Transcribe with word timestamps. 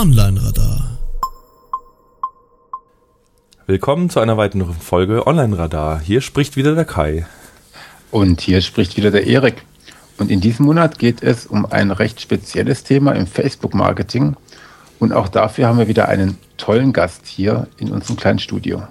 Online-Radar. 0.00 0.98
Willkommen 3.66 4.08
zu 4.08 4.20
einer 4.20 4.38
weiteren 4.38 4.72
Folge 4.72 5.26
Online-Radar. 5.26 6.00
Hier 6.00 6.22
spricht 6.22 6.56
wieder 6.56 6.74
der 6.74 6.86
Kai. 6.86 7.26
Und 8.10 8.40
hier 8.40 8.62
spricht 8.62 8.96
wieder 8.96 9.10
der 9.10 9.26
Erik. 9.26 9.62
Und 10.16 10.30
in 10.30 10.40
diesem 10.40 10.64
Monat 10.64 10.98
geht 10.98 11.22
es 11.22 11.44
um 11.44 11.66
ein 11.66 11.90
recht 11.90 12.18
spezielles 12.18 12.82
Thema 12.82 13.12
im 13.12 13.26
Facebook-Marketing. 13.26 14.36
Und 15.00 15.12
auch 15.12 15.28
dafür 15.28 15.68
haben 15.68 15.76
wir 15.76 15.86
wieder 15.86 16.08
einen 16.08 16.38
tollen 16.56 16.94
Gast 16.94 17.26
hier 17.26 17.66
in 17.76 17.92
unserem 17.92 18.16
kleinen 18.16 18.38
Studio. 18.38 18.82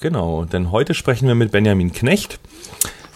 Genau, 0.00 0.44
denn 0.44 0.72
heute 0.72 0.94
sprechen 0.94 1.28
wir 1.28 1.36
mit 1.36 1.52
Benjamin 1.52 1.92
Knecht. 1.92 2.40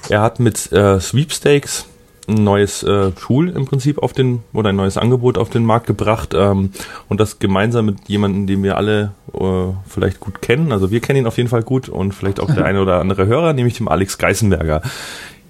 Er 0.08 0.22
hat 0.22 0.38
mit 0.38 0.70
äh, 0.70 1.00
Sweepstakes 1.00 1.86
ein 2.28 2.45
neues 2.45 2.82
äh, 2.82 3.10
Tool 3.12 3.48
im 3.48 3.64
Prinzip 3.64 3.98
auf 3.98 4.12
den 4.12 4.42
oder 4.52 4.69
ein 4.69 4.77
neues 4.77 4.96
Angebot 4.98 5.38
auf 5.38 5.48
den 5.48 5.64
Markt 5.64 5.86
gebracht 5.86 6.34
ähm, 6.36 6.70
und 7.09 7.20
das 7.20 7.38
gemeinsam 7.38 7.86
mit 7.86 8.09
jemandem, 8.09 8.46
den 8.46 8.62
wir 8.62 8.77
alle 8.77 9.12
äh, 9.32 9.73
vielleicht 9.86 10.20
gut 10.20 10.42
kennen. 10.42 10.70
Also 10.70 10.91
wir 10.91 11.00
kennen 11.00 11.20
ihn 11.20 11.27
auf 11.27 11.38
jeden 11.38 11.48
Fall 11.48 11.62
gut 11.62 11.88
und 11.88 12.12
vielleicht 12.12 12.41
auch 12.41 12.52
der 12.52 12.64
eine 12.66 12.83
oder 12.83 13.00
andere 13.00 13.27
Hörer, 13.27 13.55
nämlich 13.55 13.74
dem 13.78 13.88
Alex 13.88 14.19
Geisenberger, 14.19 14.83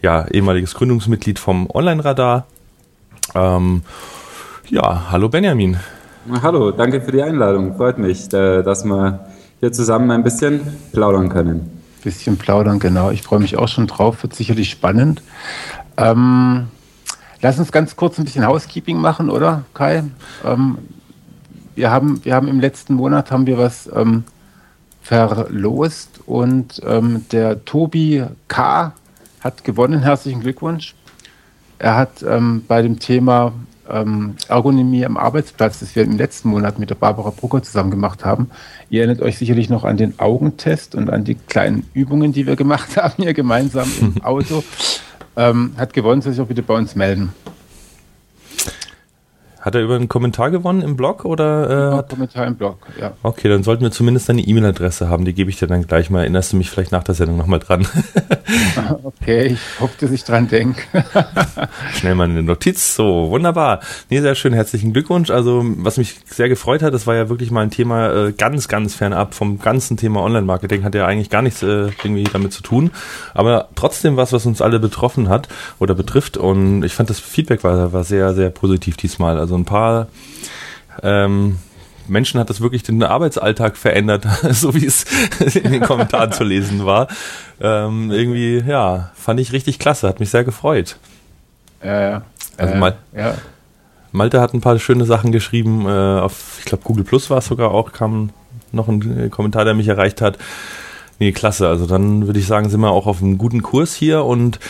ja 0.03 0.27
ehemaliges 0.29 0.75
Gründungsmitglied 0.75 1.39
vom 1.39 1.69
Online-Radar. 1.69 2.47
Ähm, 3.35 3.83
ja, 4.69 5.11
hallo 5.11 5.29
Benjamin. 5.29 5.79
Hallo, 6.43 6.71
danke 6.71 7.01
für 7.01 7.13
die 7.13 7.23
Einladung. 7.23 7.77
Freut 7.77 7.99
mich, 7.99 8.33
äh, 8.33 8.63
dass 8.63 8.85
wir 8.85 9.27
hier 9.61 9.73
zusammen 9.73 10.11
ein 10.11 10.23
bisschen 10.23 10.61
plaudern 10.93 11.29
können. 11.29 11.83
Bisschen 12.05 12.37
plaudern, 12.37 12.79
genau. 12.79 13.11
Ich 13.11 13.23
freue 13.23 13.41
mich 13.41 13.57
auch 13.57 13.67
schon 13.67 13.87
drauf. 13.87 14.23
Wird 14.23 14.35
sicherlich 14.35 14.71
spannend. 14.71 15.23
Ähm, 15.97 16.69
lass 17.41 17.59
uns 17.59 17.73
ganz 17.73 17.97
kurz 17.97 18.19
ein 18.19 18.25
bisschen 18.25 18.47
Housekeeping 18.47 18.99
machen, 18.99 19.31
oder 19.31 19.65
Kai? 19.75 20.05
Ähm, 20.45 20.79
wir, 21.75 21.91
haben, 21.91 22.25
wir 22.25 22.35
haben 22.35 22.49
im 22.49 22.61
letzten 22.61 22.95
Monat 22.95 23.31
haben 23.31 23.47
wir 23.47 23.59
was 23.59 23.89
ähm, 23.95 24.25
verlost 25.03 26.21
und 26.27 26.81
ähm, 26.85 27.25
der 27.33 27.65
Tobi 27.65 28.25
K. 28.49 28.93
hat 29.41 29.65
gewonnen. 29.65 30.03
Herzlichen 30.03 30.41
Glückwunsch. 30.41 30.95
Er 31.79 31.97
hat 31.97 32.23
ähm, 32.23 32.65
bei 32.67 32.83
dem 32.83 32.99
Thema 32.99 33.53
ähm, 33.89 34.35
Ergonomie 34.49 35.05
am 35.07 35.17
Arbeitsplatz, 35.17 35.81
das 35.81 35.97
wir 35.97 36.03
im 36.03 36.17
letzten 36.17 36.51
Monat 36.51 36.79
mit 36.79 36.91
der 36.91 36.97
Barbara 36.97 37.31
Brucker 37.31 37.63
zusammen 37.63 37.91
gemacht 37.91 38.25
haben. 38.25 38.51
Ihr 38.91 39.03
erinnert 39.03 39.23
euch 39.23 39.39
sicherlich 39.39 39.71
noch 39.71 39.85
an 39.85 39.97
den 39.97 40.19
Augentest 40.19 40.95
und 40.95 41.11
an 41.11 41.25
die 41.25 41.37
kleinen 41.37 41.89
Übungen, 41.95 42.33
die 42.33 42.47
wir 42.47 42.57
gemacht 42.57 42.97
haben 43.03 43.23
hier 43.23 43.35
gemeinsam 43.35 43.91
im 44.01 44.23
Auto. 44.23 44.63
Ähm, 45.39 45.75
hat 45.77 45.93
gewonnen, 45.93 46.21
soll 46.21 46.33
sich 46.33 46.43
auch 46.43 46.49
bitte 46.49 46.63
bei 46.63 46.75
uns 46.75 46.97
melden. 46.97 47.33
Hat 49.61 49.75
er 49.75 49.83
über 49.83 49.97
einen 49.97 50.09
Kommentar 50.09 50.53
gewonnen 50.53 50.83
im 50.83 50.97
Blog 50.97 51.25
oder? 51.25 51.93
Äh, 51.93 51.97
hat 51.97 52.11
Kommentar 52.11 52.47
im 52.47 52.55
Blog, 52.55 52.79
ja. 53.01 53.13
Okay, 53.25 53.49
dann 53.49 53.65
sollten 53.65 53.83
wir 53.83 53.91
zumindest 53.91 54.29
deine 54.29 54.43
E-Mail-Adresse 54.43 55.09
haben. 55.09 55.25
Die 55.25 55.35
gebe 55.35 55.51
ich 55.51 55.59
dir 55.59 55.67
dann 55.67 55.83
gleich 55.85 56.11
mal. 56.11 56.21
Erinnerst 56.21 56.53
du 56.53 56.57
mich 56.57 56.71
vielleicht 56.71 56.93
nach 56.93 57.03
der 57.03 57.17
Sendung 57.17 57.39
nochmal 57.39 57.59
dran? 57.59 57.87
okay, 59.03 59.47
ich 59.47 59.81
hoffe, 59.81 59.95
dass 60.01 60.13
ich 60.13 60.23
dran 60.23 60.47
denke. 60.47 60.83
Schnell 61.95 62.15
mal 62.15 62.25
eine 62.25 62.45
Notiz. 62.45 62.95
So, 62.95 63.31
wunderbar. 63.31 63.81
Nee, 64.11 64.21
sehr 64.21 64.37
schön. 64.37 64.53
Herzlichen 64.53 64.93
Glückwunsch. 64.93 65.31
Also, 65.31 65.65
was 65.65 65.97
mich 65.97 66.21
sehr 66.27 66.49
gefreut 66.49 66.83
hat, 66.83 66.95
das 66.95 67.09
war 67.09 67.17
ja 67.17 67.29
wirklich 67.29 67.51
mal 67.51 67.63
ein 67.63 67.71
Thema 67.71 68.29
äh, 68.29 68.33
ganz, 68.33 68.69
ganz 68.69 68.95
fernab 68.95 69.35
vom 69.35 69.59
ganzen 69.59 69.97
Thema 69.97 70.23
Online-Marketing. 70.23 70.85
Hat 70.85 70.95
ja 70.95 71.05
eigentlich 71.05 71.31
gar 71.31 71.43
nichts 71.43 71.65
äh, 71.65 71.89
irgendwie 72.05 72.25
damit 72.25 72.53
zu 72.53 72.63
tun. 72.63 72.93
Aber 73.35 73.71
trotzdem 73.75 74.17
was, 74.17 74.33
was 74.33 74.47
uns 74.47 74.63
alle 74.63 74.79
betroffen 74.79 75.29
hat 75.29 75.49
oder 75.81 75.97
betrifft. 75.97 76.37
Und 76.37 76.85
ich 76.85 76.95
fand 76.95 77.11
das 77.11 77.19
Feedback 77.19 77.65
war, 77.65 77.93
war 77.93 78.05
sehr, 78.05 78.35
sehr 78.35 78.51
positiv 78.51 78.97
diesmal. 78.97 79.39
Also 79.39 79.48
ein 79.57 79.65
paar 79.65 80.09
ähm, 81.03 81.59
Menschen 82.09 82.41
hat 82.41 82.51
das 82.51 82.61
wirklich 82.61 82.83
den 82.83 83.03
Arbeitsalltag 83.03 83.77
verändert, 83.77 84.27
so 84.51 84.75
wie 84.75 84.87
es 84.87 85.05
in 85.55 85.73
den 85.73 85.83
Kommentaren 85.83 86.33
zu 86.33 86.45
lesen 86.45 86.87
war. 86.87 87.09
Ähm, 87.61 88.11
irgendwie, 88.11 88.63
ja, 88.67 89.11
fand 89.15 89.41
ich 89.41 89.53
richtig 89.53 89.79
klasse, 89.79 90.09
hat 90.09 90.21
mich 90.21 90.31
sehr 90.31 90.45
gefreut. 90.45 90.97
Ja, 91.83 92.01
ja. 92.01 92.23
Also 92.57 92.75
äh, 92.75 92.79
Mal 92.79 92.97
ja. 93.15 93.35
Malte 94.11 94.41
hat 94.41 94.55
ein 94.55 94.61
paar 94.61 94.79
schöne 94.79 95.05
Sachen 95.05 95.33
geschrieben, 95.33 95.87
äh, 95.87 96.21
auf, 96.21 96.57
ich 96.61 96.65
glaube, 96.65 96.85
Google 96.85 97.05
Plus 97.05 97.31
war 97.31 97.39
es 97.39 97.47
sogar 97.47 97.71
auch, 97.71 97.93
kam 97.93 98.31
noch 98.73 98.89
ein 98.89 99.31
Kommentar, 99.31 99.65
der 99.65 99.75
mich 99.75 99.89
erreicht 99.89 100.21
hat. 100.21 100.39
Nee, 101.19 101.33
klasse. 101.33 101.69
Also 101.69 101.87
dann 101.87 102.27
würde 102.27 102.39
ich 102.39 102.47
sagen, 102.47 102.69
sind 102.69 102.81
wir 102.81 102.91
auch 102.91 103.07
auf 103.07 103.23
einem 103.23 103.39
guten 103.39 103.63
Kurs 103.63 103.95
hier 103.95 104.25
und 104.25 104.61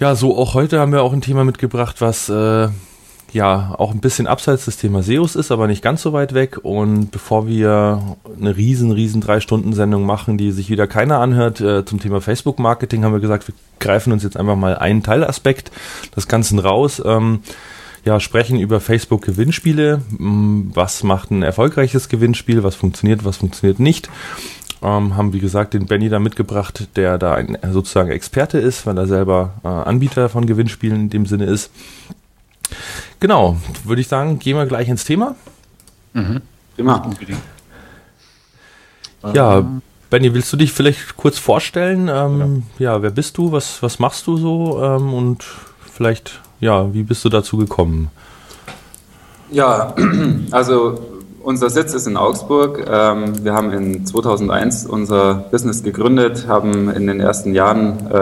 ja, 0.00 0.14
so 0.14 0.36
auch 0.36 0.54
heute 0.54 0.80
haben 0.80 0.92
wir 0.92 1.02
auch 1.02 1.12
ein 1.12 1.20
Thema 1.20 1.44
mitgebracht, 1.44 2.00
was 2.00 2.28
äh, 2.28 2.68
ja 3.34 3.74
auch 3.76 3.92
ein 3.92 4.00
bisschen 4.00 4.26
abseits 4.26 4.64
des 4.64 4.76
Thema 4.76 5.02
SEOs 5.02 5.36
ist, 5.36 5.50
aber 5.50 5.66
nicht 5.66 5.82
ganz 5.82 6.02
so 6.02 6.12
weit 6.12 6.32
weg. 6.32 6.58
Und 6.62 7.10
bevor 7.10 7.46
wir 7.46 8.16
eine 8.40 8.56
riesen, 8.56 8.92
riesen 8.92 9.20
drei 9.20 9.40
Stunden 9.40 9.72
Sendung 9.72 10.06
machen, 10.06 10.38
die 10.38 10.52
sich 10.52 10.70
wieder 10.70 10.86
keiner 10.86 11.18
anhört, 11.18 11.60
äh, 11.60 11.84
zum 11.84 12.00
Thema 12.00 12.20
Facebook 12.20 12.58
Marketing, 12.58 13.04
haben 13.04 13.12
wir 13.12 13.20
gesagt, 13.20 13.48
wir 13.48 13.54
greifen 13.80 14.12
uns 14.12 14.22
jetzt 14.22 14.36
einfach 14.36 14.56
mal 14.56 14.76
einen 14.76 15.02
Teilaspekt 15.02 15.72
des 16.16 16.28
Ganzen 16.28 16.58
raus. 16.58 17.02
Ähm, 17.04 17.40
ja, 18.04 18.20
sprechen 18.20 18.58
über 18.58 18.80
Facebook 18.80 19.22
Gewinnspiele. 19.22 20.02
Was 20.10 21.02
macht 21.02 21.30
ein 21.30 21.42
erfolgreiches 21.42 22.08
Gewinnspiel? 22.08 22.62
Was 22.62 22.74
funktioniert, 22.74 23.24
was 23.24 23.38
funktioniert 23.38 23.80
nicht? 23.80 24.10
Ähm, 24.82 25.16
haben, 25.16 25.32
wie 25.32 25.40
gesagt, 25.40 25.72
den 25.72 25.86
Benny 25.86 26.10
da 26.10 26.18
mitgebracht, 26.18 26.88
der 26.96 27.16
da 27.16 27.34
ein, 27.34 27.56
sozusagen 27.72 28.10
Experte 28.10 28.58
ist, 28.58 28.86
weil 28.86 28.98
er 28.98 29.06
selber 29.06 29.54
äh, 29.64 29.68
Anbieter 29.68 30.28
von 30.28 30.46
Gewinnspielen 30.46 31.02
in 31.02 31.10
dem 31.10 31.26
Sinne 31.26 31.46
ist. 31.46 31.70
Genau, 33.20 33.56
würde 33.84 34.00
ich 34.00 34.08
sagen, 34.08 34.38
gehen 34.38 34.56
wir 34.56 34.66
gleich 34.66 34.88
ins 34.88 35.04
Thema. 35.04 35.34
Mhm. 36.12 36.42
Immer. 36.76 37.10
Ja, 39.32 39.64
Benny, 40.10 40.34
willst 40.34 40.52
du 40.52 40.56
dich 40.56 40.72
vielleicht 40.72 41.16
kurz 41.16 41.38
vorstellen? 41.38 42.08
Ähm, 42.08 42.64
ja. 42.78 42.92
ja. 42.92 43.02
wer 43.02 43.10
bist 43.10 43.38
du? 43.38 43.52
Was, 43.52 43.82
was 43.82 43.98
machst 43.98 44.26
du 44.26 44.36
so? 44.36 44.82
Ähm, 44.82 45.14
und 45.14 45.44
vielleicht, 45.92 46.40
ja, 46.60 46.92
wie 46.92 47.02
bist 47.02 47.24
du 47.24 47.28
dazu 47.28 47.56
gekommen? 47.56 48.10
Ja, 49.50 49.94
also 50.50 51.13
unser 51.44 51.68
Sitz 51.70 51.92
ist 51.94 52.06
in 52.06 52.16
Augsburg. 52.16 52.84
Ähm, 52.90 53.44
wir 53.44 53.52
haben 53.52 53.70
in 53.70 54.06
2001 54.06 54.86
unser 54.86 55.34
Business 55.50 55.82
gegründet, 55.82 56.46
haben 56.48 56.90
in 56.90 57.06
den 57.06 57.20
ersten 57.20 57.54
Jahren 57.54 57.98
äh, 58.10 58.14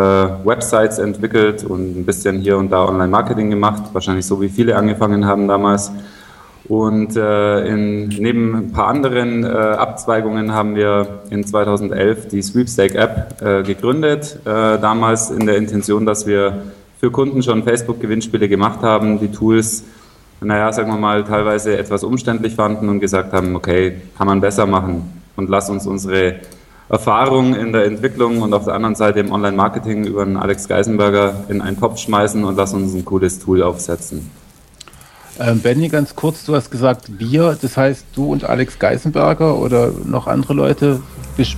Websites 0.44 0.98
entwickelt 0.98 1.64
und 1.64 1.96
ein 1.96 2.04
bisschen 2.04 2.40
hier 2.40 2.58
und 2.58 2.70
da 2.70 2.84
Online-Marketing 2.84 3.50
gemacht, 3.50 3.84
wahrscheinlich 3.92 4.26
so 4.26 4.40
wie 4.40 4.48
viele 4.48 4.76
angefangen 4.76 5.24
haben 5.24 5.46
damals. 5.46 5.92
Und 6.68 7.16
äh, 7.16 7.66
in, 7.66 8.08
neben 8.08 8.54
ein 8.54 8.72
paar 8.72 8.88
anderen 8.88 9.44
äh, 9.44 9.48
Abzweigungen 9.48 10.52
haben 10.52 10.74
wir 10.74 11.20
in 11.30 11.44
2011 11.44 12.28
die 12.28 12.42
Sweepstake-App 12.42 13.42
äh, 13.42 13.62
gegründet, 13.62 14.40
damals 14.44 15.30
in 15.30 15.46
der 15.46 15.56
Intention, 15.56 16.06
dass 16.06 16.26
wir 16.26 16.62
für 16.98 17.10
Kunden 17.10 17.42
schon 17.42 17.64
Facebook-Gewinnspiele 17.64 18.48
gemacht 18.48 18.82
haben, 18.82 19.18
die 19.18 19.28
Tools 19.28 19.84
naja, 20.42 20.72
sagen 20.72 20.90
wir 20.90 20.98
mal, 20.98 21.24
teilweise 21.24 21.76
etwas 21.78 22.04
umständlich 22.04 22.54
fanden 22.54 22.88
und 22.88 23.00
gesagt 23.00 23.32
haben, 23.32 23.54
okay, 23.56 24.00
kann 24.16 24.26
man 24.26 24.40
besser 24.40 24.66
machen 24.66 25.22
und 25.36 25.48
lass 25.48 25.70
uns 25.70 25.86
unsere 25.86 26.36
Erfahrung 26.88 27.54
in 27.54 27.72
der 27.72 27.86
Entwicklung 27.86 28.42
und 28.42 28.52
auf 28.52 28.64
der 28.64 28.74
anderen 28.74 28.94
Seite 28.94 29.20
im 29.20 29.32
Online-Marketing 29.32 30.04
über 30.04 30.24
den 30.24 30.36
Alex 30.36 30.68
Geisenberger 30.68 31.44
in 31.48 31.62
einen 31.62 31.78
Topf 31.78 31.98
schmeißen 31.98 32.44
und 32.44 32.56
lass 32.56 32.74
uns 32.74 32.92
ein 32.94 33.04
cooles 33.04 33.38
Tool 33.38 33.62
aufsetzen. 33.62 34.30
Ähm, 35.40 35.60
Benny, 35.60 35.88
ganz 35.88 36.14
kurz, 36.14 36.44
du 36.44 36.54
hast 36.54 36.70
gesagt 36.70 37.18
wir, 37.18 37.56
das 37.60 37.76
heißt 37.76 38.06
du 38.14 38.32
und 38.32 38.44
Alex 38.44 38.78
Geisenberger 38.78 39.56
oder 39.56 39.90
noch 40.04 40.26
andere 40.26 40.52
Leute. 40.52 41.00
Besch 41.36 41.56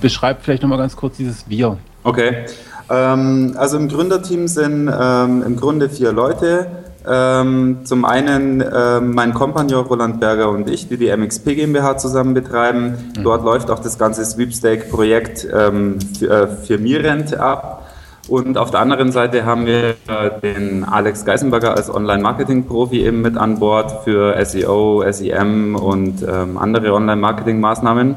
beschreib 0.00 0.42
vielleicht 0.42 0.62
nochmal 0.62 0.78
ganz 0.78 0.96
kurz 0.96 1.18
dieses 1.18 1.48
wir. 1.48 1.76
Okay, 2.02 2.46
ähm, 2.88 3.54
also 3.58 3.76
im 3.76 3.88
Gründerteam 3.88 4.48
sind 4.48 4.90
ähm, 4.90 5.42
im 5.42 5.56
Grunde 5.56 5.90
vier 5.90 6.12
Leute. 6.12 6.68
Ähm, 7.08 7.78
zum 7.84 8.04
einen 8.04 8.62
ähm, 8.62 9.14
mein 9.14 9.32
Kompagnon 9.32 9.86
Roland 9.86 10.20
Berger 10.20 10.50
und 10.50 10.68
ich, 10.68 10.88
die 10.88 10.96
die 10.96 11.14
MXP 11.14 11.56
GmbH 11.56 11.96
zusammen 11.96 12.34
betreiben. 12.34 13.12
Mhm. 13.16 13.22
Dort 13.22 13.44
läuft 13.44 13.70
auch 13.70 13.78
das 13.78 13.98
ganze 13.98 14.24
Sweepstake-Projekt 14.24 15.48
ähm, 15.52 15.98
für, 16.18 16.30
äh, 16.30 16.46
für 16.48 16.78
Mirent 16.78 17.34
ab. 17.34 17.86
Und 18.28 18.58
auf 18.58 18.70
der 18.70 18.80
anderen 18.80 19.10
Seite 19.12 19.44
haben 19.44 19.66
wir 19.66 19.90
äh, 19.90 19.94
den 20.42 20.84
Alex 20.84 21.24
Geisenberger 21.24 21.74
als 21.76 21.92
Online-Marketing-Profi 21.92 23.04
eben 23.04 23.22
mit 23.22 23.36
an 23.36 23.58
Bord 23.58 24.04
für 24.04 24.36
SEO, 24.44 25.02
SEM 25.10 25.74
und 25.74 26.22
ähm, 26.22 26.56
andere 26.58 26.92
Online-Marketing-Maßnahmen. 26.92 28.14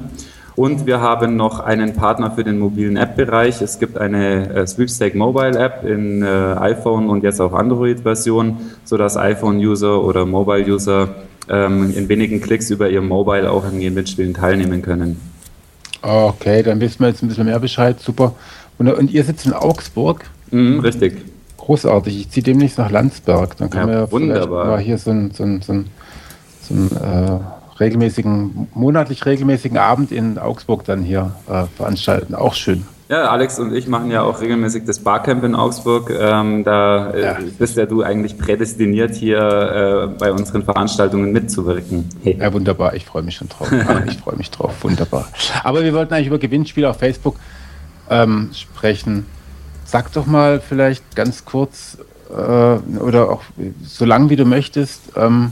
Und 0.55 0.85
wir 0.85 1.01
haben 1.01 1.35
noch 1.35 1.59
einen 1.59 1.94
Partner 1.94 2.31
für 2.31 2.44
den 2.44 2.59
mobilen 2.59 2.95
App-Bereich. 2.95 3.61
Es 3.61 3.79
gibt 3.79 3.97
eine 3.97 4.53
äh, 4.53 4.67
Sweepstake 4.67 5.17
Mobile 5.17 5.57
App 5.57 5.83
in 5.83 6.21
äh, 6.21 6.25
iPhone 6.25 7.09
und 7.09 7.23
jetzt 7.23 7.41
auch 7.41 7.53
Android-Version, 7.53 8.57
sodass 8.85 9.17
iPhone-User 9.17 10.03
oder 10.03 10.25
Mobile-User 10.25 11.09
ähm, 11.50 11.94
in 11.95 12.07
wenigen 12.07 12.39
Klicks 12.39 12.69
über 12.69 12.89
ihr 12.89 13.01
Mobile 13.01 13.51
auch 13.51 13.65
an 13.65 13.79
Gewinnspielen 13.79 14.33
teilnehmen 14.33 14.81
können. 14.81 15.19
Okay, 16.01 16.61
dann 16.61 16.79
wissen 16.81 17.00
wir 17.00 17.07
jetzt 17.07 17.23
ein 17.23 17.29
bisschen 17.29 17.45
mehr 17.45 17.59
Bescheid. 17.59 18.00
Super. 18.00 18.35
Und, 18.77 18.89
und 18.89 19.11
ihr 19.11 19.23
sitzt 19.23 19.45
in 19.45 19.53
Augsburg? 19.53 20.25
Mhm, 20.51 20.81
richtig. 20.81 21.17
Großartig. 21.57 22.19
Ich 22.19 22.29
ziehe 22.29 22.44
demnächst 22.44 22.77
nach 22.77 22.91
Landsberg. 22.91 23.57
Dann 23.57 23.69
können 23.69 23.89
ja, 23.89 24.01
wir 24.01 24.11
wunderbar. 24.11 24.67
mal 24.67 24.79
hier 24.79 24.97
so 24.97 25.11
ein, 25.11 25.31
so 25.31 25.44
ein, 25.44 25.61
so 25.61 25.73
ein 25.73 25.85
so 26.63 26.73
einen 26.73 26.91
äh, 26.91 27.39
regelmäßigen, 27.79 28.67
monatlich 28.73 29.25
regelmäßigen 29.25 29.77
Abend 29.77 30.11
in 30.11 30.37
Augsburg 30.37 30.85
dann 30.85 31.01
hier 31.01 31.35
äh, 31.49 31.65
veranstalten. 31.75 32.35
Auch 32.35 32.53
schön. 32.53 32.85
Ja, 33.09 33.29
Alex 33.29 33.59
und 33.59 33.75
ich 33.75 33.87
machen 33.87 34.09
ja 34.09 34.23
auch 34.23 34.41
regelmäßig 34.41 34.85
das 34.85 34.99
Barcamp 34.99 35.43
in 35.43 35.55
Augsburg. 35.55 36.09
Ähm, 36.09 36.63
da 36.63 37.11
äh, 37.11 37.21
ja. 37.21 37.37
bist 37.59 37.77
ja 37.77 37.85
du 37.85 38.01
eigentlich 38.01 38.37
prädestiniert, 38.37 39.13
hier 39.13 39.37
äh, 39.37 40.17
bei 40.17 40.31
unseren 40.31 40.63
Veranstaltungen 40.63 41.31
mitzuwirken. 41.31 42.09
Hey. 42.23 42.37
Ja, 42.39 42.51
wunderbar. 42.53 42.95
Ich 42.95 43.05
freue 43.05 43.21
mich 43.21 43.35
schon 43.35 43.49
drauf. 43.49 43.69
ich 44.07 44.17
freue 44.17 44.37
mich 44.37 44.49
drauf. 44.49 44.83
Wunderbar. 44.83 45.27
Aber 45.63 45.83
wir 45.83 45.93
wollten 45.93 46.13
eigentlich 46.13 46.27
über 46.27 46.39
Gewinnspiele 46.39 46.89
auf 46.89 46.97
Facebook 46.97 47.35
ähm, 48.09 48.49
sprechen. 48.53 49.25
Sag 49.85 50.11
doch 50.13 50.25
mal 50.25 50.61
vielleicht 50.61 51.15
ganz 51.15 51.45
kurz 51.45 51.97
äh, 52.31 52.99
oder 52.99 53.29
auch 53.29 53.43
so 53.83 54.05
lang 54.05 54.29
wie 54.29 54.37
du 54.37 54.45
möchtest, 54.45 55.01
ähm, 55.15 55.51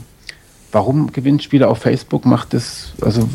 warum 0.72 1.12
Gewinnspiele 1.12 1.68
auf 1.68 1.78
Facebook 1.78 2.24
macht 2.24 2.54
es, 2.54 2.92
also 3.00 3.28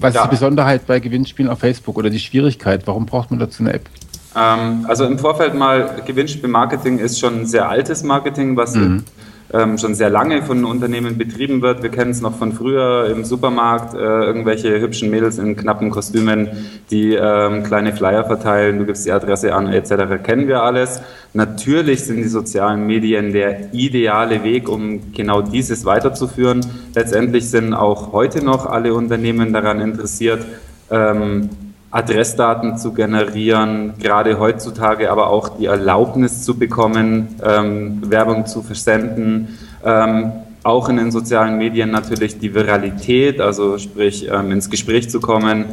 was 0.00 0.14
ja. 0.14 0.22
ist 0.22 0.26
die 0.26 0.30
Besonderheit 0.30 0.86
bei 0.86 1.00
Gewinnspielen 1.00 1.50
auf 1.50 1.60
Facebook 1.60 1.96
oder 1.96 2.10
die 2.10 2.18
Schwierigkeit? 2.18 2.86
Warum 2.86 3.06
braucht 3.06 3.30
man 3.30 3.38
dazu 3.38 3.62
eine 3.62 3.74
App? 3.74 3.88
Ähm, 4.34 4.86
also 4.88 5.04
im 5.04 5.18
Vorfeld 5.18 5.54
mal, 5.54 6.02
Gewinnspielmarketing 6.06 6.98
ist 6.98 7.20
schon 7.20 7.40
ein 7.40 7.46
sehr 7.46 7.68
altes 7.68 8.02
Marketing, 8.02 8.56
was 8.56 8.74
mhm 8.74 9.04
ähm, 9.52 9.78
schon 9.78 9.94
sehr 9.94 10.10
lange 10.10 10.42
von 10.42 10.64
Unternehmen 10.64 11.18
betrieben 11.18 11.62
wird. 11.62 11.82
Wir 11.82 11.90
kennen 11.90 12.10
es 12.10 12.20
noch 12.20 12.36
von 12.36 12.52
früher 12.52 13.08
im 13.10 13.24
Supermarkt, 13.24 13.94
äh, 13.94 13.98
irgendwelche 13.98 14.80
hübschen 14.80 15.10
Mädels 15.10 15.38
in 15.38 15.56
knappen 15.56 15.90
Kostümen, 15.90 16.48
die 16.90 17.14
ähm, 17.14 17.62
kleine 17.62 17.92
Flyer 17.92 18.24
verteilen, 18.24 18.78
du 18.78 18.86
gibst 18.86 19.06
die 19.06 19.12
Adresse 19.12 19.54
an, 19.54 19.68
etc. 19.68 20.22
Kennen 20.22 20.48
wir 20.48 20.62
alles. 20.62 21.02
Natürlich 21.34 22.04
sind 22.04 22.18
die 22.18 22.28
sozialen 22.28 22.86
Medien 22.86 23.32
der 23.32 23.72
ideale 23.72 24.44
Weg, 24.44 24.68
um 24.68 25.12
genau 25.12 25.42
dieses 25.42 25.84
weiterzuführen. 25.84 26.60
Letztendlich 26.94 27.48
sind 27.48 27.74
auch 27.74 28.12
heute 28.12 28.44
noch 28.44 28.66
alle 28.66 28.94
Unternehmen 28.94 29.52
daran 29.52 29.80
interessiert, 29.80 30.44
ähm, 30.90 31.48
Adressdaten 31.92 32.78
zu 32.78 32.94
generieren, 32.94 33.92
gerade 33.98 34.40
heutzutage 34.40 35.12
aber 35.12 35.28
auch 35.28 35.50
die 35.50 35.66
Erlaubnis 35.66 36.42
zu 36.42 36.58
bekommen, 36.58 37.36
ähm, 37.44 38.10
Werbung 38.10 38.46
zu 38.46 38.62
versenden. 38.62 39.58
Ähm, 39.84 40.32
auch 40.64 40.88
in 40.88 40.96
den 40.96 41.10
sozialen 41.10 41.58
Medien 41.58 41.90
natürlich 41.90 42.38
die 42.38 42.54
Viralität, 42.54 43.40
also 43.40 43.76
sprich 43.76 44.26
ähm, 44.32 44.52
ins 44.52 44.70
Gespräch 44.70 45.10
zu 45.10 45.20
kommen. 45.20 45.66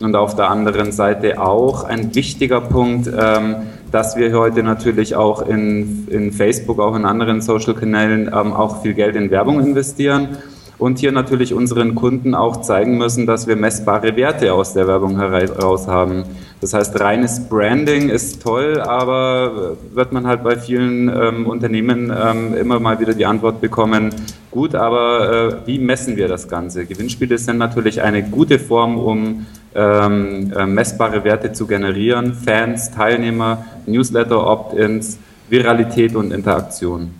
Und 0.00 0.14
auf 0.14 0.34
der 0.34 0.50
anderen 0.50 0.92
Seite 0.92 1.40
auch 1.40 1.84
ein 1.84 2.14
wichtiger 2.14 2.60
Punkt, 2.60 3.08
ähm, 3.08 3.56
dass 3.92 4.16
wir 4.16 4.32
heute 4.32 4.62
natürlich 4.62 5.14
auch 5.14 5.46
in, 5.46 6.08
in 6.08 6.32
Facebook, 6.32 6.80
auch 6.80 6.96
in 6.96 7.04
anderen 7.04 7.42
Social-Kanälen 7.42 8.28
ähm, 8.28 8.52
auch 8.52 8.82
viel 8.82 8.94
Geld 8.94 9.14
in 9.16 9.30
Werbung 9.30 9.60
investieren 9.60 10.38
und 10.78 10.98
hier 10.98 11.12
natürlich 11.12 11.54
unseren 11.54 11.94
Kunden 11.94 12.34
auch 12.34 12.60
zeigen 12.60 12.98
müssen, 12.98 13.26
dass 13.26 13.46
wir 13.46 13.56
messbare 13.56 14.14
Werte 14.16 14.52
aus 14.52 14.74
der 14.74 14.86
Werbung 14.86 15.16
heraus 15.18 15.86
haben. 15.86 16.24
Das 16.60 16.74
heißt, 16.74 16.98
reines 17.00 17.48
Branding 17.48 18.08
ist 18.08 18.42
toll, 18.42 18.80
aber 18.80 19.76
wird 19.92 20.12
man 20.12 20.26
halt 20.26 20.42
bei 20.42 20.56
vielen 20.56 21.08
ähm, 21.08 21.46
Unternehmen 21.46 22.12
ähm, 22.14 22.54
immer 22.54 22.80
mal 22.80 22.98
wieder 23.00 23.14
die 23.14 23.26
Antwort 23.26 23.60
bekommen, 23.60 24.14
gut, 24.50 24.74
aber 24.74 25.60
äh, 25.64 25.66
wie 25.66 25.78
messen 25.78 26.16
wir 26.16 26.28
das 26.28 26.48
Ganze? 26.48 26.86
Gewinnspiele 26.86 27.36
sind 27.38 27.58
natürlich 27.58 28.02
eine 28.02 28.22
gute 28.22 28.58
Form, 28.58 28.98
um 28.98 29.46
ähm, 29.74 30.52
äh, 30.56 30.66
messbare 30.66 31.24
Werte 31.24 31.52
zu 31.52 31.66
generieren, 31.66 32.32
Fans, 32.32 32.90
Teilnehmer, 32.90 33.64
Newsletter, 33.86 34.46
Opt-ins, 34.46 35.18
Viralität 35.48 36.16
und 36.16 36.32
Interaktion. 36.32 37.10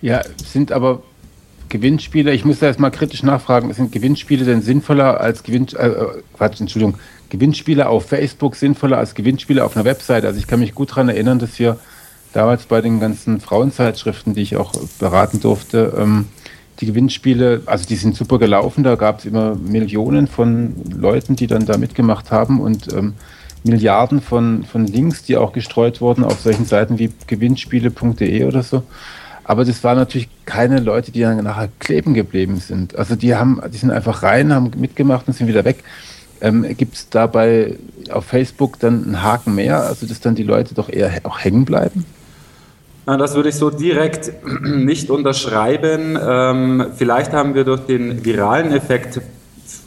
Ja, 0.00 0.22
sind 0.36 0.72
aber 0.72 1.02
Gewinnspiele, 1.70 2.32
ich 2.34 2.44
muss 2.44 2.58
da 2.58 2.66
erstmal 2.66 2.90
kritisch 2.90 3.22
nachfragen, 3.22 3.72
sind 3.72 3.92
Gewinnspiele 3.92 4.44
denn 4.44 4.60
sinnvoller 4.60 5.20
als 5.20 5.42
Gewinn, 5.42 5.66
äh, 5.68 5.90
Quatsch, 6.36 6.60
Entschuldigung, 6.60 6.98
Gewinnspiele 7.30 7.88
auf 7.88 8.06
Facebook 8.06 8.56
sinnvoller 8.56 8.98
als 8.98 9.14
Gewinnspiele 9.14 9.64
auf 9.64 9.76
einer 9.76 9.84
Website? 9.84 10.24
Also 10.24 10.38
ich 10.38 10.46
kann 10.46 10.60
mich 10.60 10.74
gut 10.74 10.90
daran 10.90 11.08
erinnern, 11.08 11.38
dass 11.38 11.58
wir 11.58 11.78
damals 12.32 12.66
bei 12.66 12.80
den 12.80 13.00
ganzen 13.00 13.40
Frauenzeitschriften, 13.40 14.34
die 14.34 14.42
ich 14.42 14.56
auch 14.56 14.72
beraten 14.98 15.40
durfte, 15.40 15.94
ähm, 15.96 16.26
die 16.80 16.86
Gewinnspiele, 16.86 17.62
also 17.66 17.86
die 17.86 17.96
sind 17.96 18.16
super 18.16 18.38
gelaufen, 18.38 18.84
da 18.84 18.96
gab 18.96 19.20
es 19.20 19.24
immer 19.26 19.54
Millionen 19.54 20.26
von 20.26 20.74
Leuten, 20.96 21.36
die 21.36 21.46
dann 21.46 21.66
da 21.66 21.76
mitgemacht 21.76 22.30
haben 22.30 22.60
und 22.60 22.92
ähm, 22.92 23.14
Milliarden 23.62 24.22
von, 24.22 24.64
von 24.64 24.86
Links, 24.86 25.22
die 25.22 25.36
auch 25.36 25.52
gestreut 25.52 26.00
wurden 26.00 26.24
auf 26.24 26.40
solchen 26.40 26.64
Seiten 26.64 26.98
wie 26.98 27.12
gewinnspiele.de 27.26 28.44
oder 28.44 28.62
so. 28.62 28.82
Aber 29.44 29.64
das 29.64 29.82
waren 29.82 29.96
natürlich 29.96 30.28
keine 30.44 30.80
Leute, 30.80 31.12
die 31.12 31.20
dann 31.20 31.42
nachher 31.42 31.68
kleben 31.78 32.14
geblieben 32.14 32.56
sind. 32.56 32.96
Also 32.96 33.16
die 33.16 33.34
haben, 33.34 33.60
die 33.72 33.78
sind 33.78 33.90
einfach 33.90 34.22
rein, 34.22 34.52
haben 34.52 34.70
mitgemacht 34.76 35.26
und 35.26 35.34
sind 35.34 35.48
wieder 35.48 35.64
weg. 35.64 35.82
Ähm, 36.40 36.66
Gibt 36.76 36.94
es 36.94 37.08
dabei 37.10 37.76
auf 38.10 38.24
Facebook 38.24 38.78
dann 38.80 39.04
einen 39.04 39.22
Haken 39.22 39.54
mehr, 39.54 39.82
also 39.82 40.06
dass 40.06 40.20
dann 40.20 40.34
die 40.34 40.42
Leute 40.42 40.74
doch 40.74 40.88
eher 40.88 41.10
auch 41.24 41.38
hängen 41.38 41.64
bleiben? 41.64 42.06
Das 43.06 43.34
würde 43.34 43.48
ich 43.48 43.56
so 43.56 43.70
direkt 43.70 44.32
nicht 44.62 45.10
unterschreiben. 45.10 46.18
Ähm, 46.20 46.86
vielleicht 46.94 47.32
haben 47.32 47.54
wir 47.54 47.64
durch 47.64 47.80
den 47.80 48.24
viralen 48.24 48.72
Effekt 48.72 49.20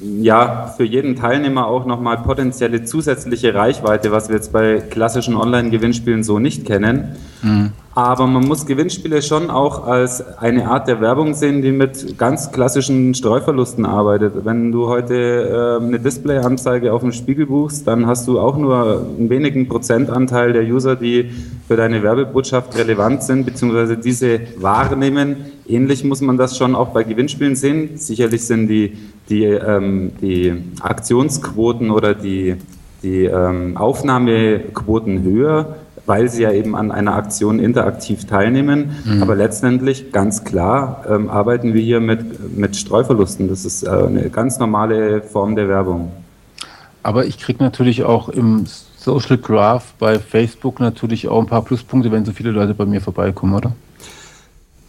ja 0.01 0.73
für 0.75 0.83
jeden 0.83 1.15
Teilnehmer 1.15 1.67
auch 1.67 1.85
nochmal 1.85 2.17
potenzielle 2.17 2.83
zusätzliche 2.83 3.53
Reichweite, 3.53 4.11
was 4.11 4.29
wir 4.29 4.35
jetzt 4.35 4.51
bei 4.51 4.79
klassischen 4.79 5.35
Online-Gewinnspielen 5.35 6.23
so 6.23 6.39
nicht 6.39 6.65
kennen. 6.65 7.15
Mhm. 7.41 7.71
Aber 7.95 8.25
man 8.25 8.47
muss 8.47 8.65
Gewinnspiele 8.65 9.21
schon 9.21 9.51
auch 9.51 9.85
als 9.85 10.39
eine 10.39 10.67
Art 10.67 10.87
der 10.87 10.99
Werbung 10.99 11.35
sehen, 11.35 11.61
die 11.61 11.71
mit 11.71 12.17
ganz 12.17 12.51
klassischen 12.51 13.13
Streuverlusten 13.13 13.85
arbeitet. 13.85 14.33
Wenn 14.45 14.71
du 14.71 14.87
heute 14.87 15.79
äh, 15.79 15.85
eine 15.85 15.99
Displayanzeige 15.99 16.91
auf 16.91 17.01
dem 17.01 17.11
Spiegel 17.11 17.45
buchst, 17.45 17.85
dann 17.87 18.07
hast 18.07 18.27
du 18.27 18.39
auch 18.39 18.57
nur 18.57 19.05
einen 19.17 19.29
wenigen 19.29 19.67
Prozentanteil 19.67 20.53
der 20.53 20.63
User, 20.63 20.95
die 20.95 21.29
für 21.67 21.75
deine 21.75 22.01
Werbebotschaft 22.01 22.75
relevant 22.75 23.21
sind, 23.21 23.45
beziehungsweise 23.45 23.95
diese 23.95 24.39
wahrnehmen. 24.57 25.35
Ähnlich 25.67 26.03
muss 26.03 26.19
man 26.21 26.37
das 26.37 26.57
schon 26.57 26.73
auch 26.73 26.89
bei 26.89 27.03
Gewinnspielen 27.03 27.55
sehen. 27.55 27.97
Sicherlich 27.97 28.43
sind 28.45 28.67
die, 28.69 28.97
die, 29.29 29.45
ähm, 29.45 30.11
die 30.21 30.53
Aktionsquoten 30.81 31.91
oder 31.91 32.13
die, 32.13 32.55
die 33.01 33.25
ähm, 33.25 33.77
Aufnahmequoten 33.77 35.23
höher 35.23 35.75
weil 36.05 36.29
sie 36.29 36.43
ja 36.43 36.51
eben 36.51 36.75
an 36.75 36.91
einer 36.91 37.15
Aktion 37.15 37.59
interaktiv 37.59 38.25
teilnehmen. 38.25 38.95
Mhm. 39.05 39.21
Aber 39.21 39.35
letztendlich, 39.35 40.11
ganz 40.11 40.43
klar, 40.43 41.05
ähm, 41.09 41.29
arbeiten 41.29 41.73
wir 41.73 41.81
hier 41.81 41.99
mit, 41.99 42.57
mit 42.57 42.75
Streuverlusten. 42.75 43.47
Das 43.47 43.65
ist 43.65 43.83
äh, 43.83 43.89
eine 43.89 44.29
ganz 44.29 44.59
normale 44.59 45.21
Form 45.21 45.55
der 45.55 45.69
Werbung. 45.69 46.11
Aber 47.03 47.25
ich 47.25 47.37
kriege 47.37 47.63
natürlich 47.63 48.03
auch 48.03 48.29
im 48.29 48.65
Social 48.97 49.37
Graph 49.37 49.93
bei 49.99 50.19
Facebook 50.19 50.79
natürlich 50.79 51.27
auch 51.27 51.39
ein 51.39 51.47
paar 51.47 51.63
Pluspunkte, 51.63 52.11
wenn 52.11 52.23
so 52.23 52.31
viele 52.31 52.51
Leute 52.51 52.73
bei 52.73 52.85
mir 52.85 53.01
vorbeikommen, 53.01 53.53
oder? 53.53 53.73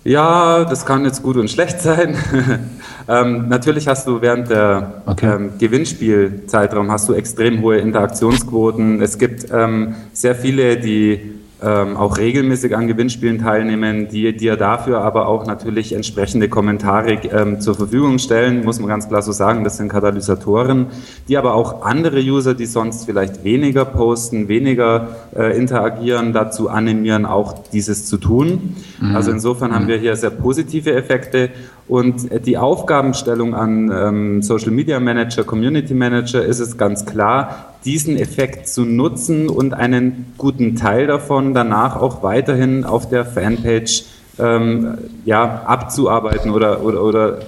Ja, 0.04 0.66
das 0.66 0.84
kann 0.84 1.06
jetzt 1.06 1.22
gut 1.22 1.38
und 1.38 1.50
schlecht 1.50 1.80
sein. 1.80 2.14
ähm, 3.08 3.48
natürlich 3.48 3.88
hast 3.88 4.06
du 4.06 4.20
während 4.20 4.50
der 4.50 5.02
okay. 5.06 5.34
ähm, 5.34 5.52
Gewinnspielzeitraum 5.58 6.90
hast 6.90 7.08
du 7.08 7.14
extrem 7.14 7.62
hohe 7.62 7.78
Interaktionsquoten. 7.78 9.00
Es 9.00 9.16
gibt 9.16 9.46
ähm, 9.50 9.94
sehr 10.12 10.34
viele, 10.34 10.76
die 10.76 11.40
ähm, 11.64 11.96
auch 11.96 12.18
regelmäßig 12.18 12.76
an 12.76 12.88
Gewinnspielen 12.88 13.38
teilnehmen, 13.38 14.08
die 14.08 14.36
dir 14.36 14.56
dafür 14.56 15.00
aber 15.00 15.28
auch 15.28 15.46
natürlich 15.46 15.94
entsprechende 15.94 16.48
Kommentare 16.48 17.14
ähm, 17.14 17.60
zur 17.60 17.74
Verfügung 17.74 18.18
stellen, 18.18 18.64
muss 18.64 18.80
man 18.80 18.88
ganz 18.88 19.08
klar 19.08 19.22
so 19.22 19.32
sagen, 19.32 19.64
das 19.64 19.78
sind 19.78 19.88
Katalysatoren, 19.88 20.86
die 21.28 21.38
aber 21.38 21.54
auch 21.54 21.82
andere 21.82 22.20
User, 22.20 22.54
die 22.54 22.66
sonst 22.66 23.06
vielleicht 23.06 23.44
weniger 23.44 23.84
posten, 23.84 24.48
weniger 24.48 25.16
äh, 25.34 25.56
interagieren, 25.56 26.32
dazu 26.32 26.68
animieren, 26.68 27.24
auch 27.24 27.54
dieses 27.72 28.06
zu 28.06 28.18
tun. 28.18 28.76
Mhm. 29.00 29.16
Also 29.16 29.30
insofern 29.30 29.74
haben 29.74 29.88
wir 29.88 29.96
hier 29.96 30.16
sehr 30.16 30.30
positive 30.30 30.92
Effekte 30.92 31.50
und 31.86 32.46
die 32.46 32.56
Aufgabenstellung 32.56 33.54
an 33.54 33.90
ähm, 33.94 34.42
Social 34.42 34.70
Media 34.70 35.00
Manager, 35.00 35.44
Community 35.44 35.94
Manager 35.94 36.42
ist 36.42 36.60
es 36.60 36.78
ganz 36.78 37.04
klar, 37.04 37.73
diesen 37.84 38.16
Effekt 38.16 38.68
zu 38.68 38.84
nutzen 38.84 39.48
und 39.48 39.74
einen 39.74 40.32
guten 40.38 40.76
Teil 40.76 41.06
davon 41.06 41.54
danach 41.54 41.96
auch 41.96 42.22
weiterhin 42.22 42.84
auf 42.84 43.08
der 43.08 43.24
Fanpage 43.24 44.04
ähm, 44.38 44.98
ja, 45.24 45.62
abzuarbeiten 45.66 46.50
oder, 46.50 46.82
oder, 46.82 47.02
oder 47.02 47.38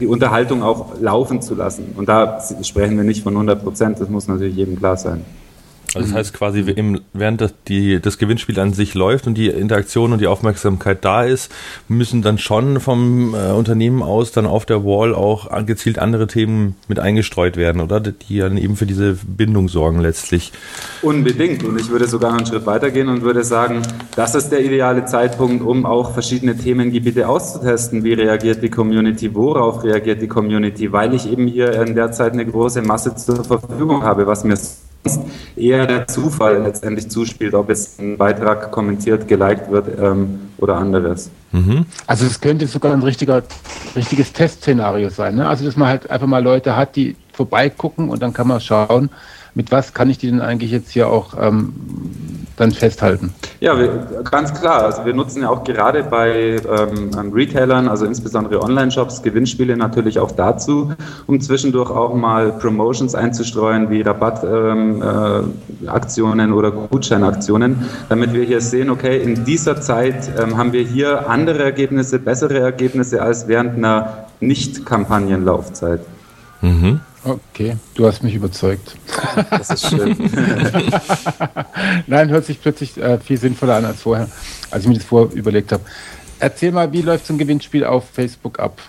die 0.00 0.06
Unterhaltung 0.06 0.62
auch 0.62 1.00
laufen 1.00 1.40
zu 1.40 1.54
lassen. 1.54 1.94
Und 1.96 2.08
da 2.08 2.40
sprechen 2.62 2.96
wir 2.96 3.04
nicht 3.04 3.22
von 3.22 3.34
100 3.34 3.62
Prozent, 3.62 4.00
das 4.00 4.08
muss 4.08 4.26
natürlich 4.26 4.56
jedem 4.56 4.76
klar 4.76 4.96
sein. 4.96 5.24
Also 5.94 6.08
das 6.08 6.16
heißt 6.16 6.34
quasi, 6.34 6.60
im, 6.60 7.00
während 7.12 7.40
das, 7.40 7.54
die, 7.68 8.00
das 8.00 8.18
Gewinnspiel 8.18 8.58
an 8.60 8.72
sich 8.72 8.94
läuft 8.94 9.26
und 9.26 9.34
die 9.34 9.48
Interaktion 9.48 10.12
und 10.12 10.20
die 10.20 10.26
Aufmerksamkeit 10.26 11.04
da 11.04 11.24
ist, 11.24 11.52
müssen 11.88 12.22
dann 12.22 12.38
schon 12.38 12.80
vom 12.80 13.34
äh, 13.34 13.52
Unternehmen 13.52 14.02
aus 14.02 14.32
dann 14.32 14.46
auf 14.46 14.66
der 14.66 14.84
Wall 14.84 15.14
auch 15.14 15.48
gezielt 15.66 15.98
andere 15.98 16.26
Themen 16.26 16.76
mit 16.88 16.98
eingestreut 16.98 17.56
werden, 17.56 17.80
oder? 17.80 18.00
Die 18.00 18.38
dann 18.38 18.56
eben 18.56 18.76
für 18.76 18.86
diese 18.86 19.16
Bindung 19.26 19.68
sorgen 19.68 20.00
letztlich. 20.00 20.52
Unbedingt. 21.02 21.64
Und 21.64 21.80
ich 21.80 21.88
würde 21.90 22.06
sogar 22.06 22.30
noch 22.32 22.38
einen 22.38 22.46
Schritt 22.46 22.66
weitergehen 22.66 23.08
und 23.08 23.22
würde 23.22 23.44
sagen, 23.44 23.82
das 24.16 24.34
ist 24.34 24.50
der 24.50 24.64
ideale 24.64 25.04
Zeitpunkt, 25.04 25.64
um 25.64 25.86
auch 25.86 26.12
verschiedene 26.12 26.56
Themengebiete 26.56 27.28
auszutesten. 27.28 28.04
Wie 28.04 28.14
reagiert 28.14 28.62
die 28.62 28.70
Community? 28.70 29.34
Worauf 29.34 29.84
reagiert 29.84 30.22
die 30.22 30.28
Community? 30.28 30.92
Weil 30.92 31.14
ich 31.14 31.30
eben 31.30 31.46
hier 31.46 31.72
in 31.82 31.94
der 31.94 32.12
Zeit 32.12 32.32
eine 32.32 32.46
große 32.46 32.82
Masse 32.82 33.14
zur 33.14 33.44
Verfügung 33.44 34.02
habe, 34.02 34.26
was 34.26 34.44
mir 34.44 34.56
eher 35.56 35.86
der 35.86 36.06
Zufall 36.08 36.62
letztendlich 36.62 37.08
zuspielt, 37.10 37.54
ob 37.54 37.68
jetzt 37.68 38.00
ein 38.00 38.16
Beitrag 38.16 38.70
kommentiert, 38.70 39.28
geliked 39.28 39.70
wird 39.70 39.88
ähm, 39.98 40.40
oder 40.58 40.76
anderes. 40.76 41.30
Mhm. 41.52 41.86
Also 42.06 42.26
es 42.26 42.40
könnte 42.40 42.66
sogar 42.66 42.92
ein 42.92 43.02
richtiger, 43.02 43.42
richtiges 43.94 44.32
Testszenario 44.32 45.10
sein. 45.10 45.36
Ne? 45.36 45.48
Also 45.48 45.64
dass 45.64 45.76
man 45.76 45.88
halt 45.88 46.10
einfach 46.10 46.26
mal 46.26 46.42
Leute 46.42 46.76
hat, 46.76 46.96
die 46.96 47.16
vorbeigucken 47.32 48.08
und 48.08 48.22
dann 48.22 48.32
kann 48.32 48.48
man 48.48 48.60
schauen, 48.60 49.10
mit 49.54 49.70
was 49.70 49.94
kann 49.94 50.10
ich 50.10 50.18
die 50.18 50.30
denn 50.30 50.40
eigentlich 50.40 50.72
jetzt 50.72 50.90
hier 50.90 51.08
auch 51.08 51.34
ähm, 51.40 51.72
dann 52.56 52.72
festhalten? 52.72 53.32
Ja, 53.60 53.78
wir, 53.78 54.06
ganz 54.30 54.52
klar. 54.52 54.84
Also 54.84 55.04
wir 55.04 55.14
nutzen 55.14 55.42
ja 55.42 55.48
auch 55.48 55.62
gerade 55.64 56.04
bei 56.04 56.56
ähm, 56.56 57.32
Retailern, 57.32 57.88
also 57.88 58.04
insbesondere 58.04 58.62
Online-Shops, 58.62 59.22
Gewinnspiele 59.22 59.76
natürlich 59.76 60.18
auch 60.18 60.32
dazu, 60.32 60.92
um 61.26 61.40
zwischendurch 61.40 61.90
auch 61.90 62.14
mal 62.14 62.52
Promotions 62.52 63.14
einzustreuen, 63.14 63.90
wie 63.90 64.02
Rabattaktionen 64.02 66.40
ähm, 66.40 66.50
äh, 66.50 66.52
oder 66.52 66.72
Gutscheinaktionen, 66.72 67.84
damit 68.08 68.34
wir 68.34 68.44
hier 68.44 68.60
sehen, 68.60 68.90
okay, 68.90 69.22
in 69.22 69.44
dieser 69.44 69.80
Zeit 69.80 70.30
ähm, 70.38 70.56
haben 70.56 70.72
wir 70.72 70.82
hier 70.82 71.30
andere 71.30 71.62
Ergebnisse, 71.62 72.18
bessere 72.18 72.58
Ergebnisse 72.58 73.22
als 73.22 73.46
während 73.48 73.76
einer 73.76 74.26
Nicht-Kampagnenlaufzeit. 74.40 76.00
Mhm. 76.60 77.00
Okay, 77.24 77.76
du 77.94 78.06
hast 78.06 78.22
mich 78.22 78.34
überzeugt. 78.34 78.96
Das 79.50 79.70
ist 79.70 79.88
schön. 79.88 80.16
Nein, 82.06 82.28
hört 82.28 82.44
sich 82.44 82.60
plötzlich 82.60 82.96
äh, 82.98 83.18
viel 83.18 83.38
sinnvoller 83.38 83.76
an 83.76 83.84
als 83.84 84.02
vorher, 84.02 84.28
als 84.70 84.84
ich 84.84 84.88
mir 84.88 84.94
das 84.94 85.04
vorher 85.04 85.34
überlegt 85.34 85.72
habe. 85.72 85.82
Erzähl 86.38 86.70
mal, 86.70 86.92
wie 86.92 87.02
läuft 87.02 87.26
so 87.26 87.34
ein 87.34 87.38
Gewinnspiel 87.38 87.84
auf 87.84 88.04
Facebook 88.12 88.58
ab? 88.60 88.80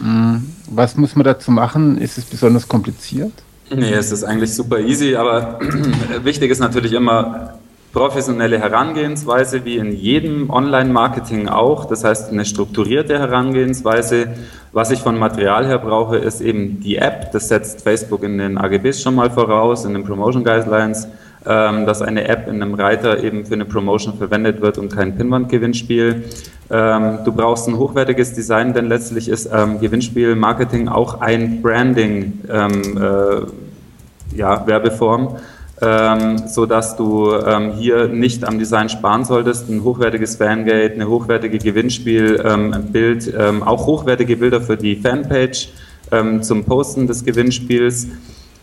Hm, 0.00 0.54
was 0.68 0.96
muss 0.96 1.14
man 1.14 1.24
dazu 1.24 1.50
machen? 1.50 1.98
Ist 1.98 2.18
es 2.18 2.24
besonders 2.24 2.68
kompliziert? 2.68 3.32
Nee, 3.70 3.92
es 3.92 4.12
ist 4.12 4.24
eigentlich 4.24 4.54
super 4.54 4.78
easy, 4.80 5.16
aber 5.16 5.58
wichtig 6.24 6.50
ist 6.50 6.58
natürlich 6.58 6.92
immer, 6.92 7.55
professionelle 7.96 8.58
Herangehensweise 8.60 9.64
wie 9.64 9.78
in 9.78 9.90
jedem 9.90 10.50
Online-Marketing 10.50 11.48
auch. 11.48 11.86
Das 11.86 12.04
heißt, 12.04 12.30
eine 12.30 12.44
strukturierte 12.44 13.18
Herangehensweise. 13.18 14.34
Was 14.72 14.90
ich 14.90 14.98
von 15.00 15.18
Material 15.18 15.66
her 15.66 15.78
brauche, 15.78 16.18
ist 16.18 16.42
eben 16.42 16.80
die 16.80 16.96
App. 16.98 17.32
Das 17.32 17.48
setzt 17.48 17.80
Facebook 17.80 18.22
in 18.22 18.36
den 18.36 18.58
AGBs 18.58 19.00
schon 19.00 19.14
mal 19.14 19.30
voraus, 19.30 19.86
in 19.86 19.94
den 19.94 20.04
Promotion 20.04 20.44
Guidelines, 20.44 21.08
ähm, 21.46 21.86
dass 21.86 22.02
eine 22.02 22.28
App 22.28 22.48
in 22.48 22.60
einem 22.60 22.74
Reiter 22.74 23.24
eben 23.24 23.46
für 23.46 23.54
eine 23.54 23.64
Promotion 23.64 24.18
verwendet 24.18 24.60
wird 24.60 24.76
und 24.76 24.94
kein 24.94 25.16
Pinwand-Gewinnspiel. 25.16 26.24
Ähm, 26.70 27.20
du 27.24 27.32
brauchst 27.32 27.66
ein 27.66 27.78
hochwertiges 27.78 28.34
Design, 28.34 28.74
denn 28.74 28.90
letztlich 28.90 29.26
ist 29.26 29.48
ähm, 29.50 29.80
Gewinnspiel-Marketing 29.80 30.88
auch 30.88 31.22
ein 31.22 31.62
Branding, 31.62 32.42
äh, 32.46 34.36
ja, 34.36 34.66
Werbeform 34.66 35.38
ähm, 35.80 36.38
so 36.48 36.64
dass 36.64 36.96
du 36.96 37.32
ähm, 37.34 37.72
hier 37.72 38.08
nicht 38.08 38.44
am 38.44 38.58
Design 38.58 38.88
sparen 38.88 39.24
solltest. 39.24 39.68
Ein 39.68 39.82
hochwertiges 39.84 40.36
Fangate, 40.36 40.94
eine 40.94 41.08
hochwertige 41.08 41.58
Gewinnspielbild, 41.58 43.26
ähm, 43.28 43.34
ähm, 43.38 43.62
auch 43.62 43.86
hochwertige 43.86 44.36
Bilder 44.36 44.60
für 44.60 44.76
die 44.76 44.96
Fanpage 44.96 45.68
ähm, 46.12 46.42
zum 46.42 46.64
Posten 46.64 47.06
des 47.06 47.24
Gewinnspiels. 47.24 48.08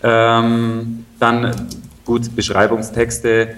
Ähm, 0.02 1.06
dann 1.20 1.52
gut 2.06 2.36
Beschreibungstexte, 2.36 3.50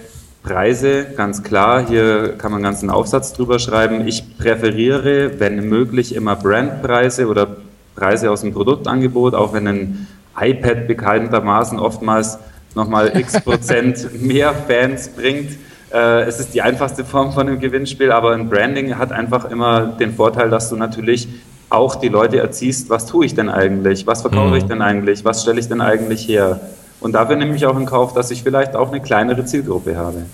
Preise, 0.44 1.08
ganz 1.18 1.42
klar. 1.42 1.88
Hier 1.88 2.36
kann 2.38 2.52
man 2.52 2.60
einen 2.60 2.72
ganzen 2.72 2.92
Aufsatz 2.92 3.34
drüber 3.34 3.58
schreiben. 3.58 4.08
Ich 4.08 4.38
präferiere, 4.38 5.40
wenn 5.40 5.68
möglich, 5.68 6.14
immer 6.14 6.36
Brandpreise 6.36 7.28
oder 7.28 7.48
Preise 7.96 8.30
aus 8.30 8.42
dem 8.42 8.54
Produktangebot, 8.54 9.34
auch 9.34 9.54
wenn 9.54 9.68
ein 9.68 10.08
iPad 10.40 10.88
bekanntermaßen 10.88 11.80
oftmals 11.80 12.38
nochmal 12.76 13.18
x 13.18 13.42
Prozent 13.42 14.22
mehr 14.22 14.54
Fans 14.54 15.10
bringt. 15.10 15.52
Äh, 15.92 16.24
es 16.24 16.40
ist 16.40 16.54
die 16.54 16.62
einfachste 16.62 17.06
Form 17.06 17.32
von 17.32 17.48
einem 17.48 17.60
Gewinnspiel, 17.60 18.12
aber 18.12 18.34
ein 18.34 18.50
Branding 18.50 18.98
hat 18.98 19.12
einfach 19.12 19.50
immer 19.50 19.88
den 19.88 20.14
Vorteil, 20.14 20.50
dass 20.50 20.70
du 20.70 20.76
natürlich 20.76 21.28
auch 21.70 21.96
die 21.96 22.10
Leute 22.10 22.40
erziehst, 22.40 22.90
was 22.90 23.06
tue 23.06 23.26
ich 23.26 23.36
denn 23.36 23.50
eigentlich, 23.50 24.06
was 24.06 24.22
verkaufe 24.22 24.52
mhm. 24.52 24.56
ich 24.56 24.64
denn 24.66 24.82
eigentlich, 24.82 25.26
was 25.26 25.42
stelle 25.42 25.60
ich 25.60 25.68
denn 25.68 25.82
eigentlich 25.82 26.28
her. 26.28 26.60
Und 27.00 27.14
dafür 27.14 27.36
nehme 27.36 27.56
ich 27.56 27.66
auch 27.66 27.78
in 27.78 27.86
Kauf, 27.86 28.14
dass 28.14 28.32
ich 28.32 28.44
vielleicht 28.44 28.76
auch 28.76 28.90
eine 28.90 29.02
kleinere 29.02 29.46
Zielgruppe 29.46 29.98
habe. 29.98 30.26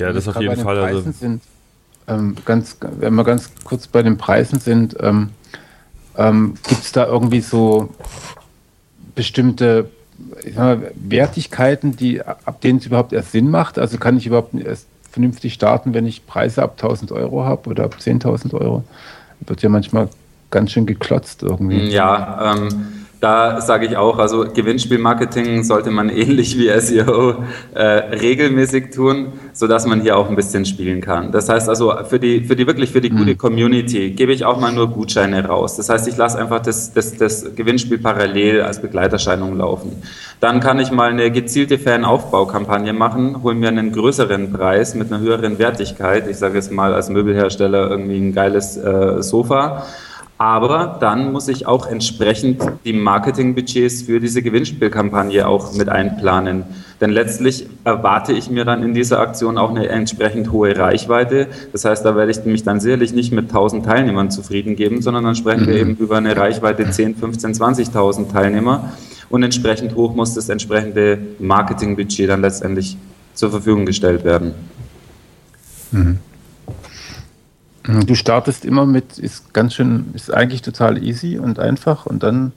Ja, 0.00 0.12
das 0.12 0.28
auf 0.28 0.40
jeden 0.40 0.56
Fall. 0.56 0.78
Also 0.78 1.10
sind, 1.10 1.42
ähm, 2.06 2.36
ganz, 2.44 2.76
wenn 2.80 3.14
wir 3.14 3.24
ganz 3.24 3.50
kurz 3.64 3.86
bei 3.86 4.02
den 4.02 4.18
Preisen 4.18 4.60
sind, 4.60 4.96
ähm, 5.00 5.30
ähm, 6.16 6.54
gibt 6.66 6.82
es 6.82 6.92
da 6.92 7.06
irgendwie 7.06 7.40
so 7.40 7.90
bestimmte 9.14 9.88
mal, 10.54 10.90
Wertigkeiten, 10.94 11.96
die, 11.96 12.22
ab 12.22 12.60
denen 12.60 12.78
es 12.78 12.86
überhaupt 12.86 13.12
erst 13.12 13.32
Sinn 13.32 13.50
macht? 13.50 13.78
Also 13.78 13.98
kann 13.98 14.16
ich 14.16 14.26
überhaupt 14.26 14.54
erst 14.54 14.86
vernünftig 15.10 15.54
starten, 15.54 15.94
wenn 15.94 16.06
ich 16.06 16.26
Preise 16.26 16.62
ab 16.62 16.72
1000 16.76 17.12
Euro 17.12 17.44
habe 17.44 17.70
oder 17.70 17.84
ab 17.84 17.96
10.000 18.00 18.54
Euro? 18.54 18.84
Wird 19.40 19.62
ja 19.62 19.68
manchmal 19.68 20.08
ganz 20.50 20.72
schön 20.72 20.86
geklotzt 20.86 21.42
irgendwie. 21.42 21.88
Ja, 21.88 22.54
ähm, 22.56 22.68
da 23.20 23.60
sage 23.60 23.86
ich 23.86 23.96
auch, 23.96 24.18
also 24.18 24.46
Gewinnspielmarketing 24.46 25.64
sollte 25.64 25.90
man 25.90 26.08
ähnlich 26.08 26.56
wie 26.56 26.68
SEO 26.80 27.42
äh, 27.74 27.82
regelmäßig 27.82 28.90
tun, 28.90 29.32
so 29.52 29.66
dass 29.66 29.86
man 29.86 30.00
hier 30.00 30.16
auch 30.16 30.28
ein 30.28 30.36
bisschen 30.36 30.64
spielen 30.64 31.00
kann. 31.00 31.32
Das 31.32 31.48
heißt 31.48 31.68
also 31.68 31.92
für 32.08 32.20
die 32.20 32.44
für 32.44 32.54
die 32.54 32.66
wirklich 32.66 32.90
für 32.90 33.00
die 33.00 33.10
gute 33.10 33.32
mhm. 33.32 33.38
Community 33.38 34.10
gebe 34.10 34.32
ich 34.32 34.44
auch 34.44 34.60
mal 34.60 34.72
nur 34.72 34.88
Gutscheine 34.88 35.44
raus. 35.44 35.76
Das 35.76 35.88
heißt, 35.88 36.06
ich 36.06 36.16
lasse 36.16 36.38
einfach 36.38 36.60
das, 36.60 36.92
das, 36.92 37.16
das 37.16 37.54
Gewinnspiel 37.56 37.98
parallel 37.98 38.62
als 38.62 38.80
Begleiterscheinung 38.80 39.56
laufen. 39.56 39.92
Dann 40.40 40.60
kann 40.60 40.78
ich 40.78 40.92
mal 40.92 41.10
eine 41.10 41.30
gezielte 41.32 41.78
Fanaufbaukampagne 41.78 42.92
machen, 42.92 43.42
hole 43.42 43.56
mir 43.56 43.68
einen 43.68 43.90
größeren 43.92 44.52
Preis 44.52 44.94
mit 44.94 45.12
einer 45.12 45.20
höheren 45.20 45.58
Wertigkeit. 45.58 46.28
Ich 46.28 46.36
sage 46.36 46.54
jetzt 46.54 46.70
mal 46.70 46.94
als 46.94 47.08
Möbelhersteller 47.08 47.90
irgendwie 47.90 48.18
ein 48.18 48.32
geiles 48.32 48.76
äh, 48.76 49.20
Sofa 49.22 49.84
aber 50.38 50.96
dann 51.00 51.32
muss 51.32 51.48
ich 51.48 51.66
auch 51.66 51.88
entsprechend 51.88 52.62
die 52.84 52.92
Marketingbudgets 52.92 54.02
für 54.02 54.20
diese 54.20 54.40
Gewinnspielkampagne 54.40 55.46
auch 55.46 55.74
mit 55.74 55.88
einplanen. 55.88 56.62
Denn 57.00 57.10
letztlich 57.10 57.66
erwarte 57.82 58.32
ich 58.32 58.48
mir 58.48 58.64
dann 58.64 58.84
in 58.84 58.94
dieser 58.94 59.18
Aktion 59.18 59.58
auch 59.58 59.70
eine 59.70 59.88
entsprechend 59.88 60.52
hohe 60.52 60.76
Reichweite. 60.76 61.48
Das 61.72 61.84
heißt, 61.84 62.04
da 62.04 62.14
werde 62.14 62.30
ich 62.30 62.44
mich 62.44 62.62
dann 62.62 62.78
sicherlich 62.78 63.12
nicht 63.12 63.32
mit 63.32 63.46
1000 63.46 63.84
Teilnehmern 63.84 64.30
zufrieden 64.30 64.76
geben, 64.76 65.02
sondern 65.02 65.24
dann 65.24 65.34
sprechen 65.34 65.66
wir 65.66 65.74
mhm. 65.74 65.90
eben 65.90 65.96
über 65.96 66.18
eine 66.18 66.36
Reichweite 66.36 66.88
10, 66.88 67.16
15, 67.16 67.54
20.000 67.54 68.32
Teilnehmer. 68.32 68.92
Und 69.30 69.42
entsprechend 69.42 69.96
hoch 69.96 70.14
muss 70.14 70.34
das 70.34 70.48
entsprechende 70.48 71.18
Marketingbudget 71.40 72.30
dann 72.30 72.42
letztendlich 72.42 72.96
zur 73.34 73.50
Verfügung 73.50 73.86
gestellt 73.86 74.24
werden. 74.24 74.54
Mhm. 75.90 76.18
Du 77.88 78.14
startest 78.14 78.66
immer 78.66 78.84
mit, 78.84 79.18
ist 79.18 79.54
ganz 79.54 79.74
schön, 79.74 80.10
ist 80.12 80.32
eigentlich 80.32 80.60
total 80.60 81.02
easy 81.02 81.38
und 81.38 81.58
einfach 81.58 82.04
und 82.04 82.22
dann 82.22 82.52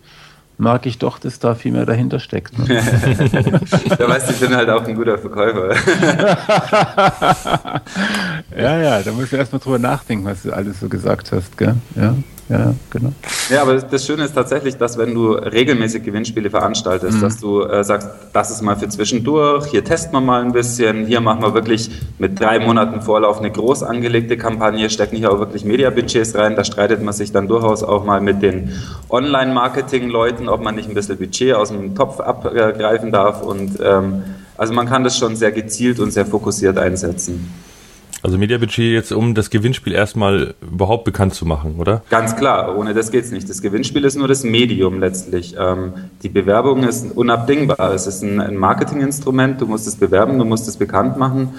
mag 0.58 0.86
ich 0.86 0.98
doch, 0.98 1.20
dass 1.20 1.40
da 1.40 1.56
viel 1.56 1.72
mehr 1.72 1.86
dahinter 1.86 2.20
steckt. 2.20 2.60
Ne? 2.60 2.66
da 3.98 4.10
weißt 4.10 4.28
du, 4.28 4.34
ich 4.34 4.40
bin 4.42 4.54
halt 4.54 4.70
auch 4.70 4.86
ein 4.86 4.94
guter 4.94 5.18
Verkäufer. 5.18 5.74
ja, 8.58 8.78
ja, 8.78 9.02
da 9.02 9.12
musst 9.14 9.32
du 9.32 9.38
erstmal 9.38 9.62
drüber 9.62 9.80
nachdenken, 9.80 10.26
was 10.26 10.44
du 10.44 10.52
alles 10.52 10.82
so 10.82 10.90
gesagt 10.90 11.32
hast, 11.32 11.58
gell? 11.58 11.76
Ja 11.96 12.14
ja, 12.52 12.74
genau. 12.90 13.14
Ja, 13.52 13.64
aber 13.64 13.76
das 13.76 14.06
Schöne 14.06 14.24
ist 14.24 14.34
tatsächlich, 14.34 14.78
dass 14.78 14.98
wenn 14.98 15.14
du 15.14 15.34
regelmäßig 15.34 16.04
Gewinnspiele 16.04 16.50
veranstaltest, 16.50 17.18
mhm. 17.18 17.22
dass 17.22 17.38
du 17.38 17.64
äh, 17.64 17.84
sagst, 17.84 18.08
das 18.32 18.50
ist 18.50 18.62
mal 18.62 18.78
für 18.78 18.88
zwischendurch, 18.88 19.66
hier 19.66 19.84
testen 19.84 20.14
wir 20.14 20.22
mal 20.22 20.42
ein 20.42 20.54
bisschen, 20.54 21.06
hier 21.06 21.20
machen 21.20 21.42
wir 21.42 21.54
wirklich 21.54 21.92
mit 22.18 22.40
drei 22.40 22.60
Monaten 22.60 23.02
Vorlauf 23.02 23.40
eine 23.40 23.52
groß 23.52 23.84
angelegte 23.84 24.38
Kampagne, 24.38 24.90
stecken 24.90 25.18
hier 25.18 25.34
auch 25.34 25.40
wirklich 25.40 25.66
Mediabudgets 25.66 26.34
rein, 26.36 26.56
da 26.56 26.64
streitet 26.64 27.04
man 27.04 27.14
sich 27.14 27.34
dann 27.34 27.50
durchaus 27.50 27.84
auch 27.84 28.06
mal 28.06 28.22
mit 28.22 28.42
den 28.42 28.72
Online-Marketing-Leuten, 29.10 30.48
ob 30.48 30.64
man 30.64 30.76
nicht 30.76 30.88
ein 30.88 30.96
bisschen 30.96 31.18
Budget 31.18 31.54
aus 31.54 31.70
dem 31.70 31.94
Topf 31.94 32.22
abgreifen 32.22 33.12
darf 33.12 33.44
und 33.44 33.80
ähm, 33.84 34.24
also 34.58 34.74
man 34.74 34.88
kann 34.88 35.04
das 35.04 35.18
schon 35.18 35.36
sehr 35.36 35.52
gezielt 35.52 36.00
und 36.00 36.12
sehr 36.12 36.26
fokussiert 36.26 36.78
einsetzen. 36.78 37.52
Also 38.24 38.38
Mediabudget 38.38 38.94
jetzt, 38.94 39.12
um 39.12 39.34
das 39.34 39.50
Gewinnspiel 39.50 39.94
erstmal 39.94 40.54
überhaupt 40.62 41.06
bekannt 41.06 41.34
zu 41.34 41.46
machen, 41.46 41.76
oder? 41.80 42.04
Ganz 42.10 42.36
klar, 42.36 42.78
ohne 42.78 42.94
das 42.94 43.12
geht's 43.12 43.32
nicht. 43.32 43.50
Das 43.50 43.62
Gewinnspiel 43.62 44.06
ist 44.06 44.16
nur 44.16 44.28
das 44.28 44.44
Medium 44.44 45.00
letztlich. 45.00 45.56
Ähm, 45.58 45.94
die 46.22 46.30
Bewerbung 46.30 46.84
ist 46.84 47.16
unabdingbar. 47.16 47.94
Es 47.94 48.06
ist 48.06 48.22
ein, 48.22 48.40
ein 48.40 48.58
Marketinginstrument. 48.58 49.60
Du 49.60 49.66
musst 49.66 49.88
es 49.88 49.96
bewerben, 49.96 50.38
du 50.38 50.46
musst 50.46 50.68
es 50.68 50.78
bekannt 50.78 51.18
machen. 51.18 51.50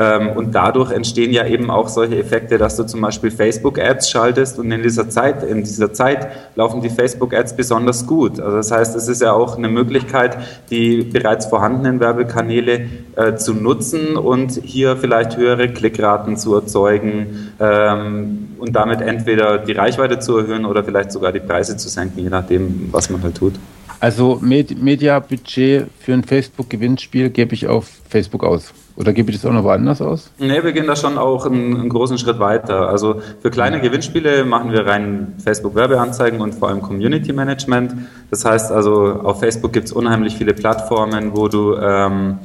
Ähm, 0.00 0.30
und 0.30 0.54
dadurch 0.54 0.92
entstehen 0.92 1.30
ja 1.30 1.46
eben 1.46 1.70
auch 1.70 1.88
solche 1.88 2.18
Effekte, 2.18 2.56
dass 2.56 2.76
du 2.76 2.84
zum 2.84 3.02
Beispiel 3.02 3.30
Facebook-Ads 3.30 4.08
schaltest 4.08 4.58
und 4.58 4.72
in 4.72 4.82
dieser 4.82 5.10
Zeit, 5.10 5.42
in 5.42 5.62
dieser 5.62 5.92
Zeit 5.92 6.28
laufen 6.54 6.80
die 6.80 6.88
Facebook-Ads 6.88 7.54
besonders 7.54 8.06
gut. 8.06 8.40
Also 8.40 8.56
das 8.56 8.70
heißt, 8.70 8.96
es 8.96 9.08
ist 9.08 9.20
ja 9.20 9.32
auch 9.32 9.58
eine 9.58 9.68
Möglichkeit, 9.68 10.38
die 10.70 11.02
bereits 11.02 11.44
vorhandenen 11.46 12.00
Werbekanäle 12.00 12.86
äh, 13.16 13.34
zu 13.34 13.52
nutzen 13.52 14.16
und 14.16 14.52
hier 14.64 14.96
vielleicht 14.96 15.36
höhere 15.36 15.68
Klickraten 15.68 16.38
zu 16.38 16.54
erzeugen 16.54 17.52
ähm, 17.60 18.56
und 18.58 18.74
damit 18.74 19.02
entweder 19.02 19.58
die 19.58 19.72
Reichweite 19.72 20.18
zu 20.18 20.38
erhöhen 20.38 20.64
oder 20.64 20.82
vielleicht 20.82 21.12
sogar 21.12 21.30
die 21.30 21.40
Preise 21.40 21.76
zu 21.76 21.90
senken, 21.90 22.20
je 22.20 22.30
nachdem, 22.30 22.88
was 22.90 23.10
man 23.10 23.22
halt 23.22 23.36
tut. 23.36 23.52
Also 23.98 24.38
Med 24.40 24.82
Media-Budget 24.82 25.86
für 25.98 26.12
ein 26.12 26.24
Facebook-Gewinnspiel 26.24 27.30
gebe 27.30 27.54
ich 27.54 27.66
auf 27.66 27.88
Facebook 28.08 28.44
aus. 28.44 28.72
Oder 28.96 29.12
gebe 29.12 29.30
ich 29.30 29.36
das 29.36 29.46
auch 29.46 29.54
noch 29.54 29.64
woanders 29.64 30.02
aus? 30.02 30.30
Nee, 30.38 30.62
wir 30.62 30.72
gehen 30.72 30.86
da 30.86 30.94
schon 30.94 31.16
auch 31.16 31.46
einen, 31.46 31.74
einen 31.74 31.88
großen 31.88 32.18
Schritt 32.18 32.38
weiter. 32.38 32.88
Also 32.88 33.22
für 33.40 33.50
kleine 33.50 33.80
Gewinnspiele 33.80 34.44
machen 34.44 34.72
wir 34.72 34.86
rein 34.86 35.34
Facebook-Werbeanzeigen 35.42 36.40
und 36.40 36.54
vor 36.54 36.68
allem 36.68 36.82
Community 36.82 37.32
Management. 37.32 37.94
Das 38.30 38.44
heißt 38.44 38.70
also, 38.70 39.20
auf 39.22 39.40
Facebook 39.40 39.72
gibt 39.72 39.86
es 39.86 39.92
unheimlich 39.92 40.36
viele 40.36 40.52
Plattformen, 40.52 41.34
wo 41.34 41.48
du 41.48 41.76
ähm, 41.76 42.38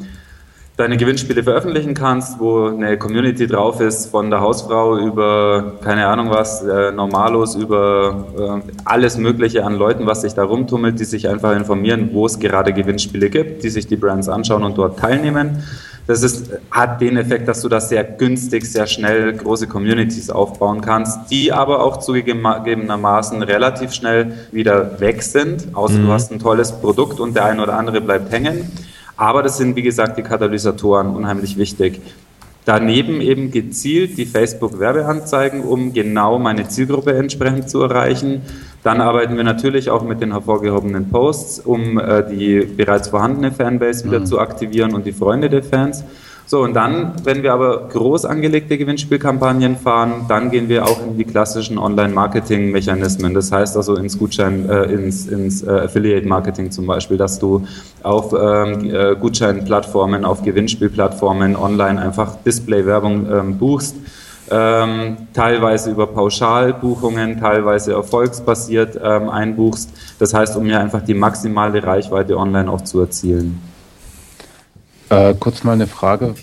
deine 0.78 0.98
Gewinnspiele 0.98 1.42
veröffentlichen 1.44 1.94
kannst, 1.94 2.40
wo 2.40 2.68
eine 2.68 2.98
Community 2.98 3.48
drauf 3.48 3.80
ist, 3.80 4.08
von 4.08 4.30
der 4.30 4.42
Hausfrau 4.42 4.98
über, 4.98 5.74
keine 5.82 6.08
Ahnung 6.08 6.30
was, 6.32 6.64
äh, 6.64 6.92
Normalos, 6.92 7.56
über 7.56 8.62
äh, 8.66 8.72
alles 8.84 9.18
Mögliche 9.18 9.64
an 9.64 9.76
Leuten, 9.76 10.06
was 10.06 10.22
sich 10.22 10.34
da 10.34 10.44
rumtummelt, 10.44 11.00
die 11.00 11.06
sich 11.06 11.30
einfach 11.30 11.56
informieren, 11.56 12.10
wo 12.12 12.26
es 12.26 12.40
gerade 12.40 12.74
Gewinnspiele 12.74 13.30
gibt, 13.30 13.64
die 13.64 13.70
sich 13.70 13.88
die 13.88 13.96
Brands 13.96 14.28
anschauen 14.28 14.64
und 14.64 14.78
dort 14.78 15.00
teilnehmen. 15.00 15.64
Das 16.08 16.22
ist, 16.22 16.52
hat 16.70 17.02
den 17.02 17.18
Effekt, 17.18 17.48
dass 17.48 17.62
du 17.62 17.70
das 17.70 17.90
sehr 17.90 18.04
günstig, 18.04 18.66
sehr 18.66 18.86
schnell 18.86 19.34
große 19.34 19.68
Communities 19.68 20.30
aufbauen 20.30 20.82
kannst, 20.82 21.32
die 21.32 21.52
aber 21.52 21.84
auch 21.84 21.98
zugegebenermaßen 21.98 23.42
relativ 23.42 23.94
schnell 23.94 24.34
wieder 24.52 25.00
weg 25.00 25.24
sind, 25.24 25.70
außer 25.74 25.98
mhm. 25.98 26.06
du 26.06 26.12
hast 26.12 26.32
ein 26.32 26.40
tolles 26.40 26.74
Produkt 26.74 27.20
und 27.20 27.36
der 27.36 27.46
eine 27.46 27.64
oder 27.64 27.76
andere 27.76 28.02
bleibt 28.02 28.32
hängen. 28.32 28.72
Aber 29.18 29.44
das 29.44 29.58
sind, 29.58 29.76
wie 29.76 29.82
gesagt, 29.82 30.18
die 30.18 30.24
Katalysatoren 30.24 31.16
unheimlich 31.16 31.58
wichtig. 31.58 32.02
Daneben 32.66 33.22
eben 33.22 33.52
gezielt 33.52 34.18
die 34.18 34.26
Facebook-Werbeanzeigen, 34.26 35.62
um 35.62 35.94
genau 35.94 36.40
meine 36.40 36.68
Zielgruppe 36.68 37.14
entsprechend 37.14 37.70
zu 37.70 37.84
erreichen. 37.84 38.42
Dann 38.82 39.02
arbeiten 39.02 39.38
wir 39.38 39.44
natürlich 39.44 39.92
auch 39.92 40.04
mit 40.04 40.20
den 40.20 40.32
hervorgehobenen 40.32 41.10
Posts, 41.10 41.60
um 41.60 42.00
äh, 42.00 42.24
die 42.28 42.62
bereits 42.62 43.10
vorhandene 43.10 43.52
Fanbase 43.52 44.06
wieder 44.06 44.22
mhm. 44.22 44.26
zu 44.26 44.40
aktivieren 44.40 44.96
und 44.96 45.06
die 45.06 45.12
Freunde 45.12 45.50
der 45.50 45.64
Fans. 45.64 46.04
So, 46.48 46.62
und 46.62 46.76
dann, 46.76 47.14
wenn 47.24 47.42
wir 47.42 47.54
aber 47.54 47.88
groß 47.90 48.26
angelegte 48.26 48.78
Gewinnspielkampagnen 48.78 49.78
fahren, 49.78 50.26
dann 50.28 50.52
gehen 50.52 50.70
wir 50.70 50.86
auch 50.86 51.02
in 51.04 51.18
die 51.18 51.24
klassischen 51.24 51.80
Online-Marketing-Mechanismen. 51.80 53.34
Das 53.34 53.52
heißt 53.52 53.76
also 53.76 53.96
ins 53.96 54.20
Gutschein, 54.20 54.70
äh, 54.70 54.84
ins, 54.84 55.26
ins 55.26 55.64
äh, 55.64 55.72
Affiliate-Marketing 55.72 56.70
zum 56.70 56.86
Beispiel, 56.86 57.18
dass 57.18 57.40
du 57.40 57.66
auf 58.04 58.32
ähm, 58.34 58.94
äh, 58.94 59.16
Gutscheinplattformen, 59.16 60.24
auf 60.24 60.44
Gewinnspielplattformen 60.44 61.56
online 61.56 62.00
einfach 62.00 62.36
Display-Werbung 62.46 63.28
ähm, 63.32 63.58
buchst. 63.58 63.96
Ähm, 64.52 65.18
teilweise 65.34 65.90
über 65.90 66.06
Pauschalbuchungen, 66.06 67.40
teilweise 67.40 67.94
erfolgsbasiert 67.94 69.00
ähm, 69.04 69.30
einbuchst. 69.30 69.90
Das 70.20 70.36
heißt, 70.36 70.56
um 70.58 70.68
ja 70.68 70.80
einfach 70.80 71.02
die 71.02 71.16
maximale 71.16 71.84
Reichweite 71.84 72.38
online 72.38 72.70
auch 72.70 72.82
zu 72.82 73.00
erzielen. 73.00 73.60
Äh, 75.10 75.36
kurz 75.40 75.64
mal 75.64 75.74
eine 75.74 75.88
Frage, 75.88 76.36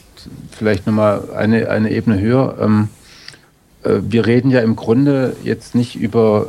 vielleicht 0.51 0.87
nochmal 0.87 1.31
eine, 1.35 1.69
eine 1.69 1.91
Ebene 1.91 2.21
höher. 2.21 2.57
Ähm, 2.61 2.89
äh, 3.83 3.99
wir 4.03 4.27
reden 4.27 4.51
ja 4.51 4.61
im 4.61 4.77
Grunde 4.77 5.37
jetzt 5.43 5.75
nicht 5.75 5.97
über 5.97 6.47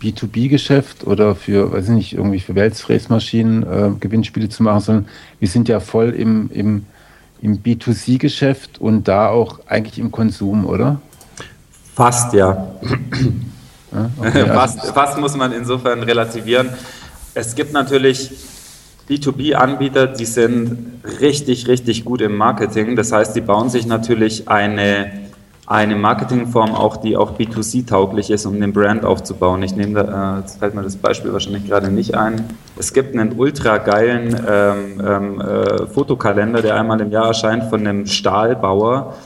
B2B-Geschäft 0.00 1.06
oder 1.06 1.34
für, 1.34 1.72
weiß 1.72 1.86
ich 1.86 1.94
nicht, 1.94 2.12
irgendwie 2.12 2.40
für 2.40 2.54
Weltfräsmaschinen 2.54 3.62
äh, 3.62 3.90
Gewinnspiele 3.98 4.48
zu 4.48 4.62
machen, 4.62 4.80
sondern 4.80 5.08
wir 5.40 5.48
sind 5.48 5.68
ja 5.68 5.80
voll 5.80 6.10
im, 6.10 6.50
im, 6.52 6.86
im 7.40 7.58
B2C-Geschäft 7.62 8.80
und 8.80 9.08
da 9.08 9.28
auch 9.28 9.60
eigentlich 9.66 9.98
im 9.98 10.12
Konsum, 10.12 10.66
oder? 10.66 11.00
Fast, 11.94 12.32
ja. 12.34 12.74
ja 13.92 14.10
okay, 14.18 14.42
also 14.42 14.46
fast, 14.52 14.86
fast 14.92 15.18
muss 15.18 15.36
man 15.36 15.52
insofern 15.52 16.02
relativieren. 16.02 16.70
Es 17.34 17.54
gibt 17.54 17.72
natürlich 17.72 18.30
B2B-Anbieter, 19.08 20.06
die 20.06 20.24
sind 20.24 21.02
richtig, 21.20 21.68
richtig 21.68 22.04
gut 22.04 22.22
im 22.22 22.36
Marketing. 22.36 22.96
Das 22.96 23.12
heißt, 23.12 23.36
die 23.36 23.42
bauen 23.42 23.68
sich 23.68 23.86
natürlich 23.86 24.48
eine, 24.48 25.12
eine 25.66 25.94
Marketingform 25.94 26.74
auch, 26.74 26.96
die 26.96 27.16
auch 27.16 27.38
B2C-tauglich 27.38 28.30
ist, 28.30 28.46
um 28.46 28.58
den 28.58 28.72
Brand 28.72 29.04
aufzubauen. 29.04 29.62
Ich 29.62 29.76
nehme 29.76 30.02
da, 30.02 30.36
äh, 30.36 30.40
jetzt 30.40 30.58
fällt 30.58 30.74
mir 30.74 30.82
das 30.82 30.96
Beispiel 30.96 31.32
wahrscheinlich 31.34 31.66
gerade 31.66 31.90
nicht 31.90 32.14
ein. 32.14 32.44
Es 32.78 32.94
gibt 32.94 33.14
einen 33.14 33.38
ultra 33.38 33.76
geilen 33.76 34.40
ähm, 34.48 35.02
ähm, 35.06 35.40
äh, 35.40 35.86
Fotokalender, 35.86 36.62
der 36.62 36.76
einmal 36.76 37.00
im 37.02 37.10
Jahr 37.10 37.26
erscheint 37.26 37.64
von 37.64 37.80
einem 37.80 38.06
Stahlbauer. 38.06 39.16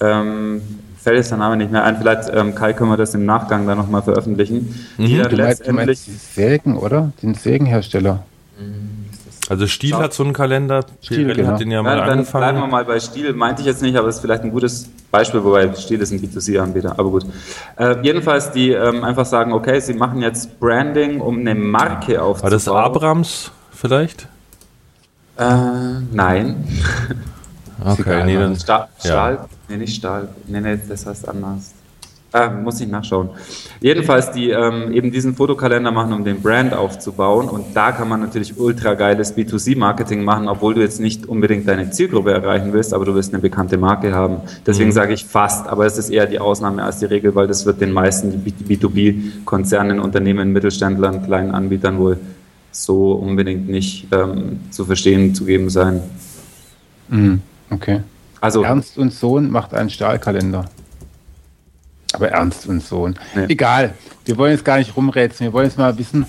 Ähm, 0.00 0.60
fällt 0.98 1.16
jetzt 1.16 1.30
der 1.30 1.38
Name 1.38 1.56
nicht 1.56 1.72
mehr 1.72 1.84
ein. 1.84 1.96
Vielleicht, 1.96 2.28
ähm, 2.34 2.54
Kai, 2.54 2.74
können 2.74 2.90
wir 2.90 2.98
das 2.98 3.14
im 3.14 3.24
Nachgang 3.24 3.66
dann 3.66 3.78
nochmal 3.78 4.02
veröffentlichen. 4.02 4.74
Mhm. 4.98 5.06
Die 5.06 5.16
dann 5.16 5.30
du 5.30 5.36
letztendlich. 5.36 5.86
Meinst, 5.86 6.06
du 6.06 6.10
meinst 6.10 6.34
Sägen, 6.34 6.76
oder? 6.76 7.12
Den 7.22 7.34
Sägenhersteller. 7.34 8.22
Also 9.50 9.66
Stiel 9.66 9.94
hat 9.96 10.14
so 10.14 10.22
einen 10.22 10.32
Kalender, 10.32 10.86
Stiel 11.02 11.34
genau. 11.34 11.52
hat 11.52 11.60
den 11.60 11.70
ja 11.70 11.82
mal 11.82 11.98
ja, 11.98 12.04
dann 12.04 12.18
angefangen. 12.18 12.44
Bleiben 12.44 12.58
wir 12.60 12.66
mal 12.66 12.84
bei 12.84 12.98
Stiel, 12.98 13.34
meinte 13.34 13.60
ich 13.60 13.66
jetzt 13.66 13.82
nicht, 13.82 13.96
aber 13.96 14.08
es 14.08 14.16
ist 14.16 14.20
vielleicht 14.22 14.42
ein 14.42 14.50
gutes 14.50 14.88
Beispiel, 15.10 15.44
wobei 15.44 15.74
Stiel 15.74 16.00
ist 16.00 16.12
ein 16.12 16.18
B2C-Anbieter, 16.18 16.98
aber 16.98 17.10
gut. 17.10 17.26
Äh, 17.76 17.96
jedenfalls, 18.02 18.52
die 18.52 18.70
ähm, 18.70 19.04
einfach 19.04 19.26
sagen, 19.26 19.52
okay, 19.52 19.80
sie 19.80 19.92
machen 19.92 20.22
jetzt 20.22 20.58
Branding, 20.60 21.20
um 21.20 21.40
eine 21.40 21.54
Marke 21.54 22.22
aufzubauen. 22.22 22.42
War 22.42 22.50
das 22.50 22.68
Abrams 22.68 23.50
vielleicht? 23.70 24.28
Äh, 25.36 25.44
nein. 26.10 26.64
Okay, 27.84 28.24
nee, 28.24 28.36
dann, 28.36 28.56
Stahl, 28.56 28.88
Stahl 28.98 29.34
ja. 29.34 29.48
nee, 29.68 29.76
nicht 29.76 29.96
Stahl, 29.96 30.28
nee, 30.46 30.60
nee, 30.60 30.78
das 30.88 31.04
heißt 31.04 31.28
anders. 31.28 31.73
Äh, 32.34 32.50
muss 32.50 32.80
ich 32.80 32.88
nachschauen. 32.88 33.30
Jedenfalls, 33.80 34.32
die 34.32 34.50
ähm, 34.50 34.92
eben 34.92 35.12
diesen 35.12 35.36
Fotokalender 35.36 35.92
machen, 35.92 36.12
um 36.12 36.24
den 36.24 36.42
Brand 36.42 36.74
aufzubauen. 36.74 37.48
Und 37.48 37.76
da 37.76 37.92
kann 37.92 38.08
man 38.08 38.18
natürlich 38.18 38.58
ultra 38.58 38.94
geiles 38.94 39.36
B2C-Marketing 39.36 40.24
machen, 40.24 40.48
obwohl 40.48 40.74
du 40.74 40.80
jetzt 40.80 40.98
nicht 41.00 41.26
unbedingt 41.26 41.68
deine 41.68 41.92
Zielgruppe 41.92 42.32
erreichen 42.32 42.72
willst, 42.72 42.92
aber 42.92 43.04
du 43.04 43.14
willst 43.14 43.32
eine 43.32 43.40
bekannte 43.40 43.78
Marke 43.78 44.12
haben. 44.12 44.38
Deswegen 44.66 44.88
mhm. 44.88 44.94
sage 44.94 45.14
ich 45.14 45.24
fast, 45.24 45.68
aber 45.68 45.86
es 45.86 45.96
ist 45.96 46.10
eher 46.10 46.26
die 46.26 46.40
Ausnahme 46.40 46.82
als 46.82 46.98
die 46.98 47.04
Regel, 47.04 47.36
weil 47.36 47.46
das 47.46 47.66
wird 47.66 47.80
den 47.80 47.92
meisten 47.92 48.44
B2B-Konzernen, 48.44 50.00
Unternehmen, 50.00 50.52
Mittelständlern, 50.52 51.24
kleinen 51.24 51.52
Anbietern 51.52 51.98
wohl 51.98 52.18
so 52.72 53.12
unbedingt 53.12 53.68
nicht 53.68 54.08
ähm, 54.10 54.58
zu 54.72 54.84
verstehen, 54.84 55.36
zu 55.36 55.44
geben 55.44 55.70
sein. 55.70 56.02
Mhm. 57.06 57.42
Okay. 57.70 58.00
Also, 58.40 58.64
Ernst 58.64 58.98
und 58.98 59.12
Sohn 59.12 59.52
macht 59.52 59.72
einen 59.72 59.88
Stahlkalender. 59.88 60.64
Aber 62.14 62.28
Ernst 62.28 62.66
und 62.66 62.82
Sohn. 62.82 63.16
Nee. 63.34 63.46
Egal. 63.48 63.94
Wir 64.24 64.38
wollen 64.38 64.52
jetzt 64.52 64.64
gar 64.64 64.78
nicht 64.78 64.96
rumrätseln. 64.96 65.50
Wir 65.50 65.52
wollen 65.52 65.66
jetzt 65.66 65.78
mal 65.78 65.98
wissen, 65.98 66.26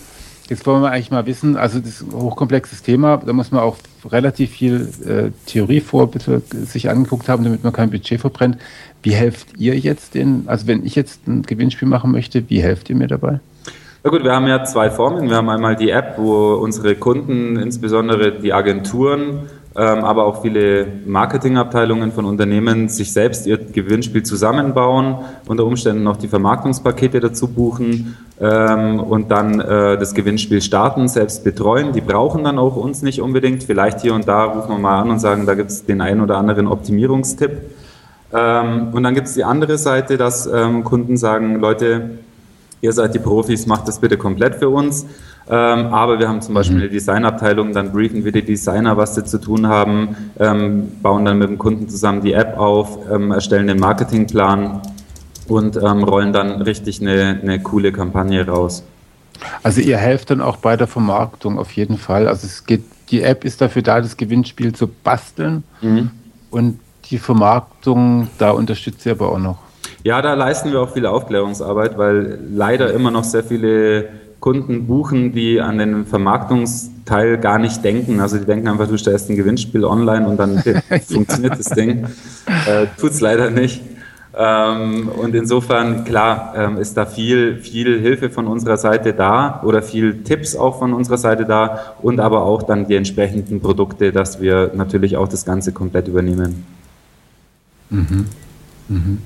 jetzt 0.49 0.65
wollen 0.65 0.81
wir 0.81 0.91
eigentlich 0.91 1.11
mal 1.11 1.25
wissen, 1.25 1.57
also 1.57 1.79
das 1.79 1.89
ist 1.89 2.01
ein 2.01 2.13
hochkomplexes 2.13 2.83
Thema, 2.83 3.17
da 3.17 3.33
muss 3.33 3.51
man 3.51 3.61
auch 3.61 3.77
relativ 4.09 4.51
viel 4.51 4.89
äh, 5.05 5.31
Theorie 5.49 5.81
vor 5.81 6.11
bitte 6.11 6.41
sich 6.65 6.89
angeguckt 6.89 7.29
haben, 7.29 7.43
damit 7.43 7.63
man 7.63 7.73
kein 7.73 7.89
Budget 7.89 8.21
verbrennt. 8.21 8.57
Wie 9.01 9.11
helft 9.11 9.57
ihr 9.57 9.77
jetzt 9.77 10.13
den, 10.13 10.43
also 10.47 10.67
wenn 10.67 10.85
ich 10.85 10.95
jetzt 10.95 11.27
ein 11.27 11.43
Gewinnspiel 11.43 11.87
machen 11.87 12.11
möchte, 12.11 12.49
wie 12.49 12.61
helft 12.61 12.89
ihr 12.89 12.95
mir 12.95 13.07
dabei? 13.07 13.39
Na 14.03 14.11
gut, 14.11 14.23
wir 14.23 14.33
haben 14.33 14.45
ja 14.47 14.63
zwei 14.63 14.91
Formen. 14.91 15.29
Wir 15.29 15.37
haben 15.37 15.49
einmal 15.49 15.75
die 15.75 15.89
App, 15.89 16.15
wo 16.17 16.53
unsere 16.53 16.93
Kunden, 16.95 17.55
insbesondere 17.55 18.39
die 18.39 18.53
Agenturen, 18.53 19.49
aber 19.81 20.25
auch 20.25 20.41
viele 20.41 20.87
Marketingabteilungen 21.05 22.13
von 22.13 22.23
Unternehmen 22.23 22.87
sich 22.87 23.11
selbst 23.11 23.45
ihr 23.45 23.57
Gewinnspiel 23.57 24.23
zusammenbauen, 24.23 25.17
unter 25.47 25.65
Umständen 25.65 26.03
noch 26.03 26.15
die 26.15 26.29
Vermarktungspakete 26.29 27.19
dazu 27.19 27.47
buchen 27.47 28.17
ähm, 28.39 29.01
und 29.01 29.31
dann 29.31 29.59
äh, 29.59 29.97
das 29.97 30.13
Gewinnspiel 30.13 30.61
starten, 30.61 31.09
selbst 31.09 31.43
betreuen. 31.43 31.91
Die 31.91 31.99
brauchen 32.01 32.45
dann 32.45 32.57
auch 32.57 32.77
uns 32.77 33.01
nicht 33.01 33.21
unbedingt. 33.21 33.63
Vielleicht 33.63 34.01
hier 34.01 34.13
und 34.13 34.27
da 34.27 34.45
rufen 34.45 34.69
wir 34.69 34.79
mal 34.79 35.01
an 35.01 35.09
und 35.09 35.19
sagen, 35.19 35.45
da 35.45 35.55
gibt 35.55 35.71
es 35.71 35.85
den 35.85 35.99
einen 35.99 36.21
oder 36.21 36.37
anderen 36.37 36.67
Optimierungstipp. 36.67 37.51
Ähm, 38.33 38.93
und 38.93 39.03
dann 39.03 39.13
gibt 39.13 39.27
es 39.27 39.33
die 39.33 39.43
andere 39.43 39.77
Seite, 39.77 40.17
dass 40.17 40.49
Kunden 40.83 41.17
sagen, 41.17 41.59
Leute, 41.59 42.11
ihr 42.81 42.93
seid 42.93 43.13
die 43.13 43.19
Profis, 43.19 43.67
macht 43.67 43.87
das 43.87 43.99
bitte 43.99 44.17
komplett 44.17 44.55
für 44.55 44.69
uns. 44.69 45.05
Ähm, 45.47 45.93
aber 45.93 46.17
wir 46.17 46.27
haben 46.27 46.41
zum 46.41 46.55
Beispiel 46.55 46.77
eine 46.77 46.89
Designabteilung, 46.89 47.71
dann 47.71 47.91
briefen 47.91 48.25
wir 48.25 48.31
die 48.31 48.43
Designer, 48.43 48.97
was 48.97 49.13
sie 49.13 49.23
zu 49.23 49.39
tun 49.39 49.67
haben, 49.67 50.15
ähm, 50.39 50.91
bauen 51.03 51.23
dann 51.23 51.37
mit 51.37 51.49
dem 51.49 51.59
Kunden 51.59 51.87
zusammen 51.87 52.21
die 52.21 52.33
App 52.33 52.57
auf, 52.57 52.97
ähm, 53.11 53.31
erstellen 53.31 53.67
den 53.67 53.79
Marketingplan 53.79 54.81
und 55.47 55.77
ähm, 55.77 56.03
rollen 56.03 56.33
dann 56.33 56.61
richtig 56.63 56.99
eine, 56.99 57.39
eine 57.41 57.61
coole 57.61 57.91
Kampagne 57.91 58.47
raus. 58.47 58.83
Also 59.61 59.81
ihr 59.81 59.97
helft 59.97 60.31
dann 60.31 60.41
auch 60.41 60.57
bei 60.57 60.77
der 60.77 60.87
Vermarktung 60.87 61.59
auf 61.59 61.71
jeden 61.73 61.97
Fall. 61.97 62.27
Also 62.27 62.47
es 62.47 62.65
geht, 62.65 62.83
die 63.09 63.21
App 63.21 63.45
ist 63.45 63.61
dafür 63.61 63.83
da, 63.83 64.01
das 64.01 64.17
Gewinnspiel 64.17 64.73
zu 64.73 64.87
basteln 64.87 65.63
mhm. 65.81 66.09
und 66.49 66.79
die 67.11 67.19
Vermarktung, 67.19 68.29
da 68.39 68.49
unterstützt 68.51 69.05
ihr 69.05 69.11
aber 69.11 69.31
auch 69.31 69.39
noch. 69.39 69.57
Ja, 70.03 70.21
da 70.21 70.33
leisten 70.33 70.71
wir 70.71 70.81
auch 70.81 70.93
viel 70.93 71.05
Aufklärungsarbeit, 71.05 71.97
weil 71.97 72.39
leider 72.51 72.93
immer 72.93 73.11
noch 73.11 73.23
sehr 73.23 73.43
viele 73.43 74.09
Kunden 74.39 74.87
buchen, 74.87 75.33
die 75.33 75.59
an 75.59 75.77
den 75.77 76.05
Vermarktungsteil 76.05 77.37
gar 77.37 77.59
nicht 77.59 77.83
denken. 77.83 78.19
Also 78.19 78.37
die 78.37 78.45
denken 78.45 78.67
einfach, 78.67 78.87
du 78.87 78.97
stellst 78.97 79.29
ein 79.29 79.35
Gewinnspiel 79.35 79.83
online 79.83 80.27
und 80.27 80.37
dann 80.37 80.63
funktioniert 81.07 81.59
das 81.59 81.69
Ding. 81.69 82.05
Äh, 82.67 82.87
tut's 82.97 83.21
leider 83.21 83.49
nicht. 83.49 83.81
Ähm, 84.37 85.07
und 85.07 85.33
insofern, 85.33 86.03
klar, 86.03 86.53
ähm, 86.57 86.77
ist 86.77 86.97
da 86.97 87.05
viel, 87.05 87.59
viel 87.59 88.01
Hilfe 88.01 88.29
von 88.29 88.47
unserer 88.47 88.75
Seite 88.75 89.13
da 89.13 89.61
oder 89.63 89.81
viel 89.81 90.23
Tipps 90.23 90.57
auch 90.57 90.77
von 90.79 90.93
unserer 90.93 91.17
Seite 91.17 91.45
da 91.45 91.95
und 92.01 92.19
aber 92.19 92.43
auch 92.43 92.63
dann 92.63 92.85
die 92.87 92.95
entsprechenden 92.95 93.61
Produkte, 93.61 94.11
dass 94.11 94.41
wir 94.41 94.71
natürlich 94.75 95.15
auch 95.15 95.29
das 95.29 95.45
Ganze 95.45 95.71
komplett 95.71 96.09
übernehmen. 96.09 96.65
Mhm. 97.89 98.25
Mhm. 98.89 99.17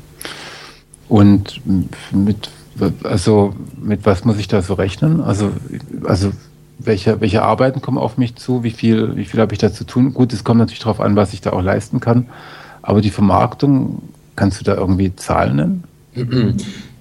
Und 1.07 1.61
mit, 2.11 2.51
also 3.03 3.53
mit 3.81 4.05
was 4.05 4.25
muss 4.25 4.37
ich 4.37 4.47
da 4.47 4.61
so 4.61 4.73
rechnen? 4.73 5.21
Also, 5.21 5.51
also 6.03 6.31
welche, 6.79 7.19
welche 7.21 7.43
Arbeiten 7.43 7.81
kommen 7.81 7.97
auf 7.97 8.17
mich 8.17 8.35
zu? 8.35 8.63
Wie 8.63 8.71
viel, 8.71 9.15
wie 9.15 9.25
viel 9.25 9.39
habe 9.39 9.53
ich 9.53 9.59
da 9.59 9.71
zu 9.71 9.83
tun? 9.83 10.13
Gut, 10.13 10.33
es 10.33 10.43
kommt 10.43 10.59
natürlich 10.59 10.79
darauf 10.79 11.01
an, 11.01 11.15
was 11.15 11.33
ich 11.33 11.41
da 11.41 11.51
auch 11.51 11.61
leisten 11.61 11.99
kann. 11.99 12.27
Aber 12.81 13.01
die 13.01 13.09
Vermarktung, 13.09 14.01
kannst 14.35 14.59
du 14.59 14.63
da 14.63 14.75
irgendwie 14.75 15.15
Zahlen 15.15 15.55
nennen? 15.57 15.83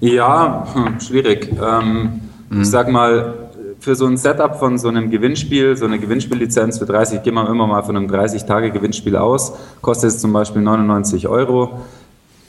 Ja, 0.00 0.66
hm, 0.74 1.00
schwierig. 1.00 1.50
Ähm, 1.60 2.20
mhm. 2.50 2.62
Ich 2.62 2.68
sag 2.68 2.90
mal, 2.90 3.48
für 3.80 3.94
so 3.94 4.06
ein 4.06 4.16
Setup 4.16 4.58
von 4.58 4.78
so 4.78 4.88
einem 4.88 5.10
Gewinnspiel, 5.10 5.76
so 5.76 5.84
eine 5.84 5.98
Gewinnspiellizenz 5.98 6.78
für 6.78 6.86
30, 6.86 7.22
gehen 7.22 7.34
wir 7.34 7.48
immer 7.48 7.66
mal 7.66 7.82
von 7.82 7.96
einem 7.96 8.08
30-Tage-Gewinnspiel 8.08 9.16
aus, 9.16 9.52
kostet 9.80 10.10
es 10.10 10.20
zum 10.20 10.32
Beispiel 10.32 10.62
99 10.62 11.28
Euro. 11.28 11.80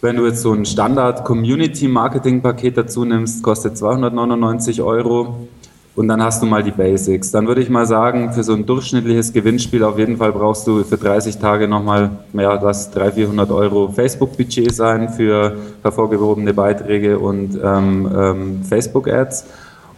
Wenn 0.01 0.15
du 0.15 0.25
jetzt 0.25 0.41
so 0.41 0.53
ein 0.53 0.65
Standard-Community-Marketing-Paket 0.65 2.77
dazu 2.77 3.03
nimmst, 3.03 3.43
kostet 3.43 3.77
299 3.77 4.81
Euro. 4.81 5.49
Und 5.95 6.07
dann 6.07 6.23
hast 6.23 6.41
du 6.41 6.45
mal 6.45 6.63
die 6.63 6.71
Basics. 6.71 7.31
Dann 7.31 7.47
würde 7.47 7.61
ich 7.61 7.69
mal 7.69 7.85
sagen, 7.85 8.31
für 8.31 8.43
so 8.43 8.53
ein 8.53 8.65
durchschnittliches 8.65 9.33
Gewinnspiel 9.33 9.83
auf 9.83 9.99
jeden 9.99 10.15
Fall 10.15 10.31
brauchst 10.31 10.65
du 10.65 10.85
für 10.85 10.95
30 10.95 11.39
Tage 11.39 11.67
nochmal, 11.67 12.11
ja, 12.31 12.55
das 12.55 12.91
300, 12.91 13.15
400 13.15 13.51
Euro 13.51 13.89
Facebook-Budget 13.89 14.73
sein 14.73 15.09
für 15.09 15.57
hervorgehobene 15.81 16.53
Beiträge 16.53 17.19
und 17.19 17.59
ähm, 17.61 18.09
ähm, 18.17 18.63
Facebook-Ads. 18.63 19.47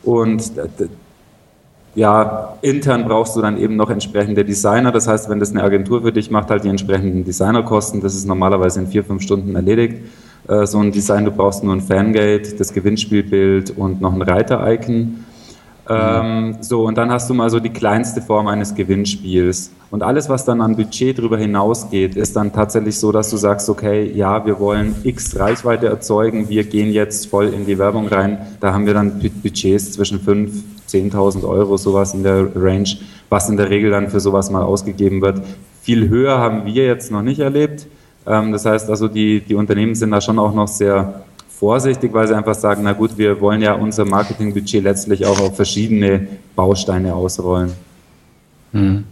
Und 0.02 0.52
ja, 1.94 2.58
intern 2.62 3.06
brauchst 3.06 3.36
du 3.36 3.42
dann 3.42 3.58
eben 3.58 3.76
noch 3.76 3.90
entsprechende 3.90 4.46
Designer. 4.46 4.92
Das 4.92 5.08
heißt, 5.08 5.30
wenn 5.30 5.40
das 5.40 5.52
eine 5.52 5.64
Agentur 5.64 6.02
für 6.02 6.12
dich 6.12 6.32
macht, 6.32 6.50
halt 6.50 6.64
die 6.64 6.70
entsprechenden 6.70 7.26
Designerkosten. 7.26 8.02
Das 8.02 8.16
ist 8.16 8.26
normalerweise 8.26 8.80
in 8.80 8.88
vier, 8.88 9.04
fünf 9.04 9.22
Stunden 9.22 9.56
erledigt. 9.56 10.04
Äh, 10.48 10.66
so 10.66 10.80
ein 10.80 10.92
Design, 10.92 11.26
du 11.26 11.32
brauchst 11.32 11.64
nur 11.64 11.74
ein 11.74 11.82
Fangate, 11.82 12.56
das 12.58 12.74
Gewinnspielbild 12.74 13.78
und 13.78 14.00
noch 14.00 14.14
ein 14.14 14.22
Reiter-Icon. 14.22 15.26
Ähm, 15.90 16.58
so, 16.62 16.86
und 16.86 16.98
dann 16.98 17.12
hast 17.12 17.30
du 17.30 17.34
mal 17.34 17.50
so 17.50 17.60
die 17.60 17.72
kleinste 17.72 18.22
Form 18.22 18.48
eines 18.48 18.74
Gewinnspiels. 18.74 19.72
Und 19.90 20.04
alles, 20.04 20.30
was 20.30 20.46
dann 20.46 20.62
an 20.62 20.78
Budget 20.78 21.18
darüber 21.18 21.38
hinausgeht, 21.38 22.16
ist 22.16 22.36
dann 22.38 22.54
tatsächlich 22.54 22.98
so, 22.98 23.12
dass 23.12 23.30
du 23.30 23.36
sagst, 23.36 23.68
okay, 23.68 24.10
ja, 24.16 24.46
wir 24.46 24.60
wollen 24.60 24.96
X 25.04 25.38
Reichweite 25.38 25.88
erzeugen, 25.88 26.48
wir 26.48 26.64
gehen 26.64 26.94
jetzt 26.94 27.28
voll 27.28 27.48
in 27.48 27.66
die 27.66 27.78
Werbung 27.78 28.08
rein. 28.08 28.38
Da 28.62 28.74
haben 28.74 28.86
wir 28.86 28.94
dann 28.94 29.20
Budgets 29.20 29.92
zwischen 29.92 30.22
5, 30.22 30.64
10.000 30.92 31.48
Euro, 31.48 31.78
sowas 31.78 32.14
in 32.14 32.24
der 32.24 32.48
Range, 32.56 32.90
was 33.30 33.50
in 33.50 33.58
der 33.58 33.70
Regel 33.70 33.92
dann 33.92 34.10
für 34.10 34.20
sowas 34.20 34.50
mal 34.50 34.64
ausgegeben 34.64 35.22
wird. 35.22 35.42
Viel 35.82 36.10
höher 36.10 36.38
haben 36.38 36.66
wir 36.66 36.86
jetzt 36.86 37.12
noch 37.12 37.22
nicht 37.22 37.40
erlebt. 37.40 37.88
Ähm, 38.28 38.52
das 38.52 38.66
heißt 38.66 38.90
also, 38.90 39.08
die, 39.08 39.42
die 39.42 39.56
Unternehmen 39.56 39.96
sind 39.96 40.12
da 40.12 40.22
schon 40.22 40.40
auch 40.40 40.54
noch 40.54 40.68
sehr 40.68 41.24
vorsichtig, 41.50 42.14
weil 42.14 42.28
sie 42.28 42.36
einfach 42.36 42.56
sagen, 42.56 42.82
na 42.84 42.94
gut, 42.94 43.18
wir 43.18 43.40
wollen 43.40 43.62
ja 43.62 43.74
unser 43.74 44.06
Marketingbudget 44.06 44.84
letztlich 44.84 45.26
auch 45.26 45.40
auf 45.40 45.56
verschiedene 45.56 46.28
Bausteine 46.56 47.14
ausrollen. 47.14 47.74
Hm. 48.72 49.04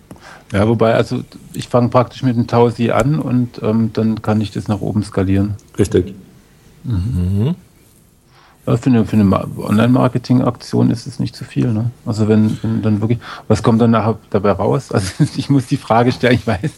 Ja, 0.51 0.67
wobei, 0.67 0.95
also 0.95 1.21
ich 1.53 1.67
fange 1.67 1.89
praktisch 1.89 2.23
mit 2.23 2.35
einem 2.35 2.47
Tausi 2.47 2.89
an 2.89 3.19
und 3.19 3.61
ähm, 3.61 3.91
dann 3.93 4.21
kann 4.21 4.41
ich 4.41 4.51
das 4.51 4.67
nach 4.67 4.81
oben 4.81 5.03
skalieren. 5.03 5.55
Richtig. 5.77 6.15
Mhm. 6.83 7.55
Für 8.77 8.89
eine, 8.89 9.05
eine 9.11 9.47
Online-Marketing-Aktion 9.57 10.91
ist 10.91 11.07
es 11.07 11.19
nicht 11.19 11.35
zu 11.35 11.45
viel. 11.45 11.71
Ne? 11.71 11.91
Also 12.05 12.27
wenn, 12.27 12.57
wenn, 12.61 12.81
dann 12.81 13.01
wirklich, 13.01 13.19
was 13.47 13.63
kommt 13.63 13.81
dann 13.81 13.91
nachher 13.91 14.17
dabei 14.29 14.51
raus? 14.51 14.89
Also 14.99 15.23
ich 15.37 15.49
muss 15.49 15.67
die 15.67 15.77
Frage 15.77 16.11
stellen, 16.11 16.35
ich 16.35 16.45
weiß, 16.45 16.71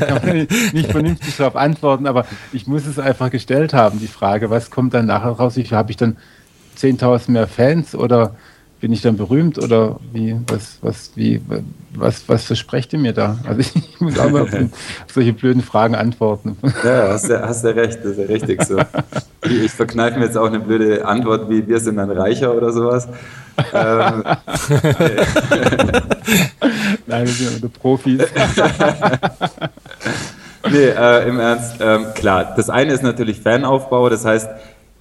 kann 0.06 0.26
man 0.26 0.46
nicht 0.72 0.90
vernünftig 0.90 1.36
darauf 1.36 1.54
antworten, 1.54 2.06
aber 2.06 2.24
ich 2.52 2.66
muss 2.66 2.86
es 2.86 2.98
einfach 2.98 3.30
gestellt 3.30 3.74
haben, 3.74 3.98
die 3.98 4.06
Frage, 4.06 4.48
was 4.48 4.70
kommt 4.70 4.94
dann 4.94 5.06
nachher 5.06 5.32
raus? 5.32 5.56
Habe 5.56 5.90
ich 5.90 5.96
dann 5.96 6.16
10.000 6.78 7.30
mehr 7.30 7.46
Fans 7.46 7.94
oder 7.94 8.34
bin 8.80 8.92
ich 8.92 9.02
dann 9.02 9.16
berühmt 9.16 9.58
oder 9.58 10.00
wie, 10.12 10.36
was, 10.48 10.78
was, 10.80 11.12
wie, 11.14 11.40
was, 11.94 12.28
was 12.28 12.44
versprecht 12.44 12.92
ihr 12.92 12.98
mir 12.98 13.12
da? 13.12 13.38
Also 13.46 13.60
ich 13.74 14.00
muss 14.00 14.18
auch 14.18 14.30
mal 14.30 14.42
auf 14.42 14.50
solche 15.12 15.32
blöden 15.32 15.62
Fragen 15.62 15.94
antworten. 15.94 16.56
Ja, 16.82 17.08
hast 17.08 17.28
du, 17.28 17.40
hast 17.40 17.62
du 17.64 17.74
recht, 17.74 17.98
das 18.02 18.12
ist 18.12 18.18
ja 18.18 18.24
richtig 18.24 18.62
so. 18.64 18.80
Ich 19.42 19.72
verkneife 19.72 20.18
mir 20.18 20.24
jetzt 20.26 20.36
auch 20.36 20.46
eine 20.46 20.60
blöde 20.60 21.04
Antwort 21.04 21.50
wie 21.50 21.66
wir 21.66 21.78
sind 21.80 21.96
dann 21.96 22.10
reicher 22.10 22.54
oder 22.54 22.72
sowas. 22.72 23.08
Ähm, 23.72 24.24
Nein, 27.06 27.26
wir 27.26 27.34
sind 27.34 27.60
nur 27.60 27.72
Profis. 27.72 28.22
nee, 30.70 30.88
äh, 30.88 31.28
im 31.28 31.38
Ernst, 31.38 31.76
ähm, 31.80 32.06
klar, 32.14 32.54
das 32.56 32.70
eine 32.70 32.92
ist 32.92 33.02
natürlich 33.02 33.40
Fanaufbau, 33.40 34.08
das 34.08 34.24
heißt, 34.24 34.48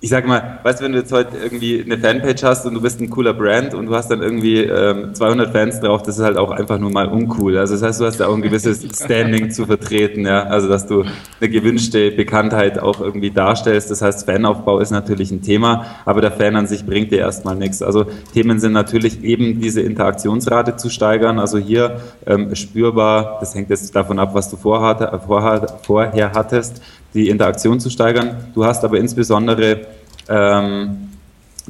ich 0.01 0.09
sag 0.09 0.25
mal, 0.25 0.59
weißt 0.63 0.79
du, 0.79 0.85
wenn 0.85 0.93
du 0.93 0.99
jetzt 0.99 1.11
heute 1.11 1.37
irgendwie 1.37 1.83
eine 1.83 1.97
Fanpage 1.97 2.43
hast 2.43 2.65
und 2.65 2.73
du 2.73 2.81
bist 2.81 3.01
ein 3.01 3.09
cooler 3.09 3.33
Brand 3.33 3.73
und 3.73 3.87
du 3.87 3.95
hast 3.95 4.09
dann 4.09 4.21
irgendwie 4.21 4.61
ähm, 4.61 5.13
200 5.13 5.51
Fans 5.51 5.81
drauf, 5.81 6.03
das 6.03 6.17
ist 6.17 6.23
halt 6.23 6.37
auch 6.37 6.51
einfach 6.51 6.79
nur 6.79 6.89
mal 6.89 7.07
uncool. 7.07 7.57
Also 7.57 7.73
das 7.73 7.83
heißt, 7.83 7.99
du 7.99 8.05
hast 8.05 8.17
da 8.21 8.27
auch 8.27 8.35
ein 8.35 8.41
gewisses 8.41 8.81
Standing 9.03 9.51
zu 9.51 9.65
vertreten, 9.65 10.25
ja. 10.25 10.43
Also 10.43 10.69
dass 10.69 10.87
du 10.87 11.03
eine 11.41 11.49
gewünschte 11.49 12.11
Bekanntheit 12.11 12.79
auch 12.79 13.01
irgendwie 13.01 13.31
darstellst. 13.31 13.91
Das 13.91 14.01
heißt, 14.01 14.25
Fanaufbau 14.25 14.79
ist 14.79 14.91
natürlich 14.91 15.31
ein 15.31 15.41
Thema, 15.41 15.85
aber 16.05 16.21
der 16.21 16.31
Fan 16.31 16.55
an 16.55 16.65
sich 16.65 16.85
bringt 16.85 17.11
dir 17.11 17.19
erstmal 17.19 17.57
nichts. 17.57 17.81
Also 17.81 18.05
Themen 18.33 18.59
sind 18.61 18.71
natürlich 18.71 19.21
eben 19.25 19.59
diese 19.59 19.81
Interaktionsrate 19.81 20.77
zu 20.77 20.89
steigern. 20.89 21.39
Also 21.39 21.57
hier 21.57 21.99
ähm, 22.25 22.55
spürbar, 22.55 23.37
das 23.41 23.53
hängt 23.53 23.69
jetzt 23.69 23.93
davon 23.93 24.17
ab, 24.17 24.33
was 24.33 24.49
du 24.49 24.55
vorhat, 24.55 25.25
vorher 25.25 26.31
hattest 26.31 26.81
die 27.13 27.29
Interaktion 27.29 27.79
zu 27.79 27.89
steigern. 27.89 28.37
Du 28.53 28.65
hast 28.65 28.83
aber 28.83 28.97
insbesondere 28.97 29.87
ähm, 30.27 31.09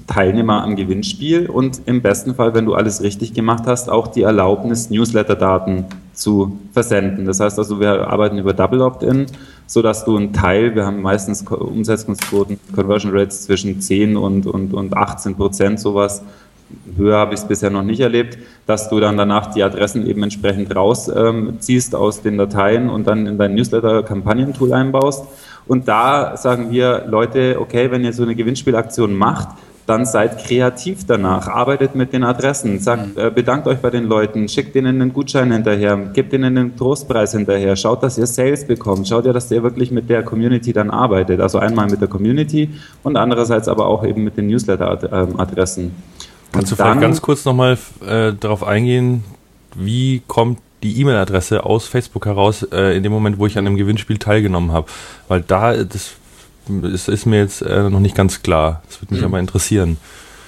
Teilnehmer 0.08 0.64
am 0.64 0.76
Gewinnspiel 0.76 1.50
und 1.50 1.82
im 1.86 2.02
besten 2.02 2.36
Fall, 2.36 2.54
wenn 2.54 2.66
du 2.66 2.74
alles 2.74 3.02
richtig 3.02 3.34
gemacht 3.34 3.64
hast, 3.66 3.90
auch 3.90 4.08
die 4.08 4.22
Erlaubnis, 4.22 4.90
Newsletter-Daten 4.90 5.86
zu 6.14 6.60
versenden. 6.74 7.26
Das 7.26 7.40
heißt 7.40 7.58
also, 7.58 7.80
wir 7.80 8.08
arbeiten 8.08 8.38
über 8.38 8.54
Double 8.54 8.82
Opt-in, 8.82 9.28
so 9.68 9.82
dass 9.82 10.06
du 10.06 10.18
einen 10.18 10.34
Teil, 10.34 10.76
wir 10.76 10.86
haben 10.86 11.02
meistens 11.02 11.44
Umsetzungsquoten, 11.44 12.60
Conversion 12.74 13.12
Rates 13.16 13.44
zwischen 13.44 13.80
10 13.82 14.18
und, 14.18 14.46
und, 14.46 14.74
und 14.74 14.96
18 14.96 15.36
Prozent, 15.36 15.80
sowas. 15.80 16.22
Höher 16.96 17.18
habe 17.18 17.34
ich 17.34 17.40
es 17.40 17.48
bisher 17.48 17.70
noch 17.70 17.84
nicht 17.84 18.00
erlebt, 18.00 18.38
dass 18.66 18.90
du 18.90 19.00
dann 19.00 19.18
danach 19.18 19.54
die 19.54 19.64
Adressen 19.64 20.06
eben 20.08 20.24
entsprechend 20.24 20.76
rausziehst 20.76 21.94
ähm, 21.94 22.00
aus 22.00 22.22
den 22.22 22.38
Dateien 22.38 22.90
und 22.90 23.08
dann 23.08 23.26
in 23.26 23.38
dein 23.38 23.56
Newsletter-Kampagnentool 23.56 24.74
einbaust. 24.74 25.26
Und 25.68 25.88
da 25.88 26.36
sagen 26.36 26.72
wir, 26.72 27.06
Leute, 27.08 27.58
okay, 27.60 27.92
wenn 27.92 28.04
ihr 28.04 28.14
so 28.14 28.24
eine 28.24 28.36
Gewinnspielaktion 28.36 29.16
macht, 29.16 29.50
dann 29.90 30.06
seid 30.06 30.38
kreativ 30.46 31.08
danach, 31.08 31.48
arbeitet 31.48 31.96
mit 31.96 32.14
den 32.14 32.24
Adressen, 32.24 32.78
sagt, 32.78 33.18
mhm. 33.18 33.22
äh, 33.22 33.32
bedankt 33.32 33.68
euch 33.68 33.80
bei 33.80 33.90
den 33.90 34.04
Leuten, 34.04 34.48
schickt 34.48 34.76
ihnen 34.76 35.02
einen 35.02 35.14
Gutschein 35.14 35.52
hinterher, 35.52 35.98
gebt 36.14 36.32
ihnen 36.32 36.58
einen 36.58 36.78
Trostpreis 36.78 37.32
hinterher, 37.32 37.76
schaut, 37.76 38.04
dass 38.04 38.20
ihr 38.20 38.28
Sales 38.28 38.68
bekommt, 38.68 39.08
schaut 39.08 39.26
ja, 39.26 39.34
dass 39.34 39.50
ihr 39.50 39.64
wirklich 39.64 39.90
mit 39.90 40.08
der 40.08 40.22
Community 40.22 40.74
dann 40.74 40.92
arbeitet. 40.92 41.42
Also 41.42 41.58
einmal 41.58 41.88
mit 41.90 42.02
der 42.02 42.08
Community 42.08 42.70
und 43.02 43.18
andererseits 43.18 43.68
aber 43.68 43.88
auch 43.88 44.06
eben 44.06 44.24
mit 44.24 44.38
den 44.38 44.46
Newsletter-Adressen. 44.48 45.92
Kannst 46.52 46.72
du 46.72 46.76
vielleicht 46.76 47.02
ganz 47.02 47.22
kurz 47.22 47.46
nochmal 47.46 47.78
äh, 48.06 48.34
darauf 48.34 48.64
eingehen, 48.64 49.24
wie 49.76 50.22
kommt 50.28 50.60
die 50.82 51.00
E-Mail-Adresse 51.02 51.64
aus 51.66 51.88
Facebook 51.88 52.26
heraus 52.26 52.64
äh, 52.72 52.96
in 52.96 53.04
dem 53.04 53.12
Moment, 53.12 53.38
wo 53.38 53.46
ich 53.46 53.58
an 53.58 53.68
einem 53.68 53.76
Gewinnspiel 53.76 54.18
teilgenommen 54.18 54.72
habe? 54.72 54.88
Weil 55.28 55.42
da, 55.42 55.84
das 55.84 56.12
ist, 56.84 57.08
ist 57.08 57.26
mir 57.26 57.40
jetzt 57.40 57.62
äh, 57.62 57.90
noch 57.90 58.00
nicht 58.00 58.16
ganz 58.16 58.42
klar. 58.42 58.82
Das 58.88 59.02
würde 59.02 59.14
mich 59.14 59.22
mhm. 59.22 59.28
aber 59.28 59.40
interessieren. 59.40 59.98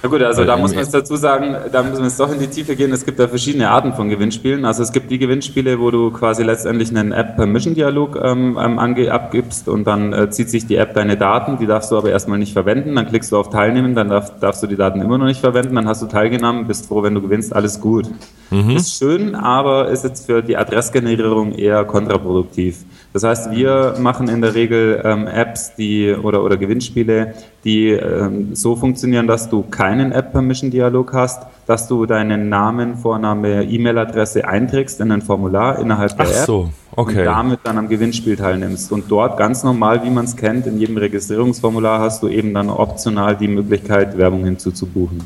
Na 0.02 0.08
gut, 0.08 0.20
also 0.22 0.44
da 0.44 0.56
muss 0.56 0.72
man 0.72 0.80
jetzt 0.80 0.92
dazu 0.92 1.14
sagen, 1.14 1.54
da 1.70 1.82
müssen 1.84 1.98
wir 1.98 2.08
jetzt 2.08 2.18
doch 2.18 2.32
in 2.32 2.40
die 2.40 2.48
Tiefe 2.48 2.74
gehen. 2.74 2.92
Es 2.92 3.04
gibt 3.04 3.20
da 3.20 3.28
verschiedene 3.28 3.70
Arten 3.70 3.92
von 3.92 4.08
Gewinnspielen. 4.08 4.64
Also 4.64 4.82
es 4.82 4.90
gibt 4.90 5.12
die 5.12 5.18
Gewinnspiele, 5.18 5.78
wo 5.78 5.92
du 5.92 6.10
quasi 6.10 6.42
letztendlich 6.42 6.90
einen 6.90 7.12
App-Permission-Dialog 7.12 8.18
ähm, 8.20 8.58
ähm 8.60 8.78
abgibst 9.10 9.68
und 9.68 9.86
dann 9.86 10.12
äh, 10.12 10.28
zieht 10.30 10.50
sich 10.50 10.66
die 10.66 10.74
App 10.74 10.94
deine 10.94 11.16
Daten, 11.16 11.58
die 11.58 11.66
darfst 11.66 11.92
du 11.92 11.96
aber 11.96 12.10
erstmal 12.10 12.38
nicht 12.38 12.52
verwenden. 12.52 12.96
Dann 12.96 13.06
klickst 13.06 13.30
du 13.30 13.36
auf 13.36 13.50
Teilnehmen, 13.50 13.94
dann 13.94 14.08
darf, 14.08 14.40
darfst 14.40 14.62
du 14.64 14.66
die 14.66 14.76
Daten 14.76 15.00
immer 15.00 15.18
noch 15.18 15.26
nicht 15.26 15.40
verwenden. 15.40 15.76
Dann 15.76 15.86
hast 15.86 16.02
du 16.02 16.06
teilgenommen, 16.06 16.66
bist 16.66 16.86
froh, 16.86 17.04
wenn 17.04 17.14
du 17.14 17.22
gewinnst, 17.22 17.54
alles 17.54 17.80
gut. 17.80 18.06
Mhm. 18.50 18.70
Ist 18.70 18.98
schön, 18.98 19.36
aber 19.36 19.88
ist 19.88 20.02
jetzt 20.02 20.26
für 20.26 20.42
die 20.42 20.56
Adressgenerierung 20.56 21.52
eher 21.52 21.84
kontraproduktiv. 21.84 22.84
Das 23.12 23.24
heißt, 23.24 23.50
wir 23.50 23.96
machen 23.98 24.28
in 24.28 24.40
der 24.40 24.54
Regel 24.54 25.02
ähm, 25.04 25.26
Apps, 25.26 25.74
die 25.74 26.14
oder, 26.14 26.42
oder 26.42 26.56
Gewinnspiele, 26.56 27.34
die 27.62 27.90
ähm, 27.90 28.54
so 28.54 28.74
funktionieren, 28.74 29.26
dass 29.26 29.50
du 29.50 29.62
keinen 29.62 30.12
App-Permission-Dialog 30.12 31.12
hast, 31.12 31.42
dass 31.66 31.88
du 31.88 32.06
deinen 32.06 32.48
Namen, 32.48 32.96
Vorname, 32.96 33.64
E-Mail-Adresse 33.64 34.48
einträgst 34.48 35.00
in 35.00 35.12
ein 35.12 35.20
Formular 35.20 35.78
innerhalb 35.78 36.16
der 36.16 36.26
Ach 36.26 36.30
App 36.30 36.46
so, 36.46 36.70
okay. 36.96 37.20
und 37.20 37.24
damit 37.26 37.60
dann 37.64 37.76
am 37.76 37.88
Gewinnspiel 37.88 38.36
teilnimmst. 38.36 38.90
Und 38.90 39.10
dort 39.10 39.36
ganz 39.36 39.62
normal, 39.62 40.02
wie 40.04 40.10
man 40.10 40.24
es 40.24 40.34
kennt, 40.34 40.66
in 40.66 40.78
jedem 40.78 40.96
Registrierungsformular 40.96 42.00
hast 42.00 42.22
du 42.22 42.28
eben 42.28 42.54
dann 42.54 42.70
optional 42.70 43.36
die 43.36 43.48
Möglichkeit, 43.48 44.16
Werbung 44.16 44.44
hinzuzubuchen. 44.44 45.20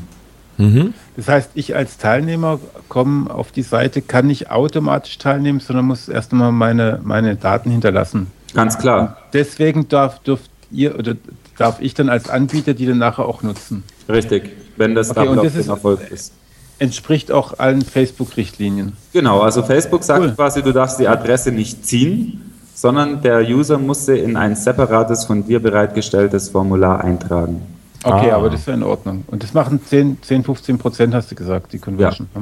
Mhm. 0.57 0.93
Das 1.15 1.27
heißt, 1.27 1.51
ich 1.53 1.75
als 1.75 1.97
Teilnehmer 1.97 2.59
komme 2.89 3.33
auf 3.33 3.51
die 3.51 3.61
Seite, 3.61 4.01
kann 4.01 4.27
nicht 4.27 4.51
automatisch 4.51 5.17
teilnehmen, 5.17 5.59
sondern 5.59 5.85
muss 5.85 6.09
erst 6.09 6.31
einmal 6.31 6.51
meine, 6.51 6.99
meine 7.03 7.35
Daten 7.35 7.69
hinterlassen. 7.69 8.27
Ganz 8.53 8.77
klar. 8.77 8.99
Und 9.01 9.15
deswegen 9.33 9.87
darf, 9.87 10.19
dürft 10.19 10.49
ihr 10.71 10.97
oder 10.97 11.15
darf 11.57 11.81
ich 11.81 11.93
dann 11.93 12.09
als 12.09 12.29
Anbieter 12.29 12.73
die 12.73 12.85
dann 12.85 12.97
nachher 12.97 13.25
auch 13.25 13.43
nutzen. 13.43 13.83
Richtig, 14.09 14.51
wenn 14.77 14.95
das 14.95 15.11
okay, 15.11 15.27
und 15.27 15.43
das 15.43 15.55
ist, 15.55 15.67
Erfolg 15.67 16.11
ist. 16.11 16.33
Entspricht 16.79 17.31
auch 17.31 17.57
allen 17.57 17.81
Facebook-Richtlinien. 17.81 18.93
Genau, 19.13 19.41
also 19.41 19.63
Facebook 19.63 20.03
sagt 20.03 20.21
cool. 20.21 20.33
quasi, 20.33 20.61
du 20.61 20.71
darfst 20.71 20.99
die 20.99 21.07
Adresse 21.07 21.51
nicht 21.51 21.85
ziehen, 21.85 22.53
sondern 22.75 23.21
der 23.21 23.41
User 23.41 23.79
muss 23.79 24.05
sie 24.05 24.17
in 24.19 24.37
ein 24.37 24.55
separates 24.55 25.25
von 25.25 25.45
dir 25.45 25.59
bereitgestelltes 25.59 26.49
Formular 26.49 27.03
eintragen. 27.03 27.61
Okay, 28.03 28.31
ah. 28.31 28.37
aber 28.37 28.49
das 28.49 28.61
ist 28.61 28.67
ja 28.67 28.73
in 28.73 28.83
Ordnung. 28.83 29.23
Und 29.27 29.43
das 29.43 29.53
machen 29.53 29.81
10, 29.83 30.19
10 30.21 30.43
15 30.43 30.77
Prozent, 30.77 31.13
hast 31.13 31.31
du 31.31 31.35
gesagt, 31.35 31.73
die 31.73 31.79
Conversion. 31.79 32.27
Ja. 32.35 32.41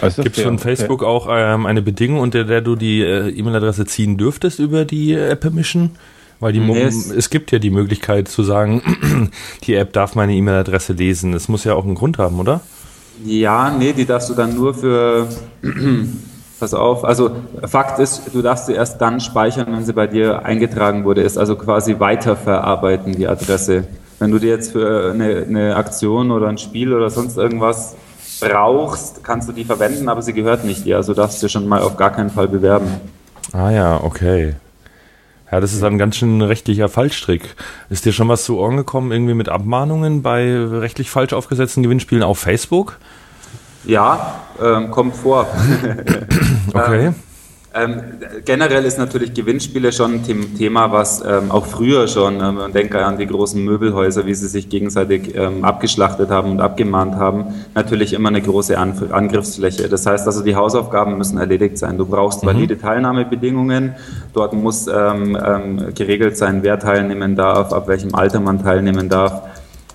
Also 0.00 0.22
Gibt 0.22 0.36
es 0.36 0.44
von 0.44 0.58
Facebook 0.58 1.02
okay. 1.02 1.10
auch 1.10 1.26
ähm, 1.30 1.66
eine 1.66 1.82
Bedingung, 1.82 2.20
unter 2.20 2.44
der 2.44 2.60
du 2.60 2.76
die 2.76 3.02
äh, 3.02 3.30
E-Mail-Adresse 3.30 3.86
ziehen 3.86 4.16
dürftest 4.16 4.58
über 4.58 4.84
die 4.84 5.14
äh, 5.14 5.34
Permission? 5.36 5.92
Weil 6.38 6.52
die 6.52 6.60
yes. 6.60 7.10
es 7.10 7.28
gibt 7.28 7.52
ja 7.52 7.58
die 7.58 7.70
Möglichkeit 7.70 8.28
zu 8.28 8.42
sagen, 8.42 9.30
die 9.64 9.74
App 9.74 9.92
darf 9.92 10.14
meine 10.14 10.34
E-Mail-Adresse 10.34 10.92
lesen. 10.92 11.32
Das 11.32 11.48
muss 11.48 11.64
ja 11.64 11.74
auch 11.74 11.84
einen 11.84 11.94
Grund 11.94 12.18
haben, 12.18 12.38
oder? 12.38 12.60
Ja, 13.24 13.70
nee, 13.70 13.92
die 13.92 14.06
darfst 14.06 14.30
du 14.30 14.34
dann 14.34 14.54
nur 14.54 14.74
für 14.74 15.28
Pass 16.60 16.74
auf, 16.74 17.06
also 17.06 17.30
Fakt 17.66 17.98
ist, 18.00 18.34
du 18.34 18.42
darfst 18.42 18.66
sie 18.66 18.74
erst 18.74 19.00
dann 19.00 19.20
speichern, 19.20 19.68
wenn 19.72 19.82
sie 19.82 19.94
bei 19.94 20.06
dir 20.06 20.44
eingetragen 20.44 21.04
wurde, 21.04 21.22
ist 21.22 21.38
also 21.38 21.56
quasi 21.56 21.98
weiterverarbeiten, 21.98 23.14
die 23.14 23.26
Adresse. 23.26 23.84
Wenn 24.20 24.30
du 24.30 24.38
dir 24.38 24.50
jetzt 24.50 24.72
für 24.72 25.12
eine, 25.12 25.44
eine 25.48 25.76
Aktion 25.76 26.30
oder 26.30 26.48
ein 26.48 26.58
Spiel 26.58 26.92
oder 26.92 27.08
sonst 27.08 27.38
irgendwas 27.38 27.96
brauchst, 28.40 29.24
kannst 29.24 29.48
du 29.48 29.52
die 29.52 29.64
verwenden, 29.64 30.10
aber 30.10 30.20
sie 30.20 30.34
gehört 30.34 30.62
nicht 30.64 30.84
dir. 30.84 30.96
Also 30.96 31.14
darfst 31.14 31.42
du 31.42 31.48
schon 31.48 31.66
mal 31.66 31.80
auf 31.80 31.96
gar 31.96 32.10
keinen 32.10 32.30
Fall 32.30 32.46
bewerben. 32.46 33.00
Ah 33.52 33.70
ja, 33.70 33.98
okay. 34.04 34.54
Ja, 35.50 35.58
das 35.58 35.72
ist 35.72 35.82
ein 35.82 35.96
ganz 35.96 36.16
schön 36.16 36.42
rechtlicher 36.42 36.88
Fallstrick. 36.90 37.56
Ist 37.88 38.04
dir 38.04 38.12
schon 38.12 38.28
was 38.28 38.44
zu 38.44 38.58
Ohren 38.58 38.76
gekommen, 38.76 39.10
irgendwie 39.10 39.34
mit 39.34 39.48
Abmahnungen 39.48 40.22
bei 40.22 40.54
rechtlich 40.54 41.10
falsch 41.10 41.32
aufgesetzten 41.32 41.82
Gewinnspielen 41.82 42.22
auf 42.22 42.38
Facebook? 42.38 42.98
Ja, 43.84 44.42
ähm, 44.62 44.90
kommt 44.90 45.16
vor. 45.16 45.46
okay. 46.74 47.06
Ähm, 47.06 47.14
ähm, 47.72 48.02
generell 48.44 48.84
ist 48.84 48.98
natürlich 48.98 49.32
Gewinnspiele 49.32 49.92
schon 49.92 50.14
ein 50.14 50.56
Thema, 50.58 50.90
was 50.90 51.22
ähm, 51.24 51.52
auch 51.52 51.66
früher 51.66 52.08
schon, 52.08 52.40
ähm, 52.40 52.56
man 52.56 52.72
denke 52.72 53.04
an 53.04 53.16
die 53.16 53.28
großen 53.28 53.62
Möbelhäuser, 53.62 54.26
wie 54.26 54.34
sie 54.34 54.48
sich 54.48 54.68
gegenseitig 54.68 55.36
ähm, 55.36 55.64
abgeschlachtet 55.64 56.30
haben 56.30 56.50
und 56.50 56.60
abgemahnt 56.60 57.14
haben, 57.14 57.54
natürlich 57.76 58.12
immer 58.12 58.30
eine 58.30 58.42
große 58.42 58.76
An 58.76 58.94
Angriffsfläche. 59.12 59.88
Das 59.88 60.04
heißt 60.04 60.26
also, 60.26 60.42
die 60.42 60.56
Hausaufgaben 60.56 61.16
müssen 61.16 61.38
erledigt 61.38 61.78
sein. 61.78 61.96
Du 61.96 62.06
brauchst 62.06 62.42
mhm. 62.42 62.48
valide 62.48 62.76
Teilnahmebedingungen. 62.76 63.94
Dort 64.34 64.52
muss 64.52 64.88
ähm, 64.88 65.38
ähm, 65.40 65.94
geregelt 65.94 66.36
sein, 66.36 66.64
wer 66.64 66.80
teilnehmen 66.80 67.36
darf, 67.36 67.72
ab 67.72 67.86
welchem 67.86 68.16
Alter 68.16 68.40
man 68.40 68.62
teilnehmen 68.62 69.08
darf, 69.08 69.42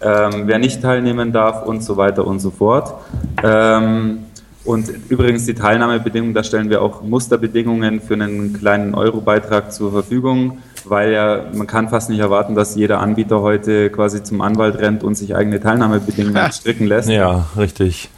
wer 0.01 0.59
nicht 0.59 0.81
teilnehmen 0.81 1.31
darf 1.31 1.65
und 1.65 1.81
so 1.81 1.97
weiter 1.97 2.27
und 2.27 2.39
so 2.39 2.51
fort. 2.51 2.93
Und 4.65 4.89
übrigens 5.09 5.45
die 5.45 5.53
Teilnahmebedingungen, 5.53 6.33
da 6.33 6.43
stellen 6.43 6.71
wir 6.71 6.81
auch 6.81 7.03
Musterbedingungen 7.03 8.01
für 8.01 8.15
einen 8.15 8.53
kleinen 8.53 8.95
Eurobeitrag 8.95 9.71
zur 9.71 9.91
Verfügung, 9.91 10.57
weil 10.85 11.13
ja 11.13 11.45
man 11.53 11.67
kann 11.67 11.87
fast 11.89 12.09
nicht 12.09 12.19
erwarten, 12.19 12.55
dass 12.55 12.75
jeder 12.75 12.99
Anbieter 12.99 13.41
heute 13.41 13.91
quasi 13.91 14.23
zum 14.23 14.41
Anwalt 14.41 14.79
rennt 14.79 15.03
und 15.03 15.15
sich 15.15 15.35
eigene 15.35 15.59
Teilnahmebedingungen 15.59 16.51
stricken 16.51 16.87
lässt. 16.87 17.09
Ja, 17.09 17.45
richtig. 17.55 18.09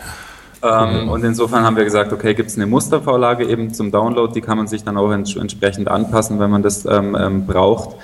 Ähm, 0.64 1.10
und 1.10 1.24
insofern 1.26 1.64
haben 1.64 1.76
wir 1.76 1.84
gesagt, 1.84 2.14
okay, 2.14 2.34
gibt 2.34 2.50
es 2.50 2.56
eine 2.56 2.66
Mustervorlage 2.66 3.46
eben 3.46 3.74
zum 3.74 3.92
Download, 3.92 4.34
die 4.34 4.42
kann 4.42 4.58
man 4.58 4.68
sich 4.68 4.84
dann 4.84 4.98
auch 4.98 5.12
ents 5.12 5.36
entsprechend 5.36 5.90
anpassen, 5.90 6.40
wenn 6.40 6.50
man 6.50 6.64
das 6.64 6.86
ähm, 6.86 7.16
ähm, 7.20 7.46
braucht. 7.46 7.96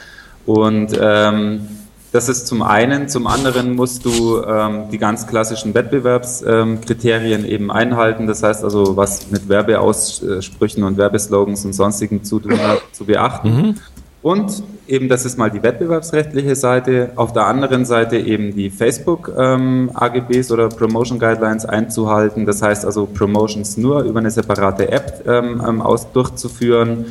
Und 0.46 0.98
ähm, 1.00 1.68
das 2.14 2.30
ist 2.30 2.46
zum 2.46 2.62
einen. 2.62 3.10
Zum 3.10 3.26
anderen 3.26 3.76
musst 3.76 4.06
du 4.06 4.40
ähm, 4.44 4.84
die 4.92 5.00
ganz 5.00 5.26
klassischen 5.26 5.74
Wettbewerbskriterien 5.74 7.44
ähm, 7.44 7.50
eben 7.50 7.72
einhalten. 7.72 8.28
Das 8.28 8.44
heißt 8.44 8.64
also, 8.64 8.96
was 8.96 9.32
mit 9.32 9.50
Werbeaussprüchen 9.50 10.84
und 10.84 10.98
Werbeslogans 10.98 11.66
und 11.66 11.74
sonstigen 11.74 12.24
zu 12.24 12.40
tun 12.40 12.60
hat, 12.60 12.82
zu 12.92 13.06
beachten. 13.06 13.50
Mhm. 13.50 13.76
Und 14.22 14.64
eben, 14.88 15.10
das 15.10 15.26
ist 15.26 15.40
mal 15.40 15.50
die 15.50 15.64
wettbewerbsrechtliche 15.64 16.56
Seite. 16.56 17.14
Auf 17.16 17.34
der 17.34 17.48
anderen 17.48 17.84
Seite 17.84 18.18
eben 18.18 18.56
die 18.56 18.70
Facebook-AGBs 18.70 20.50
ähm, 20.50 20.54
oder 20.54 20.70
Promotion 20.70 21.18
Guidelines 21.18 21.66
einzuhalten. 21.66 22.46
Das 22.46 22.62
heißt 22.62 22.86
also, 22.86 23.08
Promotions 23.08 23.76
nur 23.76 24.04
über 24.04 24.20
eine 24.20 24.30
separate 24.30 24.92
App 24.92 25.24
ähm, 25.28 25.64
ähm 25.68 25.82
aus, 25.82 26.12
durchzuführen 26.14 27.08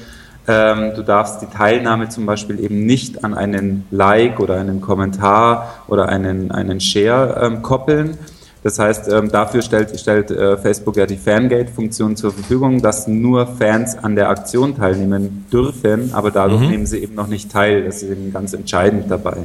ähm, 0.49 0.93
du 0.97 1.03
darfst 1.03 1.41
die 1.43 1.47
Teilnahme 1.47 2.09
zum 2.09 2.27
Beispiel 2.27 2.59
eben 2.59 2.85
nicht 2.85 3.25
an 3.25 3.35
einen 3.35 3.87
Like 3.91 4.41
oder 4.41 4.59
einen 4.59 4.81
Kommentar 4.81 5.83
oder 5.89 6.09
einen, 6.09 6.51
einen 6.51 6.81
Share 6.81 7.41
ähm, 7.43 7.63
koppeln. 7.63 8.19
Das 8.65 8.79
heißt, 8.79 9.09
ähm, 9.09 9.31
dafür 9.31 9.63
stellt, 9.63 9.99
stellt 9.99 10.31
äh, 10.31 10.57
Facebook 10.57 10.97
ja 10.97 11.07
die 11.07 11.17
Fangate-Funktion 11.17 12.17
zur 12.17 12.33
Verfügung, 12.33 12.81
dass 12.81 13.09
nur 13.09 13.47
Fans 13.47 13.99
an 13.99 14.15
der 14.15 14.29
Aktion 14.29 14.77
teilnehmen 14.77 15.47
dürfen, 15.53 16.13
aber 16.15 16.31
dadurch 16.31 16.63
mhm. 16.63 16.71
nehmen 16.71 16.87
sie 16.87 16.99
eben 16.99 17.15
noch 17.15 17.27
nicht 17.27 17.51
teil. 17.51 17.85
Das 17.85 18.03
ist 18.03 18.11
eben 18.11 18.33
ganz 18.33 18.53
entscheidend 18.53 19.11
dabei. 19.11 19.39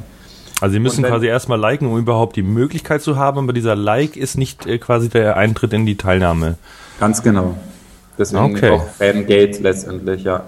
Also 0.61 0.73
sie 0.73 0.79
müssen 0.79 1.03
wenn, 1.03 1.11
quasi 1.11 1.27
erstmal 1.27 1.59
liken, 1.59 1.87
um 1.87 1.97
überhaupt 1.97 2.35
die 2.35 2.43
Möglichkeit 2.43 3.01
zu 3.01 3.17
haben, 3.17 3.39
aber 3.39 3.53
dieser 3.53 3.75
Like 3.75 4.17
ist 4.17 4.37
nicht 4.37 4.65
äh, 4.65 4.77
quasi 4.77 5.09
der 5.09 5.37
Eintritt 5.37 5.73
in 5.73 5.85
die 5.85 5.97
Teilnahme. 5.97 6.55
Ganz 6.99 7.21
genau. 7.21 7.55
Deswegen 8.17 8.55
okay. 8.55 8.71
auch 8.71 8.87
Fangate 8.87 9.61
letztendlich, 9.61 10.23
ja. 10.23 10.43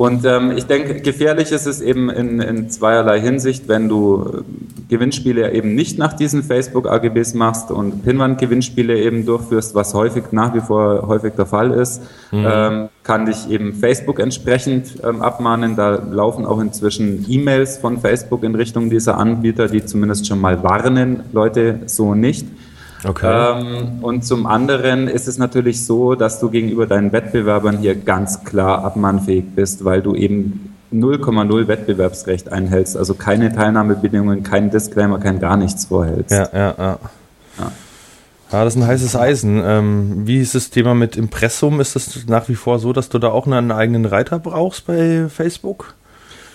Und 0.00 0.24
ähm, 0.24 0.52
ich 0.56 0.64
denke, 0.64 1.02
gefährlich 1.02 1.52
ist 1.52 1.66
es 1.66 1.82
eben 1.82 2.08
in, 2.08 2.40
in 2.40 2.70
zweierlei 2.70 3.20
Hinsicht, 3.20 3.68
wenn 3.68 3.90
du 3.90 4.24
äh, 4.24 4.42
Gewinnspiele 4.88 5.52
eben 5.52 5.74
nicht 5.74 5.98
nach 5.98 6.14
diesen 6.14 6.42
Facebook-AGBs 6.42 7.34
machst 7.34 7.70
und 7.70 8.02
Pinwand-Gewinnspiele 8.02 8.98
eben 8.98 9.26
durchführst, 9.26 9.74
was 9.74 9.92
häufig 9.92 10.24
nach 10.30 10.54
wie 10.54 10.60
vor 10.60 11.06
häufig 11.06 11.34
der 11.34 11.44
Fall 11.44 11.72
ist, 11.72 12.00
mhm. 12.32 12.46
ähm, 12.50 12.88
kann 13.02 13.26
dich 13.26 13.50
eben 13.50 13.74
Facebook 13.74 14.20
entsprechend 14.20 14.94
ähm, 15.04 15.20
abmahnen. 15.20 15.76
Da 15.76 15.96
laufen 15.96 16.46
auch 16.46 16.60
inzwischen 16.60 17.26
E-Mails 17.28 17.76
von 17.76 17.98
Facebook 17.98 18.42
in 18.42 18.54
Richtung 18.54 18.88
dieser 18.88 19.18
Anbieter, 19.18 19.68
die 19.68 19.84
zumindest 19.84 20.26
schon 20.26 20.40
mal 20.40 20.62
warnen, 20.62 21.24
Leute 21.34 21.80
so 21.84 22.14
nicht. 22.14 22.46
Okay. 23.04 23.60
Ähm, 23.60 23.98
und 24.02 24.24
zum 24.24 24.46
anderen 24.46 25.08
ist 25.08 25.28
es 25.28 25.38
natürlich 25.38 25.84
so, 25.84 26.14
dass 26.14 26.40
du 26.40 26.50
gegenüber 26.50 26.86
deinen 26.86 27.12
Wettbewerbern 27.12 27.78
hier 27.78 27.94
ganz 27.94 28.44
klar 28.44 28.84
abmahnfähig 28.84 29.44
bist, 29.54 29.84
weil 29.84 30.02
du 30.02 30.14
eben 30.14 30.74
0,0 30.92 31.68
Wettbewerbsrecht 31.68 32.52
einhältst, 32.52 32.96
also 32.96 33.14
keine 33.14 33.54
Teilnahmebedingungen, 33.54 34.42
kein 34.42 34.70
Disclaimer, 34.70 35.18
kein 35.18 35.38
gar 35.38 35.56
nichts 35.56 35.86
vorhältst. 35.86 36.32
Ja, 36.32 36.48
ja, 36.52 36.74
ja. 36.76 36.98
ja. 37.58 37.72
Ja, 38.52 38.64
das 38.64 38.74
ist 38.74 38.82
ein 38.82 38.88
heißes 38.88 39.14
Eisen. 39.14 39.62
Ähm, 39.64 40.26
wie 40.26 40.40
ist 40.40 40.56
das 40.56 40.70
Thema 40.70 40.94
mit 40.94 41.16
Impressum? 41.16 41.80
Ist 41.80 41.94
es 41.94 42.26
nach 42.26 42.48
wie 42.48 42.56
vor 42.56 42.80
so, 42.80 42.92
dass 42.92 43.08
du 43.08 43.20
da 43.20 43.28
auch 43.28 43.46
einen 43.46 43.70
eigenen 43.70 44.06
Reiter 44.06 44.40
brauchst 44.40 44.86
bei 44.86 45.28
Facebook? 45.28 45.94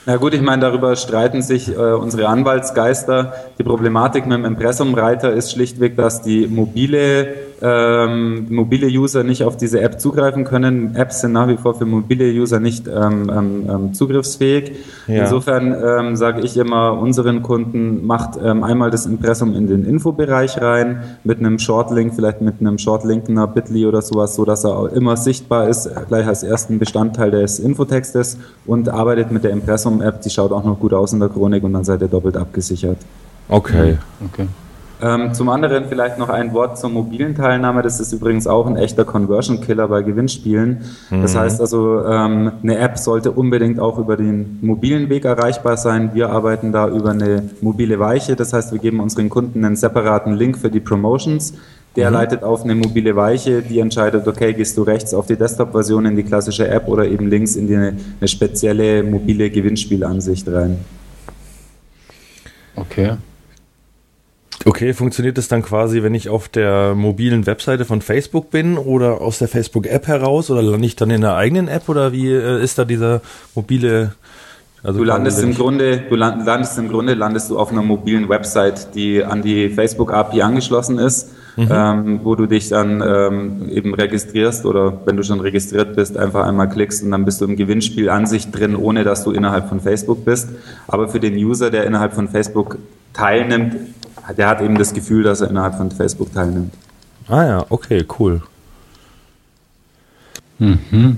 Na 0.08 0.18
gut, 0.18 0.36
ich 0.36 0.42
meine, 0.42 0.62
darüber 0.62 0.96
streiten 0.96 1.42
sich 1.42 1.76
äh, 1.76 1.94
unsere 1.94 2.28
Anwaltsgeister. 2.28 3.34
Die 3.58 3.64
Problematik 3.64 4.28
mit 4.28 4.38
dem 4.38 4.46
Impressumreiter 4.46 5.34
ist 5.34 5.52
schlichtweg, 5.52 5.98
dass 5.98 6.22
die 6.22 6.48
mobile 6.48 7.34
ähm, 7.62 8.48
mobile 8.50 8.88
User 8.88 9.24
nicht 9.24 9.44
auf 9.44 9.58
diese 9.58 9.82
App 9.82 10.00
zugreifen 10.00 10.44
können. 10.44 10.96
Apps 10.96 11.22
sind 11.22 11.32
nach 11.32 11.48
wie 11.48 11.58
vor 11.58 11.76
für 11.76 11.86
mobile 11.86 12.26
User 12.26 12.60
nicht 12.60 12.88
ähm, 12.88 13.32
ähm, 13.34 13.70
ähm 13.70 13.94
zugriffsfähig. 13.94 14.74
Ja. 15.08 15.24
Insofern 15.24 15.74
ähm, 15.74 16.16
sage 16.16 16.42
ich 16.42 16.58
immer 16.58 16.94
unseren 17.00 17.42
Kunden, 17.44 18.06
macht 18.06 18.38
ähm, 18.44 18.64
einmal 18.64 18.92
das 18.92 19.06
Impressum 19.06 19.56
in 19.56 19.68
den 19.68 19.86
Infobereich 19.86 20.62
rein 20.62 21.04
mit 21.24 21.40
einem 21.40 21.60
Shortlink, 21.60 22.14
vielleicht 22.14 22.42
mit 22.42 22.56
einem 22.60 22.78
Shortlink 22.78 23.30
einer 23.30 23.48
Bitly 23.48 23.86
oder 23.86 24.02
sowas, 24.02 24.36
so 24.36 24.44
dass 24.46 24.64
er 24.64 24.78
auch 24.78 24.88
immer 24.88 25.16
sichtbar 25.16 25.70
ist, 25.70 25.90
gleich 26.08 26.28
als 26.28 26.44
ersten 26.44 26.78
Bestandteil 26.78 27.32
des 27.32 27.60
Infotextes 27.60 28.38
und 28.66 28.90
arbeitet 28.90 29.32
mit 29.32 29.44
der 29.44 29.52
Impressum-App, 29.96 30.22
die 30.22 30.30
schaut 30.30 30.52
auch 30.52 30.64
noch 30.64 30.80
gut 30.80 30.94
aus 30.94 31.14
in 31.14 31.20
der 31.20 31.30
Chronik 31.30 31.64
und 31.64 31.74
dann 31.74 31.84
seid 31.84 32.02
ihr 32.02 32.08
doppelt 32.08 32.38
abgesichert. 32.38 32.98
Okay. 33.48 33.98
okay. 34.24 34.48
Ähm, 35.02 35.34
zum 35.34 35.50
anderen 35.50 35.86
vielleicht 35.90 36.18
noch 36.18 36.30
ein 36.30 36.54
Wort 36.54 36.80
zur 36.80 36.90
mobilen 36.90 37.36
Teilnahme. 37.36 37.82
Das 37.82 38.00
ist 38.00 38.14
übrigens 38.14 38.48
auch 38.48 38.66
ein 38.66 38.78
echter 38.78 39.04
Conversion 39.04 39.60
Killer 39.60 39.90
bei 39.90 40.02
Gewinnspielen. 40.04 40.84
Mhm. 41.10 41.22
Das 41.22 41.36
heißt 41.36 41.60
also, 41.60 42.04
ähm, 42.06 42.54
eine 42.64 42.78
App 42.78 42.98
sollte 42.98 43.32
unbedingt 43.32 43.80
auch 43.80 44.00
über 44.00 44.16
den 44.16 44.58
mobilen 44.62 45.10
Weg 45.10 45.26
erreichbar 45.26 45.76
sein. 45.76 46.12
Wir 46.14 46.30
arbeiten 46.30 46.72
da 46.72 46.88
über 46.88 47.12
eine 47.12 47.44
mobile 47.62 48.00
Weiche. 48.00 48.38
Das 48.38 48.54
heißt, 48.54 48.72
wir 48.72 48.80
geben 48.80 49.02
unseren 49.02 49.30
Kunden 49.30 49.66
einen 49.66 49.76
separaten 49.76 50.34
Link 50.34 50.58
für 50.58 50.72
die 50.72 50.80
Promotions. 50.80 51.54
Der 51.96 52.10
mhm. 52.10 52.16
leitet 52.16 52.44
auf 52.44 52.64
eine 52.64 52.76
mobile 52.76 53.16
Weiche, 53.16 53.62
die 53.62 53.80
entscheidet, 53.80 54.28
okay, 54.28 54.54
gehst 54.54 54.78
du 54.78 54.84
rechts 54.84 55.14
auf 55.14 55.28
die 55.28 55.38
Desktop-Version 55.38 56.06
in 56.06 56.16
die 56.16 56.24
klassische 56.24 56.68
App 56.68 56.88
oder 56.88 57.06
eben 57.08 57.30
links 57.30 57.56
in 57.56 57.68
die, 57.68 57.76
eine 57.76 58.28
spezielle 58.28 59.04
mobile 59.04 59.50
Gewinnspielansicht 59.50 60.48
rein. 60.50 60.80
Okay. 62.76 63.14
Okay, 64.68 64.94
funktioniert 64.94 65.38
das 65.38 65.48
dann 65.48 65.62
quasi, 65.62 66.02
wenn 66.02 66.16
ich 66.16 66.28
auf 66.28 66.50
der 66.50 66.96
mobilen 66.96 67.46
Webseite 67.46 67.86
von 67.86 68.02
Facebook 68.02 68.50
bin 68.50 68.80
oder 68.80 69.22
aus 69.22 69.38
der 69.38 69.48
Facebook-App 69.48 70.08
heraus 70.08 70.50
oder 70.50 70.64
lande 70.64 70.88
ich 70.88 70.96
dann 70.96 71.12
in 71.12 71.22
der 71.22 71.36
eigenen 71.36 71.68
App 71.68 71.88
oder 71.88 72.12
wie 72.12 72.32
äh, 72.32 72.64
ist 72.64 72.80
da 72.80 72.84
dieser 72.84 73.22
mobile 73.54 74.16
also 74.86 75.00
du 75.00 75.04
landest 75.04 75.42
im 75.42 75.56
Grunde, 75.56 76.04
du 76.10 76.16
landest 76.16 76.78
im 76.78 76.90
Grunde, 76.90 77.16
landest 77.16 77.50
du 77.50 77.58
auf 77.58 77.72
einer 77.72 77.82
mobilen 77.82 78.30
Website, 78.30 78.94
die 78.94 79.24
an 79.24 79.42
die 79.42 79.70
Facebook 79.70 80.14
API 80.14 80.44
angeschlossen 80.44 81.00
ist, 81.00 81.32
mhm. 81.56 81.68
ähm, 81.72 82.20
wo 82.24 82.36
du 82.36 82.46
dich 82.46 82.70
dann 82.70 83.02
ähm, 83.02 83.70
eben 83.70 83.96
registrierst 83.96 84.64
oder 84.66 85.02
wenn 85.06 85.18
du 85.18 85.24
schon 85.24 85.40
registriert 85.40 85.96
bist, 85.96 86.18
einfach 86.18 86.46
einmal 86.46 86.70
klickst 86.70 87.02
und 87.04 87.12
dann 87.12 87.26
bist 87.26 87.42
du 87.42 87.46
im 87.46 87.56
Gewinnspiel 87.56 88.10
an 88.10 88.28
sich 88.28 88.52
drin, 88.52 88.76
ohne 88.76 89.04
dass 89.04 89.24
du 89.24 89.32
innerhalb 89.32 89.70
von 89.70 89.80
Facebook 89.80 90.24
bist. 90.24 90.50
Aber 90.88 91.08
für 91.08 91.20
den 91.20 91.36
User, 91.36 91.72
der 91.72 91.86
innerhalb 91.86 92.14
von 92.14 92.28
Facebook 92.28 92.78
teilnimmt, 93.14 93.76
der 94.38 94.48
hat 94.48 94.62
eben 94.62 94.78
das 94.78 94.94
Gefühl, 94.94 95.24
dass 95.24 95.42
er 95.42 95.50
innerhalb 95.50 95.76
von 95.76 95.90
Facebook 95.90 96.32
teilnimmt. 96.32 96.74
Ah 97.28 97.44
ja, 97.44 97.66
okay, 97.70 98.06
cool. 98.20 98.44
Mhm. 100.60 101.18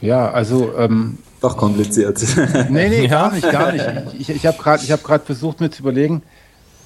Ja, 0.00 0.30
also 0.30 0.72
ähm, 0.78 1.18
doch 1.40 1.56
kompliziert. 1.56 2.20
nee, 2.70 2.88
nee, 2.88 3.08
gar 3.08 3.32
nicht, 3.32 3.50
gar 3.50 3.72
nicht. 3.72 3.86
Ich, 4.18 4.30
ich 4.30 4.46
habe 4.46 4.58
gerade 4.58 4.82
hab 4.82 5.26
versucht, 5.26 5.60
mir 5.60 5.70
zu 5.70 5.82
überlegen, 5.82 6.22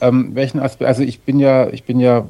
ähm, 0.00 0.34
welchen 0.34 0.60
Aspekt, 0.60 0.88
also 0.88 1.02
ich 1.02 1.20
bin 1.20 1.38
ja, 1.38 1.68
ich 1.70 1.84
bin 1.84 2.00
ja, 2.00 2.26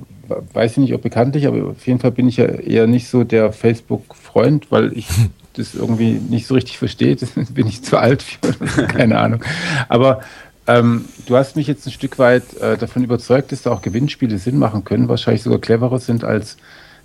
weiß 0.52 0.72
ich 0.72 0.78
nicht, 0.78 0.94
ob 0.94 1.02
bekanntlich, 1.02 1.46
aber 1.46 1.70
auf 1.70 1.86
jeden 1.86 2.00
Fall 2.00 2.12
bin 2.12 2.28
ich 2.28 2.36
ja 2.36 2.46
eher 2.46 2.86
nicht 2.86 3.08
so 3.08 3.24
der 3.24 3.52
Facebook-Freund, 3.52 4.70
weil 4.70 4.96
ich 4.96 5.08
das 5.54 5.74
irgendwie 5.74 6.12
nicht 6.12 6.46
so 6.46 6.54
richtig 6.54 6.78
verstehe. 6.78 7.16
bin 7.50 7.66
ich 7.66 7.82
zu 7.82 7.98
alt 7.98 8.22
für, 8.22 8.86
keine 8.86 9.18
Ahnung. 9.18 9.44
Aber 9.88 10.20
ähm, 10.66 11.04
du 11.26 11.36
hast 11.36 11.56
mich 11.56 11.66
jetzt 11.66 11.86
ein 11.86 11.92
Stück 11.92 12.18
weit 12.18 12.56
äh, 12.60 12.76
davon 12.76 13.04
überzeugt, 13.04 13.52
dass 13.52 13.62
da 13.62 13.70
auch 13.70 13.82
Gewinnspiele 13.82 14.38
Sinn 14.38 14.58
machen 14.58 14.84
können, 14.84 15.08
wahrscheinlich 15.08 15.42
sogar 15.42 15.60
cleverer 15.60 15.98
sind, 15.98 16.24
als 16.24 16.56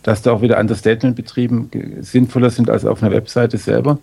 dass 0.03 0.21
da 0.21 0.31
auch 0.31 0.41
wieder 0.41 0.59
Understatement 0.59 1.15
betrieben 1.15 1.69
sinnvoller 1.99 2.49
sind 2.51 2.69
als 2.69 2.85
auf 2.85 3.03
einer 3.03 3.11
Webseite 3.11 3.57
selber. 3.57 3.99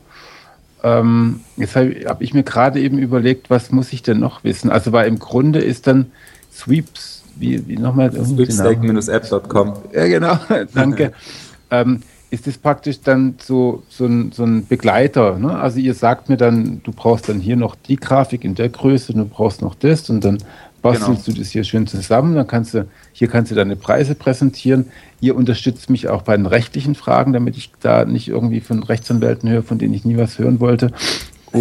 Ähm, 0.83 1.41
jetzt 1.57 1.77
habe 1.77 1.95
hab 2.07 2.23
ich 2.23 2.35
mir 2.35 2.43
gerade 2.43 2.81
eben 2.81 2.99
überlegt, 2.99 3.51
was 3.51 3.71
muss 3.73 3.93
ich 3.93 4.03
denn 4.03 4.21
noch 4.21 4.45
wissen? 4.45 4.71
Also, 4.71 4.93
weil 4.93 5.09
im 5.09 5.19
Grunde 5.19 5.61
ist 5.61 5.87
dann 5.87 6.07
Sweeps, 6.53 7.25
wie, 7.37 7.67
wie 7.67 7.77
nochmal? 7.77 8.13
Sweepstake-app.com. 8.13 9.75
Ja, 9.93 10.07
genau, 10.07 10.39
danke. 10.75 11.13
ähm, 11.71 12.03
ist 12.31 12.47
das 12.47 12.59
praktisch 12.59 13.01
dann 13.01 13.37
so, 13.41 13.83
so, 13.89 14.05
ein, 14.05 14.33
so 14.33 14.45
ein 14.45 14.67
Begleiter. 14.67 15.39
Ne? 15.39 15.57
Also 15.57 15.79
ihr 15.79 15.95
sagt 15.95 16.29
mir 16.29 16.37
dann, 16.37 16.81
du 16.83 16.93
brauchst 16.93 17.29
dann 17.29 17.41
hier 17.41 17.57
noch 17.57 17.77
die 17.77 17.97
Grafik 17.97 18.45
in 18.45 18.55
der 18.55 18.69
Größe, 18.69 19.15
du 19.15 19.25
brauchst 19.25 19.63
noch 19.63 19.75
das 19.75 20.11
und 20.11 20.25
dann 20.25 20.39
bastelst 20.93 21.25
genau. 21.25 21.37
du 21.37 21.43
das 21.43 21.51
hier 21.51 21.65
schön 21.65 21.87
zusammen. 21.87 22.35
Dann 22.35 22.47
kannst 22.47 22.75
du, 22.75 22.87
hier 23.13 23.29
kannst 23.29 23.51
du 23.51 23.55
deine 23.55 23.77
Preise 23.77 24.15
präsentieren. 24.15 24.87
Ihr 25.21 25.37
unterstützt 25.37 25.91
mich 25.91 26.09
auch 26.09 26.23
bei 26.23 26.37
den 26.37 26.47
rechtlichen 26.47 26.95
Fragen, 26.95 27.33
damit 27.33 27.57
ich 27.57 27.73
da 27.81 28.05
nicht 28.05 28.29
irgendwie 28.29 28.61
von 28.61 28.83
Rechtsanwälten 28.83 29.49
höre, 29.49 29.63
von 29.63 29.79
denen 29.79 29.95
ich 29.95 30.05
nie 30.05 30.17
was 30.17 30.39
hören 30.39 30.61
wollte. 30.61 30.93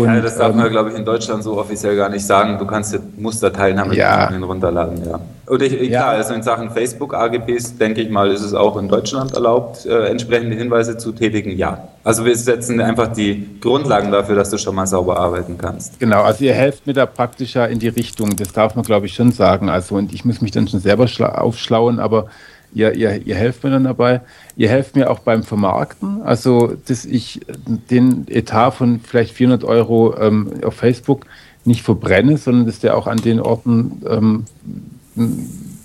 Und, 0.01 0.13
ja, 0.13 0.21
das 0.21 0.37
darf 0.37 0.51
ähm, 0.51 0.57
man, 0.57 0.69
glaube 0.69 0.91
ich, 0.91 0.97
in 0.97 1.05
Deutschland 1.05 1.43
so 1.43 1.57
offiziell 1.57 1.95
gar 1.95 2.09
nicht 2.09 2.25
sagen. 2.25 2.57
Du 2.57 2.65
kannst 2.65 2.97
Musterteilnahme 3.17 3.95
ja. 3.95 4.27
runterladen, 4.27 5.03
ja. 5.07 5.19
Und 5.47 5.61
ich, 5.61 5.73
ja. 5.73 6.01
klar, 6.01 6.09
also 6.09 6.33
in 6.33 6.41
Sachen 6.41 6.71
Facebook-AGBs, 6.71 7.77
denke 7.77 8.01
ich 8.01 8.09
mal, 8.09 8.31
ist 8.31 8.41
es 8.41 8.53
auch 8.53 8.77
in 8.77 8.87
Deutschland 8.87 9.33
erlaubt, 9.33 9.85
äh, 9.85 10.07
entsprechende 10.07 10.55
Hinweise 10.55 10.97
zu 10.97 11.11
tätigen, 11.11 11.51
ja. 11.51 11.87
Also 12.03 12.25
wir 12.25 12.35
setzen 12.35 12.81
einfach 12.81 13.07
die 13.07 13.59
Grundlagen 13.61 14.11
dafür, 14.11 14.35
dass 14.35 14.49
du 14.49 14.57
schon 14.57 14.75
mal 14.75 14.87
sauber 14.87 15.19
arbeiten 15.19 15.57
kannst. 15.57 15.99
Genau, 15.99 16.23
also 16.23 16.43
ihr 16.43 16.53
helft 16.53 16.87
mir 16.87 16.93
da 16.93 17.05
praktisch 17.05 17.55
ja 17.55 17.65
in 17.65 17.79
die 17.79 17.87
Richtung, 17.87 18.35
das 18.35 18.53
darf 18.53 18.75
man, 18.75 18.83
glaube 18.83 19.05
ich, 19.05 19.13
schon 19.13 19.31
sagen. 19.31 19.69
Also 19.69 19.95
und 19.95 20.13
ich 20.13 20.25
muss 20.25 20.41
mich 20.41 20.51
dann 20.51 20.67
schon 20.67 20.79
selber 20.79 21.07
aufschlauen, 21.41 21.99
aber 21.99 22.27
ihr, 22.75 22.93
ihr, 22.93 23.25
ihr 23.25 23.35
helft 23.35 23.63
mir 23.63 23.71
dann 23.71 23.85
dabei. 23.85 24.21
Ihr 24.55 24.69
helft 24.69 24.95
mir 24.95 25.09
auch 25.09 25.19
beim 25.19 25.43
Vermarkten, 25.43 26.21
also 26.21 26.75
dass 26.87 27.05
ich 27.05 27.41
den 27.89 28.27
Etat 28.27 28.71
von 28.71 28.99
vielleicht 28.99 29.33
400 29.33 29.63
Euro 29.63 30.15
ähm, 30.17 30.51
auf 30.63 30.75
Facebook 30.75 31.25
nicht 31.63 31.81
verbrenne, 31.81 32.37
sondern 32.37 32.67
dass 32.67 32.79
der 32.79 32.95
auch 32.95 33.07
an 33.07 33.17
den 33.17 33.39
Orten 33.39 34.01
ähm, 34.07 34.45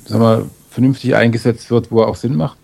sagen 0.05 0.23
wir, 0.23 0.47
vernünftig 0.71 1.15
eingesetzt 1.15 1.71
wird, 1.71 1.91
wo 1.91 2.01
er 2.01 2.09
auch 2.09 2.17
Sinn 2.17 2.37
macht. 2.37 2.59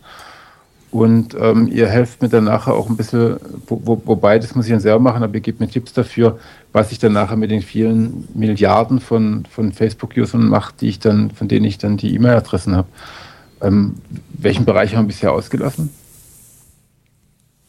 Und 0.91 1.37
ähm, 1.39 1.69
ihr 1.69 1.89
helft 1.89 2.23
mir 2.23 2.29
dann 2.29 2.45
nachher 2.45 2.75
auch 2.75 2.89
ein 2.89 2.97
bisschen, 2.97 3.37
wo, 3.67 3.81
wo, 3.85 4.03
wobei, 4.05 4.39
das 4.39 4.55
muss 4.55 4.67
ich 4.67 4.71
dann 4.71 4.81
selber 4.81 5.01
machen, 5.01 5.23
aber 5.23 5.35
ihr 5.35 5.41
gebt 5.41 5.61
mir 5.61 5.69
Tipps 5.69 5.93
dafür, 5.93 6.39
was 6.73 6.93
ich 6.93 6.99
dann 6.99 7.13
nachher 7.13 7.37
mit 7.37 7.51
den 7.51 7.63
vielen 7.63 8.29
Milliarden 8.35 9.01
von, 9.01 9.45
von 9.51 9.73
Facebook-Usern 9.73 10.49
mache, 10.49 10.73
die 10.81 10.89
ich 10.89 10.99
dann, 10.99 11.31
von 11.31 11.49
denen 11.49 11.67
ich 11.67 11.79
dann 11.79 11.97
die 11.97 12.15
E-Mail-Adressen 12.15 12.77
habe. 12.77 12.89
Ähm, 13.67 13.97
welchen 14.39 14.65
Bereich 14.65 14.95
haben 14.95 15.05
wir 15.05 15.09
bisher 15.09 15.33
ausgelassen? 15.33 15.91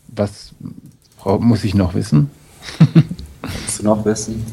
Was 0.07 0.51
muss 1.23 1.63
ich 1.63 1.73
noch 1.73 1.93
wissen? 1.93 2.29
Du 3.77 3.83
noch 3.83 4.03
wissen? 4.03 4.43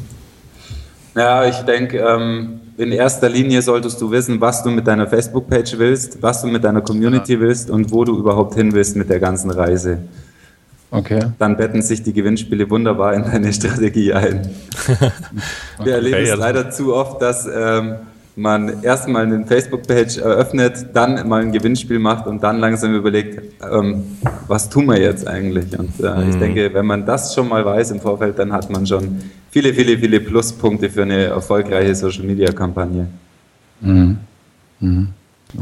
Ja, 1.15 1.45
ich 1.49 1.57
denke, 1.61 1.97
ähm, 1.97 2.61
in 2.77 2.91
erster 2.91 3.27
Linie 3.27 3.61
solltest 3.61 3.99
du 3.99 4.11
wissen, 4.11 4.39
was 4.39 4.63
du 4.63 4.69
mit 4.69 4.85
deiner 4.87 5.07
Facebook-Page 5.07 5.77
willst, 5.79 6.21
was 6.21 6.41
du 6.41 6.47
mit 6.47 6.63
deiner 6.63 6.81
Community 6.81 7.33
ja. 7.33 7.39
willst 7.39 7.69
und 7.69 7.91
wo 7.91 8.05
du 8.05 8.17
überhaupt 8.17 8.53
hin 8.55 8.71
willst 8.73 8.95
mit 8.95 9.09
der 9.09 9.19
ganzen 9.19 9.51
Reise. 9.51 9.97
Okay. 10.91 11.19
Dann 11.39 11.57
betten 11.57 11.81
sich 11.81 12.03
die 12.03 12.13
Gewinnspiele 12.13 12.69
wunderbar 12.69 13.15
in 13.15 13.23
deine 13.23 13.51
Strategie 13.51 14.13
ein. 14.13 14.49
Wir 15.83 15.95
erleben 15.95 16.15
okay, 16.15 16.29
es 16.29 16.37
leider 16.37 16.69
zu 16.69 16.93
oft, 16.93 17.21
dass 17.21 17.47
ähm, 17.53 17.95
man 18.35 18.83
erstmal 18.83 19.23
eine 19.23 19.45
Facebook-Page 19.45 20.17
eröffnet, 20.17 20.87
dann 20.93 21.27
mal 21.27 21.41
ein 21.41 21.51
Gewinnspiel 21.51 21.99
macht 21.99 22.27
und 22.27 22.43
dann 22.43 22.59
langsam 22.59 22.93
überlegt, 22.93 23.41
ähm, 23.63 24.17
was 24.47 24.69
tun 24.69 24.85
wir 24.87 24.99
jetzt 24.99 25.27
eigentlich? 25.27 25.77
Und 25.77 25.99
äh, 26.01 26.09
mhm. 26.09 26.29
ich 26.29 26.35
denke, 26.35 26.73
wenn 26.73 26.85
man 26.85 27.05
das 27.05 27.33
schon 27.33 27.47
mal 27.47 27.63
weiß 27.63 27.91
im 27.91 28.01
Vorfeld, 28.01 28.37
dann 28.37 28.51
hat 28.51 28.69
man 28.69 28.85
schon 28.85 29.21
viele, 29.51 29.73
viele, 29.73 29.97
viele 29.97 30.19
Pluspunkte 30.19 30.89
für 30.89 31.03
eine 31.03 31.25
erfolgreiche 31.25 31.95
Social-Media-Kampagne. 31.95 33.07
Mhm. 33.81 34.17
Mhm. 34.79 35.07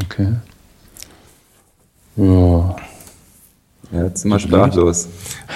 Okay. 0.04 0.28
Ja. 2.16 2.76
Ja, 3.94 4.06
jetzt 4.06 4.22
sind 4.22 4.32
wir 4.32 4.40
sprachlos. 4.40 5.08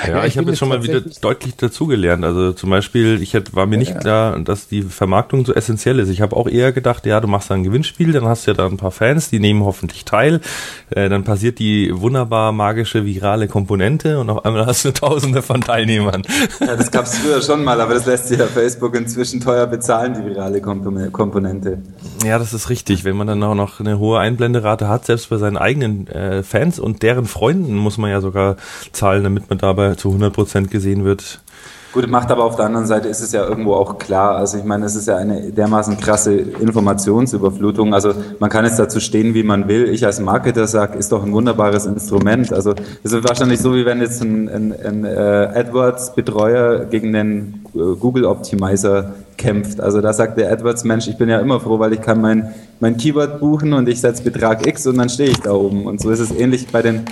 Ja, 0.07 0.19
ich, 0.23 0.33
ich 0.33 0.37
habe 0.37 0.49
jetzt 0.49 0.59
schon 0.59 0.69
mal 0.69 0.83
wieder 0.83 1.01
deutlich 1.21 1.55
dazugelernt. 1.55 2.23
Also 2.23 2.53
zum 2.53 2.69
Beispiel, 2.69 3.19
ich 3.21 3.33
hätte, 3.33 3.55
war 3.55 3.65
mir 3.65 3.77
nicht 3.77 3.95
ja. 3.95 3.99
klar, 3.99 4.39
dass 4.39 4.67
die 4.67 4.83
Vermarktung 4.83 5.43
so 5.43 5.53
essentiell 5.53 5.97
ist. 5.97 6.09
Ich 6.09 6.21
habe 6.21 6.35
auch 6.35 6.47
eher 6.47 6.71
gedacht, 6.71 7.07
ja, 7.07 7.19
du 7.19 7.27
machst 7.27 7.49
da 7.49 7.55
ein 7.55 7.63
Gewinnspiel, 7.63 8.11
dann 8.11 8.25
hast 8.25 8.45
du 8.45 8.51
ja 8.51 8.57
da 8.57 8.67
ein 8.67 8.77
paar 8.77 8.91
Fans, 8.91 9.31
die 9.31 9.39
nehmen 9.39 9.63
hoffentlich 9.63 10.05
teil. 10.05 10.41
Äh, 10.91 11.09
dann 11.09 11.23
passiert 11.23 11.57
die 11.57 11.91
wunderbar 11.93 12.51
magische 12.51 13.05
virale 13.05 13.47
Komponente 13.47 14.19
und 14.19 14.29
auf 14.29 14.45
einmal 14.45 14.67
hast 14.67 14.85
du 14.85 14.91
Tausende 14.91 15.41
von 15.41 15.61
Teilnehmern. 15.61 16.21
Ja, 16.59 16.75
das 16.75 16.91
gab 16.91 17.05
es 17.05 17.17
früher 17.17 17.41
schon 17.41 17.63
mal, 17.63 17.81
aber 17.81 17.95
das 17.95 18.05
lässt 18.05 18.27
sich 18.27 18.37
ja 18.37 18.45
Facebook 18.45 18.95
inzwischen 18.95 19.41
teuer 19.41 19.65
bezahlen, 19.65 20.13
die 20.13 20.29
virale 20.29 20.61
Komponente. 20.61 21.79
Ja, 22.23 22.37
das 22.37 22.53
ist 22.53 22.69
richtig. 22.69 23.03
Wenn 23.03 23.15
man 23.17 23.27
dann 23.27 23.41
auch 23.43 23.55
noch 23.55 23.79
eine 23.79 23.99
hohe 23.99 24.19
Einblenderate 24.19 24.87
hat, 24.87 25.05
selbst 25.05 25.29
bei 25.29 25.37
seinen 25.37 25.57
eigenen 25.57 26.07
äh, 26.07 26.43
Fans 26.43 26.79
und 26.79 27.03
deren 27.03 27.25
Freunden 27.25 27.75
muss 27.75 27.97
man 27.97 28.09
ja 28.09 28.21
sogar 28.27 28.57
zahlen, 28.91 29.23
damit 29.23 29.49
man 29.49 29.57
dabei 29.59 29.95
zu 29.95 30.09
100% 30.09 30.67
gesehen 30.67 31.05
wird. 31.05 31.39
Gut, 31.93 32.09
macht 32.09 32.29
aber 32.31 32.43
auf 32.43 32.57
der 32.57 32.65
anderen 32.65 32.85
Seite 32.85 33.07
ist 33.07 33.21
es 33.21 33.31
ja 33.31 33.47
irgendwo 33.47 33.73
auch 33.73 33.97
klar. 33.97 34.35
Also 34.35 34.57
ich 34.57 34.65
meine, 34.65 34.85
es 34.85 34.95
ist 34.95 35.07
ja 35.07 35.15
eine 35.15 35.51
dermaßen 35.51 35.97
krasse 35.97 36.33
Informationsüberflutung. 36.35 37.93
Also 37.93 38.13
man 38.39 38.49
kann 38.49 38.65
jetzt 38.65 38.77
dazu 38.77 38.99
stehen, 38.99 39.33
wie 39.33 39.41
man 39.41 39.67
will. 39.69 39.89
Ich 39.89 40.05
als 40.05 40.19
Marketer 40.19 40.67
sage, 40.67 40.97
ist 40.97 41.11
doch 41.11 41.23
ein 41.23 41.31
wunderbares 41.31 41.85
Instrument. 41.85 42.51
Also 42.51 42.75
es 43.03 43.13
ist 43.13 43.27
wahrscheinlich 43.27 43.61
so, 43.61 43.73
wie 43.73 43.85
wenn 43.85 44.01
jetzt 44.01 44.21
ein, 44.21 44.49
ein, 44.49 44.75
ein 44.85 45.05
äh, 45.05 45.49
AdWords-Betreuer 45.55 46.85
gegen 46.85 47.13
den 47.13 47.63
äh, 47.73 47.95
Google 47.99 48.25
Optimizer 48.25 49.15
kämpft. 49.37 49.79
Also 49.79 50.01
da 50.01 50.11
sagt 50.11 50.37
der 50.37 50.51
AdWords, 50.51 50.83
Mensch, 50.83 51.07
ich 51.07 51.17
bin 51.17 51.29
ja 51.29 51.39
immer 51.39 51.59
froh, 51.59 51.79
weil 51.79 51.93
ich 51.93 52.01
kann 52.01 52.21
mein, 52.21 52.53
mein 52.79 52.97
Keyword 52.97 53.39
buchen 53.39 53.73
und 53.73 53.87
ich 53.87 54.01
setze 54.01 54.23
Betrag 54.23 54.67
X 54.67 54.85
und 54.87 54.97
dann 54.97 55.09
stehe 55.09 55.29
ich 55.29 55.39
da 55.39 55.53
oben. 55.53 55.87
Und 55.87 56.01
so 56.01 56.11
ist 56.11 56.19
es 56.19 56.31
ähnlich 56.31 56.67
bei 56.67 56.81
den 56.81 57.05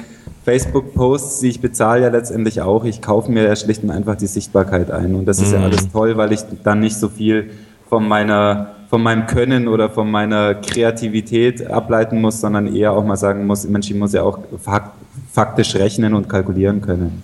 Facebook-Posts, 0.45 1.39
die 1.39 1.49
ich 1.49 1.59
bezahle 1.59 2.03
ja 2.03 2.09
letztendlich 2.09 2.61
auch. 2.61 2.85
Ich 2.85 3.01
kaufe 3.01 3.31
mir 3.31 3.43
ja 3.43 3.55
schlicht 3.55 3.83
und 3.83 3.89
einfach 3.89 4.15
die 4.15 4.27
Sichtbarkeit 4.27 4.91
ein. 4.91 5.15
Und 5.15 5.25
das 5.25 5.41
ist 5.41 5.49
mhm. 5.49 5.55
ja 5.55 5.63
alles 5.63 5.91
toll, 5.91 6.17
weil 6.17 6.31
ich 6.31 6.41
dann 6.63 6.79
nicht 6.79 6.97
so 6.97 7.09
viel 7.09 7.51
von 7.89 8.07
meiner 8.07 8.71
von 8.87 9.01
meinem 9.01 9.25
Können 9.25 9.67
oder 9.67 9.89
von 9.89 10.09
meiner 10.09 10.53
Kreativität 10.53 11.67
ableiten 11.67 12.21
muss, 12.21 12.39
sondern 12.39 12.73
eher 12.73 12.93
auch 12.93 13.03
mal 13.03 13.17
sagen 13.17 13.47
muss, 13.47 13.67
Mensch, 13.67 13.89
ich 13.89 13.97
muss 13.97 14.13
ja 14.13 14.21
auch 14.21 14.39
faktisch 15.33 15.75
rechnen 15.75 16.13
und 16.13 16.29
kalkulieren 16.29 16.81
können. 16.81 17.23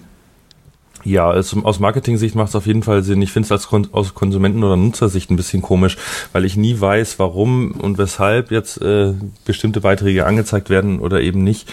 Ja, 1.04 1.30
also 1.30 1.62
aus 1.64 1.80
Marketing-Sicht 1.80 2.36
macht 2.36 2.50
es 2.50 2.56
auf 2.56 2.68
jeden 2.68 2.84
Fall 2.84 3.04
Sinn. 3.04 3.22
Ich 3.22 3.32
finde 3.32 3.46
es 3.46 3.52
als 3.52 3.68
Kon 3.68 3.88
aus 3.92 4.14
Konsumenten- 4.14 4.64
oder 4.64 4.76
Nutzersicht 4.76 5.32
ein 5.32 5.36
bisschen 5.36 5.62
komisch, 5.62 5.98
weil 6.32 6.46
ich 6.46 6.58
nie 6.58 6.80
weiß, 6.80 7.18
warum 7.20 7.72
und 7.72 7.98
weshalb 7.98 8.52
jetzt 8.52 8.82
äh, 8.82 9.14
bestimmte 9.46 9.82
Beiträge 9.82 10.26
angezeigt 10.26 10.70
werden 10.70 11.00
oder 11.00 11.22
eben 11.22 11.44
nicht. 11.44 11.72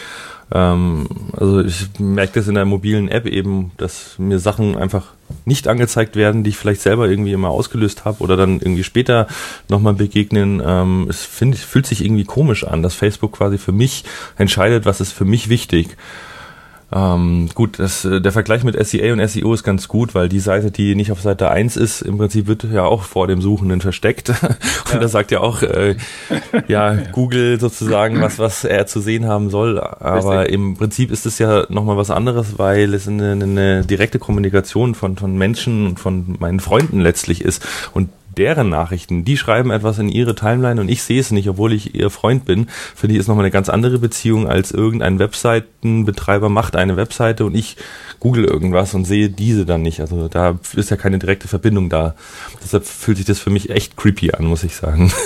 Ähm, 0.52 1.06
also 1.36 1.60
ich 1.60 1.88
merke 1.98 2.34
das 2.34 2.48
in 2.48 2.54
der 2.54 2.64
mobilen 2.64 3.08
App 3.08 3.26
eben, 3.26 3.72
dass 3.76 4.18
mir 4.18 4.38
Sachen 4.38 4.76
einfach 4.76 5.14
nicht 5.44 5.68
angezeigt 5.68 6.16
werden, 6.16 6.42
die 6.42 6.50
ich 6.50 6.56
vielleicht 6.56 6.80
selber 6.80 7.08
irgendwie 7.08 7.32
immer 7.32 7.50
ausgelöst 7.50 8.04
habe 8.04 8.22
oder 8.22 8.36
dann 8.36 8.60
irgendwie 8.60 8.84
später 8.84 9.26
nochmal 9.68 9.94
begegnen. 9.94 10.62
Ähm, 10.64 11.06
es 11.08 11.24
find, 11.24 11.56
fühlt 11.56 11.86
sich 11.86 12.04
irgendwie 12.04 12.24
komisch 12.24 12.64
an, 12.64 12.82
dass 12.82 12.94
Facebook 12.94 13.32
quasi 13.32 13.58
für 13.58 13.72
mich 13.72 14.04
entscheidet, 14.36 14.86
was 14.86 15.00
ist 15.00 15.12
für 15.12 15.24
mich 15.26 15.48
wichtig. 15.48 15.96
Ähm, 16.90 17.50
gut, 17.54 17.78
das, 17.78 18.06
äh, 18.06 18.20
der 18.20 18.32
Vergleich 18.32 18.64
mit 18.64 18.74
SEA 18.86 19.12
und 19.12 19.26
SEO 19.28 19.52
ist 19.52 19.62
ganz 19.62 19.88
gut, 19.88 20.14
weil 20.14 20.30
die 20.30 20.40
Seite, 20.40 20.70
die 20.70 20.94
nicht 20.94 21.12
auf 21.12 21.20
Seite 21.20 21.50
1 21.50 21.76
ist, 21.76 22.00
im 22.00 22.16
Prinzip 22.16 22.46
wird 22.46 22.64
ja 22.64 22.84
auch 22.84 23.02
vor 23.02 23.26
dem 23.26 23.42
Suchenden 23.42 23.82
versteckt. 23.82 24.30
Und 24.88 24.94
ja. 24.94 24.98
da 25.00 25.08
sagt 25.08 25.30
ja 25.30 25.40
auch 25.40 25.60
äh, 25.62 25.96
ja 26.66 26.94
Google 27.12 27.60
sozusagen, 27.60 28.22
was, 28.22 28.38
was 28.38 28.64
er 28.64 28.86
zu 28.86 29.00
sehen 29.00 29.26
haben 29.26 29.50
soll. 29.50 29.78
Aber 29.78 30.40
Richtig. 30.40 30.54
im 30.54 30.76
Prinzip 30.76 31.10
ist 31.10 31.26
es 31.26 31.38
ja 31.38 31.66
nochmal 31.68 31.98
was 31.98 32.10
anderes, 32.10 32.58
weil 32.58 32.94
es 32.94 33.06
eine, 33.06 33.32
eine 33.32 33.84
direkte 33.84 34.18
Kommunikation 34.18 34.94
von, 34.94 35.16
von 35.16 35.36
Menschen 35.36 35.86
und 35.88 36.00
von 36.00 36.36
meinen 36.38 36.60
Freunden 36.60 37.00
letztlich 37.00 37.42
ist. 37.44 37.66
Und 37.92 38.08
deren 38.38 38.68
Nachrichten, 38.68 39.24
die 39.24 39.36
schreiben 39.36 39.70
etwas 39.70 39.98
in 39.98 40.08
ihre 40.08 40.34
Timeline 40.34 40.80
und 40.80 40.88
ich 40.88 41.02
sehe 41.02 41.20
es 41.20 41.30
nicht, 41.30 41.48
obwohl 41.48 41.72
ich 41.72 41.94
ihr 41.94 42.10
Freund 42.10 42.44
bin. 42.44 42.68
Für 42.94 43.08
die 43.08 43.16
ist 43.16 43.28
nochmal 43.28 43.44
eine 43.44 43.50
ganz 43.50 43.68
andere 43.68 43.98
Beziehung 43.98 44.48
als 44.48 44.70
irgendein 44.70 45.18
Webseitenbetreiber 45.18 46.48
macht 46.48 46.76
eine 46.76 46.96
Webseite 46.96 47.44
und 47.44 47.54
ich 47.54 47.76
google 48.20 48.44
irgendwas 48.44 48.94
und 48.94 49.04
sehe 49.04 49.28
diese 49.28 49.66
dann 49.66 49.82
nicht. 49.82 50.00
Also 50.00 50.28
da 50.28 50.58
ist 50.74 50.90
ja 50.90 50.96
keine 50.96 51.18
direkte 51.18 51.48
Verbindung 51.48 51.88
da. 51.88 52.14
Deshalb 52.62 52.86
fühlt 52.86 53.18
sich 53.18 53.26
das 53.26 53.40
für 53.40 53.50
mich 53.50 53.70
echt 53.70 53.96
creepy 53.96 54.32
an, 54.32 54.46
muss 54.46 54.64
ich 54.64 54.76
sagen. 54.76 55.12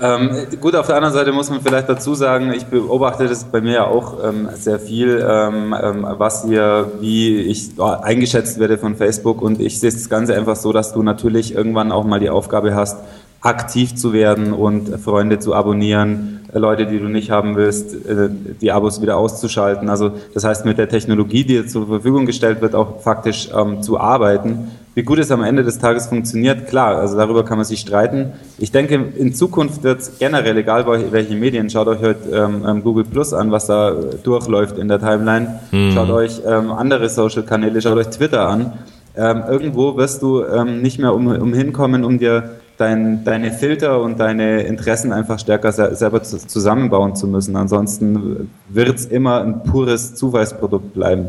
Ähm, 0.00 0.46
gut, 0.60 0.76
auf 0.76 0.86
der 0.86 0.96
anderen 0.96 1.14
Seite 1.14 1.32
muss 1.32 1.50
man 1.50 1.60
vielleicht 1.60 1.88
dazu 1.88 2.14
sagen, 2.14 2.52
ich 2.52 2.66
beobachte 2.66 3.26
das 3.26 3.44
bei 3.44 3.60
mir 3.60 3.72
ja 3.72 3.86
auch 3.86 4.24
ähm, 4.24 4.48
sehr 4.54 4.78
viel, 4.78 5.24
ähm, 5.28 5.74
ähm 5.80 6.06
was 6.18 6.44
hier, 6.44 6.92
wie 7.00 7.40
ich 7.40 7.70
oh, 7.78 7.82
eingeschätzt 7.82 8.60
werde 8.60 8.78
von 8.78 8.94
Facebook. 8.94 9.42
Und 9.42 9.60
ich 9.60 9.80
sehe 9.80 9.90
das 9.90 10.08
Ganze 10.08 10.36
einfach 10.36 10.54
so, 10.54 10.72
dass 10.72 10.92
du 10.92 11.02
natürlich 11.02 11.52
irgendwann 11.52 11.90
auch 11.90 12.04
mal 12.04 12.20
die 12.20 12.30
Aufgabe 12.30 12.76
hast, 12.76 12.98
aktiv 13.40 13.96
zu 13.96 14.12
werden 14.12 14.52
und 14.52 15.00
Freunde 15.00 15.40
zu 15.40 15.54
abonnieren, 15.54 16.37
Leute, 16.52 16.86
die 16.86 16.98
du 16.98 17.06
nicht 17.08 17.30
haben 17.30 17.56
willst, 17.56 17.94
äh, 18.06 18.28
die 18.60 18.72
Abos 18.72 19.02
wieder 19.02 19.16
auszuschalten. 19.16 19.88
Also 19.88 20.12
das 20.34 20.44
heißt, 20.44 20.64
mit 20.64 20.78
der 20.78 20.88
Technologie, 20.88 21.44
die 21.44 21.54
dir 21.54 21.66
zur 21.66 21.86
Verfügung 21.86 22.26
gestellt 22.26 22.60
wird, 22.60 22.74
auch 22.74 23.00
faktisch 23.00 23.50
ähm, 23.54 23.82
zu 23.82 23.98
arbeiten 23.98 24.68
wie 24.98 25.04
gut 25.04 25.20
es 25.20 25.30
am 25.30 25.44
Ende 25.44 25.62
des 25.62 25.78
Tages 25.78 26.08
funktioniert, 26.08 26.66
klar, 26.66 26.96
also 26.96 27.16
darüber 27.16 27.44
kann 27.44 27.56
man 27.56 27.64
sich 27.64 27.78
streiten. 27.78 28.32
Ich 28.58 28.72
denke, 28.72 28.96
in 29.16 29.32
Zukunft 29.32 29.84
wird 29.84 30.00
es 30.00 30.18
generell, 30.18 30.56
egal 30.56 30.86
welche 31.12 31.36
Medien, 31.36 31.70
schaut 31.70 31.86
euch 31.86 32.00
heute 32.00 32.28
ähm, 32.32 32.64
ähm, 32.66 32.82
Google 32.82 33.04
Plus 33.04 33.32
an, 33.32 33.52
was 33.52 33.66
da 33.66 33.92
durchläuft 34.24 34.76
in 34.76 34.88
der 34.88 34.98
Timeline. 34.98 35.60
Mhm. 35.70 35.92
Schaut 35.92 36.10
euch 36.10 36.42
ähm, 36.44 36.72
andere 36.72 37.08
Social-Kanäle, 37.08 37.80
schaut 37.80 37.96
euch 37.96 38.08
Twitter 38.08 38.48
an. 38.48 38.72
Ähm, 39.16 39.44
irgendwo 39.48 39.96
wirst 39.96 40.20
du 40.20 40.42
ähm, 40.42 40.82
nicht 40.82 40.98
mehr 40.98 41.14
um, 41.14 41.28
um 41.28 41.54
hinkommen, 41.54 42.04
um 42.04 42.18
dir 42.18 42.57
dein, 42.78 43.24
deine 43.24 43.52
Filter 43.52 44.00
und 44.00 44.18
deine 44.18 44.62
Interessen 44.62 45.12
einfach 45.12 45.38
stärker 45.38 45.72
selber 45.72 46.22
zusammenbauen 46.22 47.14
zu 47.14 47.26
müssen. 47.26 47.56
Ansonsten 47.56 48.50
wird 48.68 48.98
es 48.98 49.06
immer 49.06 49.42
ein 49.42 49.62
pures 49.64 50.14
Zuweisprodukt 50.14 50.94
bleiben. 50.94 51.26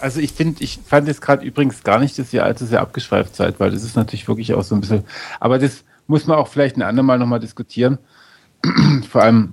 Also 0.00 0.20
ich 0.20 0.32
finde, 0.32 0.64
ich 0.64 0.80
fand 0.84 1.06
jetzt 1.06 1.20
gerade 1.20 1.44
übrigens 1.44 1.84
gar 1.84 2.00
nicht, 2.00 2.18
dass 2.18 2.32
ihr 2.32 2.44
allzu 2.44 2.64
sehr 2.64 2.80
abgeschweift 2.80 3.36
seid, 3.36 3.60
weil 3.60 3.70
das 3.70 3.84
ist 3.84 3.94
natürlich 3.94 4.26
wirklich 4.26 4.54
auch 4.54 4.64
so 4.64 4.74
ein 4.74 4.80
bisschen, 4.80 5.04
aber 5.38 5.58
das 5.58 5.84
muss 6.06 6.26
man 6.26 6.38
auch 6.38 6.48
vielleicht 6.48 6.76
ein 6.76 6.82
andermal 6.82 7.18
nochmal 7.18 7.40
diskutieren. 7.40 7.98
Vor 9.10 9.22
allem 9.22 9.52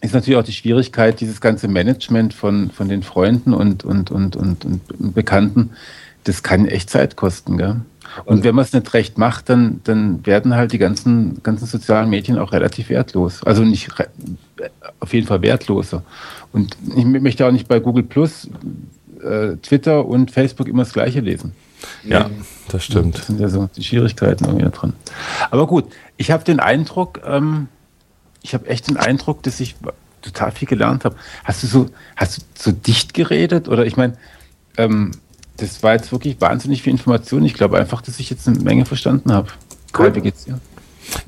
ist 0.00 0.14
natürlich 0.14 0.38
auch 0.38 0.44
die 0.44 0.52
Schwierigkeit, 0.52 1.20
dieses 1.20 1.40
ganze 1.40 1.68
Management 1.68 2.32
von, 2.32 2.70
von 2.70 2.88
den 2.88 3.02
Freunden 3.02 3.52
und, 3.52 3.84
und, 3.84 4.10
und, 4.10 4.36
und, 4.36 4.64
und 4.64 5.14
Bekannten, 5.14 5.70
das 6.24 6.42
kann 6.42 6.66
echt 6.66 6.90
Zeit 6.90 7.16
kosten, 7.16 7.58
gell? 7.58 7.80
Und 8.24 8.42
wenn 8.42 8.54
man 8.54 8.64
es 8.64 8.72
nicht 8.72 8.92
recht 8.92 9.18
macht, 9.18 9.48
dann, 9.48 9.80
dann 9.84 10.26
werden 10.26 10.54
halt 10.56 10.72
die 10.72 10.78
ganzen, 10.78 11.42
ganzen 11.42 11.66
sozialen 11.66 12.10
Medien 12.10 12.38
auch 12.38 12.52
relativ 12.52 12.88
wertlos. 12.88 13.44
Also 13.44 13.62
nicht 13.62 13.88
auf 14.98 15.14
jeden 15.14 15.26
Fall 15.26 15.42
wertloser. 15.42 16.02
Und 16.52 16.76
ich 16.96 17.04
möchte 17.04 17.46
auch 17.46 17.52
nicht 17.52 17.68
bei 17.68 17.78
Google 17.78 18.02
Plus 18.02 18.48
äh, 19.22 19.56
Twitter 19.58 20.06
und 20.06 20.30
Facebook 20.30 20.66
immer 20.66 20.82
das 20.82 20.92
Gleiche 20.92 21.20
lesen. 21.20 21.52
Ja, 22.04 22.28
das 22.68 22.84
stimmt. 22.84 23.16
Das 23.16 23.26
sind 23.26 23.40
ja 23.40 23.48
so 23.48 23.70
die 23.74 23.84
Schwierigkeiten 23.84 24.44
irgendwie 24.44 24.64
da 24.64 24.70
dran. 24.70 24.92
Aber 25.50 25.66
gut, 25.66 25.86
ich 26.16 26.30
habe 26.30 26.44
den 26.44 26.60
Eindruck, 26.60 27.20
ähm, 27.24 27.68
ich 28.42 28.54
habe 28.54 28.66
echt 28.68 28.88
den 28.88 28.96
Eindruck, 28.96 29.42
dass 29.42 29.60
ich 29.60 29.76
total 30.20 30.50
viel 30.50 30.68
gelernt 30.68 31.04
habe. 31.04 31.16
Hast 31.44 31.62
du 31.62 31.66
so, 31.66 31.86
hast 32.16 32.38
du 32.38 32.42
so 32.58 32.72
dicht 32.72 33.14
geredet? 33.14 33.68
Oder 33.68 33.86
ich 33.86 33.96
meine, 33.96 34.16
ähm, 34.76 35.12
das 35.60 35.82
war 35.82 35.92
jetzt 35.92 36.12
wirklich 36.12 36.40
wahnsinnig 36.40 36.82
viel 36.82 36.92
Information. 36.92 37.44
Ich 37.44 37.54
glaube 37.54 37.78
einfach, 37.78 38.02
dass 38.02 38.18
ich 38.18 38.30
jetzt 38.30 38.48
eine 38.48 38.58
Menge 38.60 38.86
verstanden 38.86 39.32
habe. 39.32 39.48
Cool. 39.96 40.14
Wie 40.14 40.20
geht's 40.20 40.44
dir? 40.44 40.58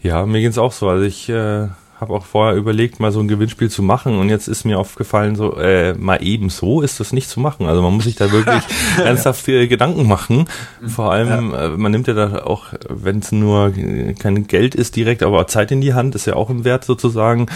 Ja, 0.03 0.25
mir 0.27 0.41
geht's 0.41 0.59
auch 0.59 0.73
so. 0.73 0.89
Also 0.89 1.05
ich 1.05 1.29
äh, 1.29 1.69
habe 2.03 2.15
auch 2.15 2.25
vorher 2.25 2.57
überlegt, 2.57 2.99
mal 2.99 3.13
so 3.13 3.21
ein 3.21 3.29
Gewinnspiel 3.29 3.71
zu 3.71 3.81
machen 3.83 4.19
und 4.19 4.29
jetzt 4.29 4.49
ist 4.49 4.65
mir 4.65 4.79
aufgefallen, 4.79 5.37
so 5.37 5.57
äh, 5.57 5.95
mal 5.95 6.23
eben 6.23 6.51
so 6.51 6.83
ist 6.83 6.99
das 6.99 7.13
nicht 7.13 7.29
zu 7.29 7.39
machen. 7.39 7.67
Also 7.67 7.81
man 7.81 7.95
muss 7.95 8.05
sich 8.05 8.17
da 8.17 8.33
wirklich 8.33 8.63
ernsthaft 8.99 9.45
Gedanken 9.47 10.09
machen. 10.09 10.49
Vor 10.87 11.13
allem, 11.13 11.53
ja. 11.53 11.67
äh, 11.67 11.69
man 11.71 11.93
nimmt 11.93 12.09
ja 12.09 12.15
da 12.15 12.43
auch, 12.45 12.67
wenn 12.89 13.21
es 13.21 13.31
nur 13.31 13.73
kein 14.19 14.49
Geld 14.49 14.75
ist 14.75 14.97
direkt, 14.97 15.23
aber 15.23 15.47
Zeit 15.47 15.71
in 15.71 15.81
die 15.81 15.95
Hand 15.95 16.17
ist 16.17 16.27
ja 16.27 16.35
auch 16.35 16.51
im 16.51 16.65
Wert 16.65 16.85
sozusagen, 16.85 17.47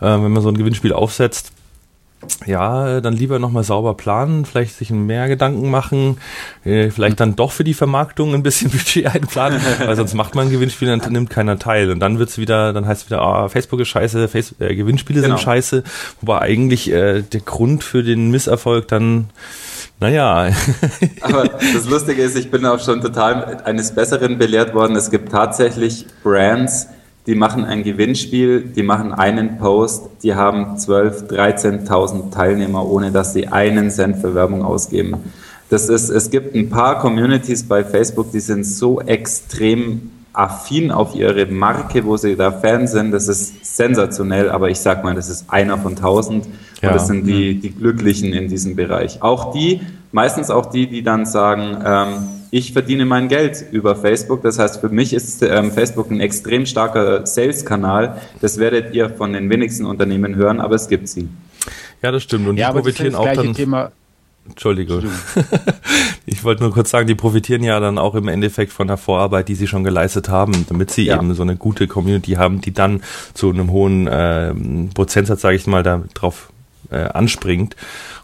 äh, 0.00 0.06
wenn 0.06 0.32
man 0.32 0.42
so 0.42 0.50
ein 0.50 0.58
Gewinnspiel 0.58 0.92
aufsetzt 0.92 1.53
ja, 2.46 3.00
dann 3.00 3.14
lieber 3.14 3.38
nochmal 3.38 3.64
sauber 3.64 3.94
planen, 3.94 4.44
vielleicht 4.44 4.76
sich 4.76 4.90
mehr 4.90 5.28
Gedanken 5.28 5.70
machen, 5.70 6.18
äh, 6.64 6.90
vielleicht 6.90 7.20
dann 7.20 7.36
doch 7.36 7.52
für 7.52 7.64
die 7.64 7.74
Vermarktung 7.74 8.34
ein 8.34 8.42
bisschen 8.42 8.70
Budget 8.72 9.06
einplanen, 9.06 9.60
weil 9.78 9.96
sonst 9.96 10.14
macht 10.14 10.34
man 10.34 10.46
ein 10.46 10.52
Gewinnspiel, 10.52 10.88
dann 10.88 11.12
nimmt 11.12 11.30
keiner 11.30 11.58
teil. 11.58 11.90
Und 11.90 12.00
dann 12.00 12.18
wird's 12.18 12.38
wieder, 12.38 12.72
dann 12.72 12.86
heißt 12.86 13.02
es 13.02 13.10
wieder, 13.10 13.22
ah, 13.22 13.48
Facebook 13.48 13.80
ist 13.80 13.88
scheiße, 13.88 14.28
Face 14.28 14.54
äh, 14.58 14.74
Gewinnspiele 14.74 15.20
genau. 15.20 15.36
sind 15.36 15.44
scheiße, 15.44 15.84
wobei 16.20 16.40
eigentlich 16.40 16.90
äh, 16.90 17.22
der 17.22 17.40
Grund 17.40 17.84
für 17.84 18.02
den 18.02 18.30
Misserfolg 18.30 18.88
dann 18.88 19.30
naja. 20.00 20.50
Aber 21.20 21.48
das 21.48 21.88
Lustige 21.88 22.22
ist, 22.22 22.36
ich 22.36 22.50
bin 22.50 22.66
auch 22.66 22.80
schon 22.80 23.00
total 23.00 23.62
eines 23.64 23.94
Besseren 23.94 24.38
belehrt 24.38 24.74
worden. 24.74 24.96
Es 24.96 25.10
gibt 25.10 25.30
tatsächlich 25.30 26.06
Brands, 26.22 26.88
die 27.26 27.34
machen 27.34 27.64
ein 27.64 27.82
Gewinnspiel, 27.82 28.60
die 28.60 28.82
machen 28.82 29.12
einen 29.12 29.58
Post, 29.58 30.08
die 30.22 30.34
haben 30.34 30.76
12.000, 30.76 31.86
13.000 31.86 32.30
Teilnehmer, 32.30 32.86
ohne 32.86 33.12
dass 33.12 33.32
sie 33.32 33.48
einen 33.48 33.90
Cent 33.90 34.18
für 34.18 34.34
Werbung 34.34 34.62
ausgeben. 34.62 35.16
Das 35.70 35.88
ist, 35.88 36.10
es 36.10 36.30
gibt 36.30 36.54
ein 36.54 36.68
paar 36.68 36.98
Communities 36.98 37.64
bei 37.64 37.82
Facebook, 37.82 38.30
die 38.32 38.40
sind 38.40 38.64
so 38.64 39.00
extrem 39.00 40.10
affin 40.34 40.90
auf 40.90 41.14
ihre 41.14 41.46
Marke, 41.46 42.04
wo 42.04 42.16
sie 42.16 42.36
da 42.36 42.52
Fan 42.52 42.86
sind. 42.86 43.12
Das 43.12 43.28
ist 43.28 43.64
sensationell, 43.64 44.50
aber 44.50 44.68
ich 44.68 44.80
sag 44.80 45.04
mal, 45.04 45.14
das 45.14 45.30
ist 45.30 45.46
einer 45.48 45.78
von 45.78 45.96
tausend. 45.96 46.46
Ja. 46.82 46.88
Und 46.88 46.96
das 46.96 47.06
sind 47.06 47.26
die, 47.26 47.58
die 47.58 47.70
Glücklichen 47.70 48.32
in 48.32 48.48
diesem 48.48 48.76
Bereich. 48.76 49.22
Auch 49.22 49.52
die, 49.52 49.80
meistens 50.12 50.50
auch 50.50 50.66
die, 50.66 50.88
die 50.88 51.02
dann 51.02 51.24
sagen, 51.24 51.78
ähm, 51.84 52.08
ich 52.54 52.72
verdiene 52.72 53.04
mein 53.04 53.26
Geld 53.26 53.64
über 53.72 53.96
Facebook. 53.96 54.42
Das 54.42 54.60
heißt, 54.60 54.80
für 54.80 54.88
mich 54.88 55.12
ist 55.12 55.42
ähm, 55.42 55.72
Facebook 55.72 56.12
ein 56.12 56.20
extrem 56.20 56.66
starker 56.66 57.26
Sales-Kanal. 57.26 58.20
Das 58.40 58.58
werdet 58.58 58.94
ihr 58.94 59.10
von 59.10 59.32
den 59.32 59.50
wenigsten 59.50 59.84
Unternehmen 59.84 60.36
hören, 60.36 60.60
aber 60.60 60.76
es 60.76 60.86
gibt 60.86 61.08
sie. 61.08 61.28
Ja, 62.00 62.12
das 62.12 62.22
stimmt. 62.22 62.46
Und 62.46 62.56
ja, 62.56 62.68
die 62.68 62.78
profitieren 62.78 63.16
auch 63.16 63.32
dann. 63.32 63.54
Thema 63.54 63.90
Entschuldigung. 64.48 65.02
ich 66.26 66.44
wollte 66.44 66.62
nur 66.62 66.72
kurz 66.72 66.90
sagen, 66.90 67.08
die 67.08 67.16
profitieren 67.16 67.64
ja 67.64 67.80
dann 67.80 67.98
auch 67.98 68.14
im 68.14 68.28
Endeffekt 68.28 68.72
von 68.72 68.86
der 68.86 68.98
Vorarbeit, 68.98 69.48
die 69.48 69.56
sie 69.56 69.66
schon 69.66 69.82
geleistet 69.82 70.28
haben, 70.28 70.64
damit 70.68 70.92
sie 70.92 71.06
ja. 71.06 71.16
eben 71.16 71.34
so 71.34 71.42
eine 71.42 71.56
gute 71.56 71.88
Community 71.88 72.32
haben, 72.32 72.60
die 72.60 72.72
dann 72.72 73.02
zu 73.32 73.50
einem 73.50 73.72
hohen 73.72 74.06
äh, 74.06 74.54
Prozentsatz, 74.94 75.40
sage 75.40 75.56
ich 75.56 75.66
mal, 75.66 75.82
da 75.82 76.04
drauf 76.14 76.52
äh, 76.90 76.98
anspringt. 76.98 77.74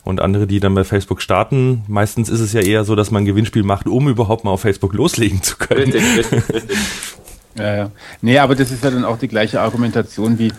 Und 0.03 0.21
andere, 0.21 0.47
die 0.47 0.61
dann 0.61 0.75
bei 0.75 0.85
Facebook 0.85 1.21
starten, 1.21 1.83
meistens 1.87 2.29
ist 2.29 2.41
es 2.41 2.53
ja 2.53 2.61
eher 2.61 2.85
so, 2.85 2.97
dass 2.97 3.11
man 3.11 3.23
ein 3.23 3.27
Gewinnspiel 3.27 3.63
macht, 3.63 3.87
um 3.87 4.09
überhaupt 4.09 4.45
mal 4.45 4.51
auf 4.51 4.63
Facebook 4.63 4.95
loslegen 4.95 5.43
zu 5.43 5.57
können. 5.57 5.93
Richtig, 5.93 6.03
richtig, 6.17 6.55
richtig. 6.55 6.79
Ja, 7.59 7.77
ja. 7.77 7.91
Nee, 8.23 8.39
aber 8.39 8.55
das 8.55 8.71
ist 8.71 8.83
ja 8.83 8.91
dann 8.91 9.05
auch 9.05 9.19
die 9.19 9.29
gleiche 9.29 9.61
Argumentation, 9.61 10.39
wie 10.39 10.53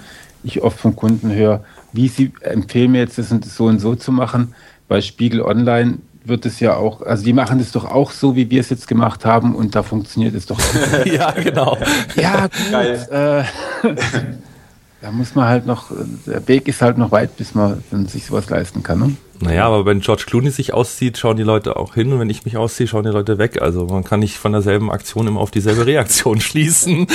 ich 0.44 0.62
oft 0.62 0.80
von 0.80 0.96
Kunden 0.96 1.34
höre, 1.34 1.64
wie 1.94 2.08
sie 2.08 2.32
empfehlen 2.42 2.92
mir 2.92 3.00
jetzt, 3.00 3.18
das 3.18 3.30
so 3.30 3.66
und 3.66 3.80
so 3.80 3.96
zu 3.96 4.12
machen 4.12 4.54
bei 4.92 5.00
Spiegel 5.00 5.42
Online 5.42 6.00
wird 6.26 6.46
es 6.46 6.60
ja 6.60 6.76
auch, 6.76 7.02
also 7.02 7.24
die 7.24 7.32
machen 7.32 7.60
das 7.60 7.72
doch 7.72 7.86
auch 7.86 8.12
so, 8.12 8.36
wie 8.36 8.50
wir 8.50 8.60
es 8.60 8.70
jetzt 8.70 8.90
gemacht 8.90 9.24
haben 9.24 9.56
und 9.56 9.74
da 9.74 9.84
funktioniert 9.84 10.36
es 10.36 10.48
doch 10.48 10.60
auch. 10.60 11.06
ja, 11.06 11.32
genau. 11.32 11.78
Ja, 12.18 12.48
gut. 12.48 13.10
Äh, 13.10 13.44
da 15.02 15.12
muss 15.12 15.34
man 15.34 15.48
halt 15.48 15.66
noch, 15.66 15.94
der 16.26 16.46
Weg 16.46 16.68
ist 16.68 16.82
halt 16.82 16.98
noch 16.98 17.10
weit, 17.14 17.38
bis 17.38 17.56
man 17.56 17.82
sich 18.08 18.26
sowas 18.26 18.50
leisten 18.50 18.84
kann. 18.84 19.00
Ne? 19.00 19.16
Naja, 19.42 19.66
aber 19.66 19.86
wenn 19.86 20.02
George 20.02 20.24
Clooney 20.28 20.52
sich 20.52 20.74
auszieht, 20.74 21.18
schauen 21.18 21.36
die 21.36 21.44
Leute 21.44 21.76
auch 21.76 21.96
hin 21.96 22.14
und 22.14 22.20
wenn 22.20 22.30
ich 22.30 22.46
mich 22.46 22.58
ausziehe, 22.58 22.88
schauen 22.88 23.04
die 23.04 23.10
Leute 23.10 23.38
weg. 23.38 23.62
Also 23.62 23.88
man 23.88 24.04
kann 24.04 24.20
nicht 24.20 24.38
von 24.38 24.52
derselben 24.52 24.92
Aktion 24.92 25.28
immer 25.28 25.40
auf 25.40 25.52
dieselbe 25.52 25.86
Reaktion 25.86 26.40
schließen. 26.42 27.08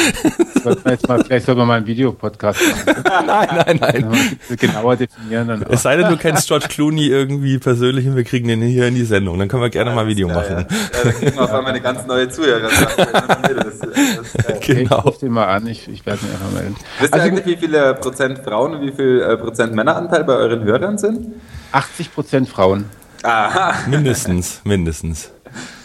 Jetzt 0.85 1.09
mal, 1.09 1.23
vielleicht 1.25 1.47
soll 1.47 1.55
man 1.55 1.69
mal 1.69 1.77
einen 1.77 1.87
Videopodcast 1.87 2.61
machen. 2.61 3.05
nein, 3.27 3.49
nein, 3.67 3.79
nein. 3.81 4.39
Genauer 4.59 4.97
definieren. 4.97 5.49
Dann 5.49 5.63
es 5.69 5.83
sei 5.83 5.97
denn, 5.97 6.09
du 6.09 6.17
kennst 6.17 6.49
George 6.49 6.67
Clooney 6.69 7.07
irgendwie 7.07 7.59
persönlich 7.59 8.07
und 8.07 8.17
wir 8.17 8.25
kriegen 8.25 8.49
den 8.49 8.61
hier 8.63 8.89
in 8.89 8.97
die 8.97 9.05
Sendung. 9.05 9.39
Dann 9.39 9.49
können 9.49 9.63
wir 9.63 9.71
gerne 9.71 9.91
ja, 9.91 9.97
mal 9.97 10.03
ein 10.03 10.09
Video 10.09 10.29
ja, 10.29 10.35
machen. 10.35 10.51
Ja. 10.53 10.59
ja, 10.59 11.05
dann 11.05 11.13
kriegen 11.13 11.37
wir 11.37 11.45
auf 11.45 11.53
einmal 11.53 11.73
eine 11.73 11.81
ganz 11.81 12.07
neue 12.07 12.29
Zuhörer. 12.29 12.69
Das, 12.69 13.79
das, 13.79 14.61
genau. 14.67 14.99
Ich 14.99 15.05
rufe 15.05 15.19
den 15.21 15.33
mal 15.33 15.47
an, 15.47 15.67
ich, 15.67 15.89
ich 15.89 16.05
werde 16.05 16.25
mich 16.25 16.33
einfach 16.33 16.53
melden. 16.53 16.77
Wisst 17.01 17.15
ihr 17.15 17.23
also, 17.23 17.27
eigentlich, 17.27 17.47
wie 17.47 17.57
viele 17.57 17.95
Prozent 17.95 18.41
Frauen 18.41 18.75
und 18.75 18.83
wie 18.83 18.93
viel 18.93 19.21
äh, 19.21 19.37
Prozent 19.37 19.75
Männeranteil 19.75 20.25
bei 20.25 20.35
euren 20.35 20.65
Hörern 20.65 20.99
sind? 20.99 21.35
80 21.73 22.15
Prozent 22.15 22.49
Frauen. 22.49 22.85
Aha. 23.23 23.75
Mindestens, 23.89 24.61
mindestens. 24.65 25.31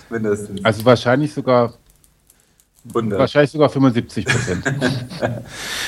Mindestens. 0.10 0.64
Also 0.64 0.86
wahrscheinlich 0.86 1.34
sogar 1.34 1.74
100. 2.90 3.20
Wahrscheinlich 3.20 3.52
sogar 3.52 3.70
75 3.70 4.26
Prozent. 4.26 4.66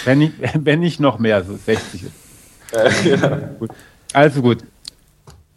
wenn, 0.06 0.20
nicht, 0.20 0.34
wenn 0.54 0.80
nicht 0.80 1.00
noch 1.00 1.20
mehr, 1.20 1.44
so 1.44 1.58
60. 1.58 2.06
Äh, 2.72 3.10
ja. 3.10 3.38
gut. 3.60 3.72
Also 4.14 4.42
gut. 4.42 4.60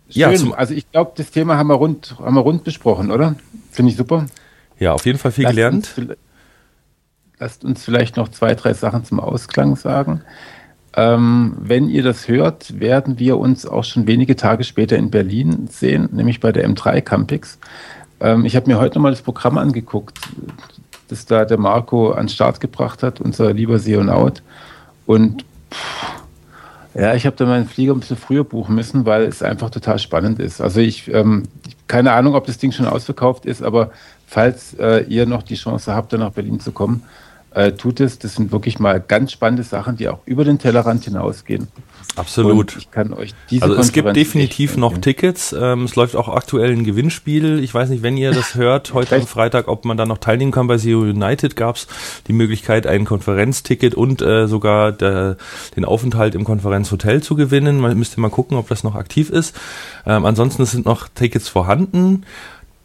Schön. 0.08 0.20
Ja, 0.20 0.28
also 0.54 0.74
ich 0.74 0.90
glaube, 0.90 1.12
das 1.16 1.30
Thema 1.30 1.56
haben 1.56 1.68
wir, 1.68 1.74
rund, 1.74 2.16
haben 2.18 2.34
wir 2.34 2.40
rund 2.40 2.64
besprochen, 2.64 3.10
oder? 3.10 3.34
Finde 3.70 3.90
ich 3.90 3.96
super. 3.96 4.26
Ja, 4.78 4.92
auf 4.92 5.04
jeden 5.04 5.18
Fall 5.18 5.32
viel 5.32 5.44
lasst 5.44 5.56
gelernt. 5.56 5.94
Uns, 5.96 6.16
lasst 7.38 7.64
uns 7.64 7.84
vielleicht 7.84 8.16
noch 8.16 8.28
zwei, 8.28 8.54
drei 8.54 8.72
Sachen 8.72 9.04
zum 9.04 9.20
Ausklang 9.20 9.76
sagen. 9.76 10.22
Ähm, 10.96 11.54
wenn 11.60 11.90
ihr 11.90 12.02
das 12.02 12.26
hört, 12.26 12.80
werden 12.80 13.18
wir 13.18 13.36
uns 13.36 13.66
auch 13.66 13.84
schon 13.84 14.06
wenige 14.06 14.34
Tage 14.34 14.64
später 14.64 14.96
in 14.96 15.10
Berlin 15.10 15.68
sehen, 15.70 16.08
nämlich 16.12 16.40
bei 16.40 16.52
der 16.52 16.66
M3 16.66 17.02
Campix. 17.02 17.58
Ähm, 18.18 18.46
ich 18.46 18.56
habe 18.56 18.66
mir 18.66 18.78
heute 18.78 18.96
nochmal 18.96 19.12
das 19.12 19.20
Programm 19.20 19.58
angeguckt, 19.58 20.18
das 21.08 21.26
da 21.26 21.44
der 21.44 21.58
Marco 21.58 22.12
an 22.12 22.24
den 22.24 22.28
Start 22.30 22.60
gebracht 22.60 23.02
hat, 23.02 23.20
unser 23.20 23.52
lieber 23.52 23.78
Seonaut. 23.78 24.42
Und 25.04 25.44
pff, 25.70 26.16
ja, 26.94 27.14
ich 27.14 27.26
habe 27.26 27.36
da 27.36 27.44
meinen 27.44 27.68
Flieger 27.68 27.92
ein 27.92 28.00
bisschen 28.00 28.16
früher 28.16 28.44
buchen 28.44 28.74
müssen, 28.74 29.04
weil 29.04 29.24
es 29.24 29.42
einfach 29.42 29.68
total 29.68 29.98
spannend 29.98 30.38
ist. 30.38 30.62
Also 30.62 30.80
ich, 30.80 31.12
ähm, 31.12 31.42
keine 31.88 32.12
Ahnung, 32.12 32.34
ob 32.34 32.46
das 32.46 32.56
Ding 32.56 32.72
schon 32.72 32.86
ausverkauft 32.86 33.44
ist, 33.44 33.62
aber 33.62 33.90
falls 34.26 34.72
äh, 34.74 35.04
ihr 35.04 35.26
noch 35.26 35.42
die 35.42 35.56
Chance 35.56 35.94
habt, 35.94 36.14
da 36.14 36.16
nach 36.16 36.32
Berlin 36.32 36.58
zu 36.58 36.72
kommen, 36.72 37.02
äh, 37.56 37.72
tut 37.72 38.00
es. 38.00 38.18
Das 38.18 38.34
sind 38.34 38.52
wirklich 38.52 38.78
mal 38.78 39.00
ganz 39.00 39.32
spannende 39.32 39.62
Sachen, 39.62 39.96
die 39.96 40.08
auch 40.08 40.20
über 40.26 40.44
den 40.44 40.58
Tellerrand 40.58 41.04
hinausgehen. 41.04 41.68
Absolut. 42.14 42.74
Und 42.74 42.76
ich 42.76 42.90
kann 42.90 43.12
euch 43.12 43.34
diese 43.50 43.64
Also 43.64 43.76
es 43.76 43.92
gibt 43.92 44.14
definitiv 44.14 44.76
noch 44.76 44.98
Tickets. 44.98 45.54
Ähm, 45.58 45.84
es 45.84 45.96
läuft 45.96 46.16
auch 46.16 46.28
aktuell 46.28 46.72
ein 46.72 46.84
Gewinnspiel. 46.84 47.58
Ich 47.60 47.72
weiß 47.72 47.88
nicht, 47.88 48.02
wenn 48.02 48.16
ihr 48.16 48.32
das 48.32 48.54
hört, 48.56 48.92
heute 48.92 49.16
am 49.16 49.26
Freitag, 49.26 49.68
ob 49.68 49.86
man 49.86 49.96
da 49.96 50.04
noch 50.04 50.18
teilnehmen 50.18 50.52
kann. 50.52 50.66
Bei 50.66 50.76
SEO 50.76 51.00
United 51.00 51.56
gab 51.56 51.76
es 51.76 51.86
die 52.26 52.34
Möglichkeit, 52.34 52.86
ein 52.86 53.06
Konferenzticket 53.06 53.94
und 53.94 54.20
äh, 54.20 54.48
sogar 54.48 54.92
der, 54.92 55.38
den 55.76 55.86
Aufenthalt 55.86 56.34
im 56.34 56.44
Konferenzhotel 56.44 57.22
zu 57.22 57.36
gewinnen. 57.36 57.80
Man 57.80 57.96
müsste 57.98 58.20
mal 58.20 58.30
gucken, 58.30 58.58
ob 58.58 58.68
das 58.68 58.84
noch 58.84 58.94
aktiv 58.94 59.30
ist. 59.30 59.56
Ähm, 60.06 60.26
ansonsten 60.26 60.64
sind 60.66 60.84
noch 60.84 61.08
Tickets 61.08 61.48
vorhanden. 61.48 62.24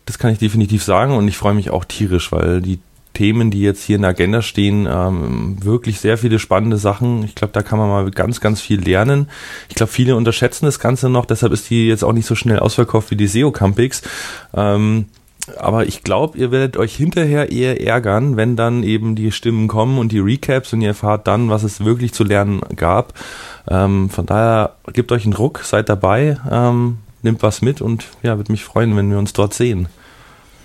Das 0.05 0.17
kann 0.17 0.31
ich 0.31 0.39
definitiv 0.39 0.83
sagen 0.83 1.15
und 1.15 1.27
ich 1.27 1.37
freue 1.37 1.53
mich 1.53 1.69
auch 1.69 1.85
tierisch, 1.85 2.31
weil 2.31 2.61
die 2.61 2.79
Themen, 3.13 3.51
die 3.51 3.61
jetzt 3.61 3.83
hier 3.83 3.97
in 3.97 4.03
der 4.03 4.11
Agenda 4.11 4.41
stehen, 4.41 4.87
ähm, 4.89 5.57
wirklich 5.63 5.99
sehr 5.99 6.17
viele 6.17 6.39
spannende 6.39 6.77
Sachen. 6.77 7.23
Ich 7.23 7.35
glaube, 7.35 7.53
da 7.53 7.61
kann 7.61 7.77
man 7.77 7.89
mal 7.89 8.09
ganz, 8.11 8.39
ganz 8.39 8.61
viel 8.61 8.81
lernen. 8.81 9.29
Ich 9.69 9.75
glaube, 9.75 9.91
viele 9.91 10.15
unterschätzen 10.15 10.65
das 10.65 10.79
Ganze 10.79 11.09
noch, 11.09 11.25
deshalb 11.25 11.53
ist 11.53 11.69
die 11.69 11.87
jetzt 11.87 12.03
auch 12.03 12.13
nicht 12.13 12.25
so 12.25 12.35
schnell 12.35 12.59
ausverkauft 12.59 13.11
wie 13.11 13.17
die 13.17 13.27
SEO 13.27 13.51
Campix. 13.51 14.01
Ähm, 14.53 15.05
aber 15.57 15.87
ich 15.87 16.03
glaube, 16.03 16.37
ihr 16.37 16.51
werdet 16.51 16.77
euch 16.77 16.95
hinterher 16.95 17.51
eher 17.51 17.85
ärgern, 17.85 18.37
wenn 18.37 18.55
dann 18.55 18.83
eben 18.83 19.15
die 19.15 19.31
Stimmen 19.31 19.67
kommen 19.67 19.97
und 19.97 20.11
die 20.11 20.19
Recaps 20.19 20.71
und 20.73 20.81
ihr 20.81 20.89
erfahrt 20.89 21.27
dann, 21.27 21.49
was 21.49 21.63
es 21.63 21.83
wirklich 21.83 22.13
zu 22.13 22.23
lernen 22.23 22.61
gab. 22.75 23.13
Ähm, 23.67 24.09
von 24.09 24.25
daher 24.25 24.75
gebt 24.93 25.11
euch 25.11 25.23
einen 25.23 25.33
Druck, 25.33 25.61
seid 25.63 25.89
dabei, 25.89 26.37
ähm, 26.49 26.99
nehmt 27.23 27.43
was 27.43 27.61
mit 27.61 27.81
und 27.81 28.05
ja, 28.23 28.37
würde 28.37 28.51
mich 28.51 28.63
freuen, 28.63 28.95
wenn 28.95 29.09
wir 29.09 29.17
uns 29.17 29.33
dort 29.33 29.53
sehen. 29.53 29.87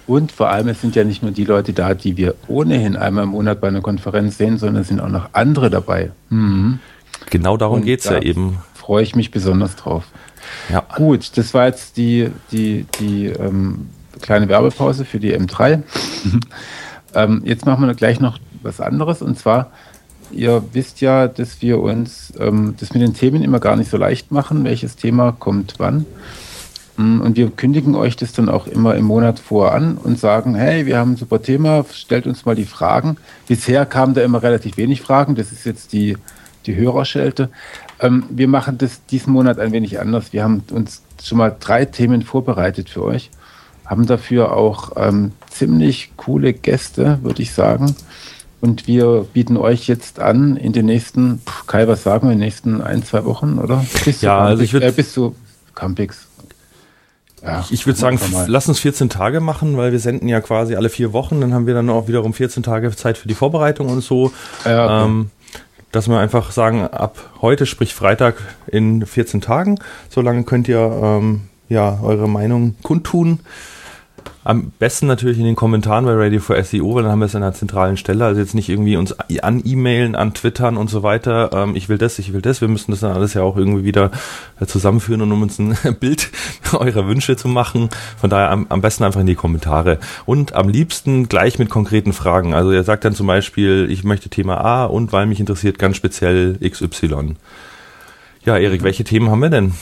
Und 0.07 0.31
vor 0.31 0.51
allem, 0.51 0.69
es 0.69 0.81
sind 0.81 0.95
ja 0.95 1.05
nicht 1.05 1.23
nur 1.23 1.33
die 1.33 1.45
Leute 1.45 1.73
da, 1.73 1.95
die 1.95 2.17
wir 2.17 2.35
ohnehin 2.47 2.97
einmal 2.97 3.25
im 3.25 3.31
Monat 3.31 3.61
bei 3.61 3.69
einer 3.69 3.81
Konferenz 3.81 4.39
sehen, 4.39 4.57
sondern 4.59 4.83
es 4.83 4.89
sind 4.89 5.01
auch 5.01 5.09
noch 5.09 5.31
andere 5.33 5.69
dabei. 5.69 6.13
Mhm. 6.31 6.79
Genau 7.31 7.57
darum 7.57 7.83
geht 7.83 8.01
es 8.01 8.07
ja 8.07 8.21
eben. 8.21 8.59
Freue 8.75 9.03
ich 9.03 9.17
mich 9.17 9.31
besonders 9.31 9.75
drauf. 9.75 10.05
Ja. 10.71 10.85
Gut, 10.95 11.37
das 11.37 11.55
war 11.55 11.67
jetzt 11.67 11.97
die, 11.97 12.31
die, 12.53 12.87
die 13.01 13.27
ähm, 13.27 13.89
kleine 14.21 14.49
Werbepause 14.49 15.05
für 15.05 15.19
die 15.19 15.37
M3. 15.37 15.83
ähm, 17.15 17.43
jetzt 17.45 17.67
machen 17.67 17.87
wir 17.87 17.95
gleich 17.95 18.21
noch 18.21 18.39
was 18.63 18.81
anderes 18.81 19.23
und 19.23 19.39
zwar, 19.39 19.71
ihr 20.31 20.63
wisst 20.73 21.01
ja, 21.01 21.29
dass 21.29 21.63
wir 21.63 21.81
uns 21.81 22.33
ähm, 22.39 22.75
das 22.79 22.93
mit 22.95 23.03
den 23.03 23.15
Themen 23.15 23.43
immer 23.43 23.61
gar 23.61 23.77
nicht 23.77 23.91
so 23.91 23.97
leicht 23.97 24.31
machen, 24.31 24.65
welches 24.65 24.97
Thema 24.97 25.33
kommt 25.33 25.75
wann. 25.79 26.07
Mm, 26.97 27.21
und 27.21 27.37
wir 27.37 27.51
kündigen 27.51 27.95
euch 27.95 28.17
das 28.17 28.33
dann 28.33 28.49
auch 28.49 28.67
immer 28.67 28.95
im 28.95 29.05
Monat 29.05 29.39
vor 29.39 29.73
an 29.73 29.97
und 29.97 30.19
sagen, 30.19 30.55
hey, 30.55 30.87
wir 30.87 30.99
haben 30.99 31.13
ein 31.13 31.17
super 31.17 31.43
Thema, 31.43 31.85
stellt 31.93 32.27
uns 32.27 32.45
mal 32.45 32.55
die 32.55 32.65
Fragen. 32.65 33.17
Bisher 33.47 33.87
kamen 33.87 34.15
da 34.15 34.23
immer 34.23 34.43
relativ 34.43 34.77
wenig 34.77 35.03
Fragen, 35.03 35.35
das 35.35 35.53
ist 35.53 35.65
jetzt 35.65 35.93
die, 35.93 36.17
die 36.67 36.77
Hörerschelte. 36.77 37.51
Ähm, 38.01 38.25
wir 38.31 38.49
machen 38.49 38.79
das 38.79 39.05
diesen 39.07 39.33
Monat 39.33 39.59
ein 39.59 39.73
wenig 39.73 40.01
anders. 40.01 40.33
Wir 40.33 40.43
haben 40.43 40.63
uns 40.71 41.03
schon 41.23 41.39
mal 41.39 41.55
drei 41.59 41.85
Themen 41.85 42.23
vorbereitet 42.23 42.89
für 42.89 43.05
euch, 43.05 43.31
haben 43.85 44.07
dafür 44.07 44.53
auch 44.53 44.93
ähm, 44.97 45.33
ziemlich 45.51 46.13
coole 46.17 46.53
Gäste, 46.53 47.19
würde 47.23 47.43
ich 47.43 47.53
sagen. 47.53 47.95
Und 48.61 48.87
wir 48.87 49.27
bieten 49.33 49.57
euch 49.59 49.87
jetzt 49.87 50.19
an, 50.19 50.57
in 50.57 50.73
den 50.73 50.87
nächsten, 50.87 51.43
Kai, 51.67 51.87
was 51.89 52.03
sagen 52.03 52.29
wir, 52.29 52.33
in 52.33 52.39
den 52.39 52.47
nächsten 52.47 52.81
ein, 52.81 53.05
zwei 53.05 53.25
Wochen, 53.25 53.59
oder? 53.59 53.85
Bis 54.05 54.23
ja, 54.23 54.39
also 54.39 54.63
ich 54.63 54.73
würde. 54.73 54.87
Äh, 54.87 54.93
bis 54.93 55.13
zu 55.13 55.37
Campix. 55.75 56.26
Ja, 57.47 57.65
ich 57.71 57.87
würde 57.87 57.99
sagen, 57.99 58.19
lass 58.49 58.69
uns 58.69 58.81
14 58.81 59.09
Tage 59.09 59.41
machen, 59.41 59.77
weil 59.77 59.93
wir 59.93 60.01
senden 60.01 60.29
ja 60.29 60.41
quasi 60.41 60.75
alle 60.75 60.89
vier 60.89 61.13
Wochen. 61.13 61.41
Dann 61.41 61.55
haben 61.55 61.67
wir 61.67 61.75
dann 61.75 61.89
auch 61.91 62.09
wiederum 62.09 62.35
14 62.35 62.63
Tage 62.63 62.91
Zeit 62.95 63.19
für 63.19 63.29
die 63.29 63.35
Vorbereitung 63.35 63.89
und 63.89 64.01
so. 64.01 64.33
Ja, 64.65 64.85
okay. 64.85 65.05
ähm, 65.07 65.31
dass 65.93 66.09
wir 66.09 66.19
einfach 66.19 66.51
sagen, 66.51 66.83
ab 66.83 67.31
heute, 67.41 67.65
sprich 67.65 67.95
Freitag 67.95 68.35
in 68.67 69.07
14 69.07 69.41
Tagen, 69.41 69.79
so 70.09 70.21
lange 70.21 70.43
könnt 70.43 70.69
ihr 70.69 70.79
ähm, 70.79 71.43
ja 71.69 71.99
eure 72.03 72.29
Meinung 72.29 72.75
kundtun. 72.83 73.41
Am 74.45 74.71
besten 74.79 75.07
natürlich 75.07 75.39
in 75.39 75.45
den 75.45 75.57
Kommentaren 75.57 76.05
bei 76.05 76.15
Radio 76.15 76.39
for 76.39 76.63
SEO, 76.63 76.95
weil 76.95 77.03
dann 77.03 77.13
haben 77.13 77.19
wir 77.19 77.27
es 77.27 77.35
an 77.35 77.43
einer 77.43 77.53
zentralen 77.53 77.97
Stelle. 77.97 78.25
Also 78.25 78.41
jetzt 78.41 78.55
nicht 78.55 78.69
irgendwie 78.69 78.97
uns 78.97 79.13
an 79.43 79.61
E-Mailen, 79.65 80.15
an 80.15 80.35
Twittern 80.35 80.77
und 80.77 80.89
so 80.89 81.03
weiter. 81.03 81.51
Ähm, 81.53 81.75
ich 81.75 81.89
will 81.89 81.99
das, 81.99 82.19
ich 82.19 82.33
will 82.33 82.43
das. 82.43 82.61
Wir 82.61 82.69
müssen 82.69 82.93
das 82.93 83.01
dann 83.01 83.13
alles 83.13 83.35
ja 83.35 83.43
auch 83.43 83.57
irgendwie 83.57 83.85
wieder 83.85 84.13
äh, 84.61 84.67
zusammenführen 84.67 85.23
und 85.23 85.33
um 85.33 85.43
uns 85.43 85.59
ein 85.59 85.77
Bild 86.01 86.31
eurer 86.73 87.09
Wünsche 87.09 87.37
zu 87.37 87.49
machen. 87.49 87.89
Von 88.17 88.31
daher 88.31 88.51
am, 88.51 88.67
am 88.69 88.81
besten 88.81 89.03
einfach 89.03 89.21
in 89.21 89.27
die 89.27 89.35
Kommentare. 89.35 89.99
Und 90.27 90.55
am 90.55 90.69
liebsten 90.69 91.29
gleich 91.29 91.59
mit 91.59 91.69
konkreten 91.69 92.13
Fragen. 92.13 92.55
Also 92.55 92.71
ihr 92.71 92.85
sagt 92.85 93.05
dann 93.05 93.15
zum 93.15 93.27
Beispiel, 93.27 93.89
ich 93.91 94.05
möchte 94.05 94.29
Thema 94.29 94.59
A 94.59 94.85
und 94.85 95.13
weil 95.13 95.27
mich 95.27 95.41
interessiert 95.41 95.79
ganz 95.79 95.97
speziell 95.97 96.59
XY. 96.59 97.35
Ja, 98.45 98.57
Erik, 98.57 98.85
welche 98.85 99.03
Themen 99.03 99.29
haben 99.29 99.41
wir 99.41 99.51
denn? 99.51 99.73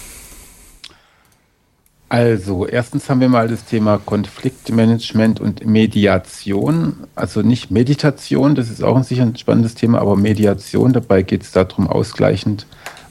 Also, 2.08 2.66
erstens 2.66 3.08
haben 3.08 3.20
wir 3.20 3.28
mal 3.28 3.48
das 3.48 3.64
Thema 3.64 3.98
Konfliktmanagement 3.98 5.40
und 5.40 5.66
Mediation. 5.66 6.94
Also 7.14 7.42
nicht 7.42 7.70
Meditation, 7.70 8.54
das 8.54 8.70
ist 8.70 8.84
auch 8.84 8.96
ein 8.96 9.02
sicher 9.02 9.22
ein 9.22 9.36
spannendes 9.36 9.74
Thema, 9.74 10.00
aber 10.00 10.16
Mediation. 10.16 10.92
Dabei 10.92 11.22
geht 11.22 11.42
es 11.42 11.52
darum, 11.52 11.88
ausgleichend 11.88 12.66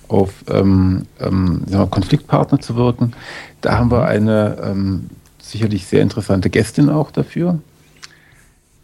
auf 0.08 0.32
ähm, 0.48 1.08
ähm, 1.20 1.64
wir, 1.66 1.88
Konfliktpartner 1.88 2.60
zu 2.60 2.76
wirken. 2.76 3.14
Da 3.62 3.78
haben 3.78 3.92
wir 3.92 4.06
eine 4.06 4.58
ähm, 4.64 5.10
sicherlich 5.42 5.86
sehr 5.88 6.02
interessante 6.02 6.50
Gästin 6.50 6.90
auch 6.90 7.12
dafür. 7.12 7.60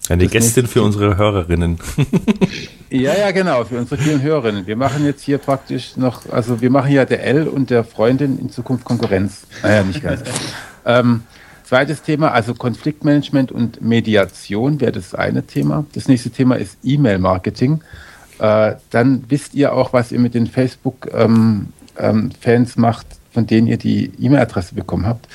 Eine 0.10 0.24
das 0.24 0.32
Gästin 0.32 0.66
für 0.66 0.82
unsere 0.82 1.18
Hörerinnen. 1.18 1.80
ja, 2.89 3.15
ja, 3.15 3.31
genau, 3.31 3.63
für 3.63 3.77
unsere 3.77 4.01
vielen 4.01 4.21
Hörerinnen. 4.21 4.65
Wir 4.67 4.75
machen 4.75 5.05
jetzt 5.05 5.21
hier 5.21 5.37
praktisch 5.37 5.95
noch, 5.97 6.29
also 6.31 6.61
wir 6.61 6.69
machen 6.69 6.91
ja 6.91 7.05
der 7.05 7.23
L 7.23 7.47
und 7.47 7.69
der 7.69 7.83
Freundin 7.83 8.39
in 8.39 8.49
Zukunft 8.49 8.85
Konkurrenz. 8.85 9.43
Naja, 9.61 9.83
nicht 9.83 10.01
ganz. 10.01 10.21
ähm, 10.85 11.23
zweites 11.63 12.01
Thema, 12.01 12.31
also 12.31 12.55
Konfliktmanagement 12.55 13.51
und 13.51 13.81
Mediation 13.81 14.81
wäre 14.81 14.91
das 14.91 15.13
eine 15.13 15.43
Thema. 15.43 15.85
Das 15.93 16.07
nächste 16.07 16.31
Thema 16.31 16.55
ist 16.55 16.77
E-Mail-Marketing. 16.83 17.81
Äh, 18.39 18.75
dann 18.89 19.23
wisst 19.27 19.53
ihr 19.53 19.73
auch, 19.73 19.93
was 19.93 20.11
ihr 20.11 20.19
mit 20.19 20.33
den 20.33 20.47
Facebook-Fans 20.47 21.67
ähm, 21.97 22.33
ähm, 22.35 22.67
macht, 22.75 23.05
von 23.31 23.45
denen 23.45 23.67
ihr 23.67 23.77
die 23.77 24.11
E-Mail-Adresse 24.19 24.73
bekommen 24.73 25.05
habt. 25.05 25.27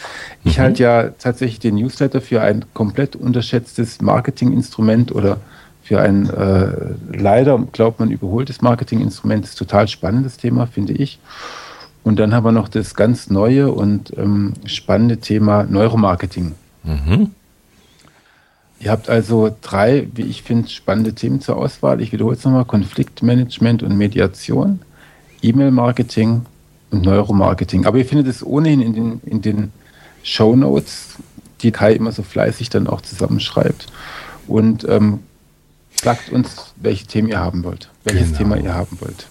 Ich 0.42 0.58
mhm. 0.58 0.62
halte 0.62 0.82
ja 0.82 1.10
tatsächlich 1.10 1.60
den 1.60 1.76
Newsletter 1.76 2.20
für 2.20 2.42
ein 2.42 2.64
komplett 2.74 3.14
unterschätztes 3.14 4.00
Marketinginstrument 4.00 5.12
oder 5.12 5.38
für 5.84 6.00
ein 6.00 6.30
äh, 6.30 6.94
leider, 7.12 7.58
glaubt 7.72 8.00
man, 8.00 8.10
überholtes 8.10 8.62
Marketinginstrument. 8.62 9.44
Das 9.44 9.50
ist 9.50 9.58
total 9.58 9.86
spannendes 9.86 10.38
Thema, 10.38 10.66
finde 10.66 10.94
ich. 10.94 11.18
Und 12.02 12.18
dann 12.18 12.34
haben 12.34 12.44
wir 12.44 12.52
noch 12.52 12.68
das 12.68 12.94
ganz 12.94 13.28
neue 13.28 13.70
und 13.70 14.16
ähm, 14.16 14.54
spannende 14.64 15.18
Thema 15.18 15.64
Neuromarketing. 15.64 16.52
Mhm. 16.84 17.32
Ihr 18.80 18.90
habt 18.90 19.10
also 19.10 19.54
drei, 19.60 20.08
wie 20.14 20.22
ich 20.22 20.42
finde, 20.42 20.68
spannende 20.70 21.12
Themen 21.12 21.42
zur 21.42 21.58
Auswahl. 21.58 22.00
Ich 22.00 22.12
wiederhole 22.12 22.36
es 22.36 22.44
nochmal: 22.44 22.64
Konfliktmanagement 22.64 23.82
und 23.82 23.96
Mediation, 23.96 24.80
E-Mail-Marketing 25.42 26.46
und 26.92 27.02
Neuromarketing. 27.02 27.84
Aber 27.84 27.98
ihr 27.98 28.06
findet 28.06 28.26
es 28.26 28.44
ohnehin 28.44 28.80
in 28.80 28.94
den, 28.94 29.20
in 29.26 29.42
den 29.42 29.72
Show 30.22 30.56
Notes, 30.56 31.16
die 31.60 31.72
Kai 31.72 31.92
immer 31.92 32.12
so 32.12 32.22
fleißig 32.22 32.70
dann 32.70 32.86
auch 32.86 33.02
zusammenschreibt. 33.02 33.86
Und 34.46 34.86
ähm, 34.88 35.20
sagt 36.04 36.30
uns, 36.30 36.74
welche 36.76 37.06
Themen 37.06 37.28
ihr 37.28 37.38
haben 37.38 37.64
wollt, 37.64 37.90
welches 38.04 38.26
genau. 38.26 38.38
Thema 38.38 38.56
ihr 38.58 38.74
haben 38.74 38.98
wollt. 39.00 39.26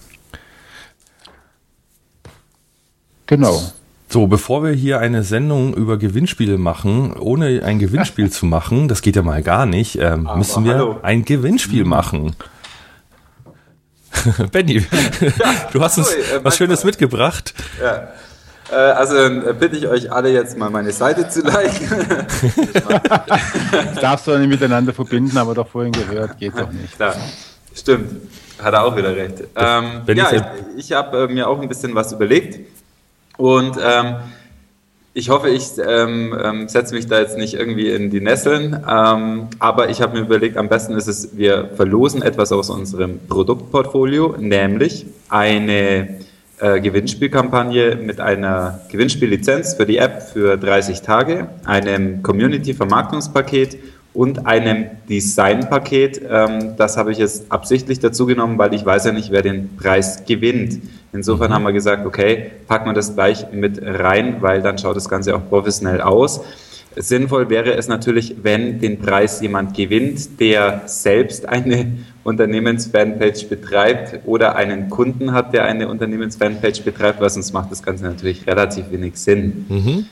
Genau. 3.26 3.62
So, 4.08 4.26
bevor 4.26 4.62
wir 4.62 4.72
hier 4.72 5.00
eine 5.00 5.22
Sendung 5.22 5.74
über 5.74 5.96
Gewinnspiele 5.96 6.58
machen, 6.58 7.14
ohne 7.14 7.62
ein 7.64 7.78
Gewinnspiel 7.78 8.30
zu 8.38 8.46
machen, 8.46 8.88
das 8.88 9.02
geht 9.02 9.16
ja 9.16 9.22
mal 9.22 9.42
gar 9.42 9.66
nicht, 9.66 9.98
ähm, 10.00 10.28
müssen 10.36 10.64
wir 10.64 10.74
hallo. 10.74 10.98
ein 11.02 11.24
Gewinnspiel 11.24 11.84
machen. 11.84 12.36
Benny, 14.52 14.86
ja, 15.20 15.68
du 15.72 15.80
hast 15.80 15.98
uns 15.98 16.08
sorry, 16.08 16.20
äh, 16.20 16.44
was 16.44 16.56
Schönes 16.56 16.84
mitgebracht. 16.84 17.54
Ja. 17.82 18.08
Äh, 18.70 18.74
also 18.74 19.14
dann 19.14 19.58
bitte 19.58 19.76
ich 19.76 19.86
euch 19.86 20.10
alle 20.10 20.32
jetzt 20.32 20.56
mal 20.56 20.70
meine 20.70 20.92
Seite 20.92 21.28
zu 21.28 21.42
liken. 21.42 22.06
das 23.72 23.94
darfst 24.00 24.26
du 24.26 24.38
nicht 24.38 24.48
miteinander 24.48 24.92
verbinden, 24.92 25.36
aber 25.36 25.54
doch 25.54 25.68
vorhin 25.68 25.92
gehört, 25.92 26.38
geht 26.38 26.58
doch 26.58 26.70
nicht. 26.72 26.96
Klar, 26.96 27.14
stimmt. 27.74 28.28
Hat 28.62 28.72
er 28.72 28.84
auch 28.84 28.96
wieder 28.96 29.14
recht. 29.14 29.44
Ähm, 29.56 30.02
ja, 30.06 30.32
ich, 30.32 30.42
ich 30.76 30.92
habe 30.92 31.24
äh, 31.24 31.28
mir 31.28 31.48
auch 31.48 31.60
ein 31.60 31.68
bisschen 31.68 31.94
was 31.94 32.12
überlegt. 32.12 32.60
Und 33.36 33.76
ähm, 33.82 34.16
ich 35.12 35.30
hoffe, 35.30 35.48
ich 35.48 35.70
ähm, 35.78 36.36
ähm, 36.42 36.68
setze 36.68 36.94
mich 36.94 37.06
da 37.06 37.20
jetzt 37.20 37.36
nicht 37.36 37.54
irgendwie 37.54 37.90
in 37.90 38.10
die 38.10 38.20
Nesseln, 38.20 38.84
ähm, 38.88 39.48
aber 39.60 39.88
ich 39.88 40.02
habe 40.02 40.18
mir 40.18 40.24
überlegt, 40.24 40.56
am 40.56 40.68
besten 40.68 40.94
ist 40.94 41.06
es, 41.06 41.36
wir 41.36 41.70
verlosen 41.76 42.20
etwas 42.22 42.50
aus 42.50 42.68
unserem 42.68 43.20
Produktportfolio, 43.28 44.34
nämlich 44.38 45.06
eine 45.28 46.18
äh, 46.60 46.80
Gewinnspielkampagne 46.80 47.96
mit 47.96 48.20
einer 48.20 48.80
Gewinnspiellizenz 48.90 49.74
für 49.74 49.86
die 49.86 49.98
App 49.98 50.22
für 50.22 50.56
30 50.56 51.02
Tage, 51.02 51.48
einem 51.64 52.22
Community-Vermarktungspaket 52.22 53.76
und 54.12 54.46
einem 54.46 54.86
Designpaket. 55.08 56.22
Ähm, 56.30 56.76
das 56.76 56.96
habe 56.96 57.10
ich 57.10 57.18
jetzt 57.18 57.50
absichtlich 57.50 57.98
dazu 57.98 58.26
genommen, 58.26 58.56
weil 58.58 58.72
ich 58.72 58.86
weiß 58.86 59.04
ja 59.06 59.12
nicht, 59.12 59.32
wer 59.32 59.42
den 59.42 59.76
Preis 59.76 60.24
gewinnt. 60.24 60.80
Insofern 61.12 61.50
mhm. 61.50 61.54
haben 61.54 61.64
wir 61.64 61.72
gesagt, 61.72 62.06
okay, 62.06 62.52
packen 62.68 62.86
wir 62.86 62.94
das 62.94 63.14
gleich 63.14 63.52
mit 63.52 63.80
rein, 63.82 64.36
weil 64.40 64.62
dann 64.62 64.78
schaut 64.78 64.96
das 64.96 65.08
Ganze 65.08 65.34
auch 65.34 65.48
professionell 65.48 66.00
aus. 66.00 66.40
Sinnvoll 66.96 67.50
wäre 67.50 67.74
es 67.74 67.88
natürlich, 67.88 68.36
wenn 68.42 68.78
den 68.78 69.00
Preis 69.00 69.40
jemand 69.40 69.76
gewinnt, 69.76 70.38
der 70.38 70.82
selbst 70.86 71.48
eine 71.48 71.92
Unternehmensfanpage 72.24 73.48
betreibt 73.48 74.20
oder 74.26 74.56
einen 74.56 74.88
Kunden 74.88 75.32
hat, 75.32 75.52
der 75.52 75.64
eine 75.64 75.88
Unternehmensfanpage 75.88 76.82
betreibt, 76.82 77.20
weil 77.20 77.30
sonst 77.30 77.52
macht 77.52 77.70
das 77.70 77.82
Ganze 77.82 78.04
natürlich 78.04 78.46
relativ 78.46 78.90
wenig 78.90 79.16
Sinn. 79.16 79.66
Mhm. 79.68 80.06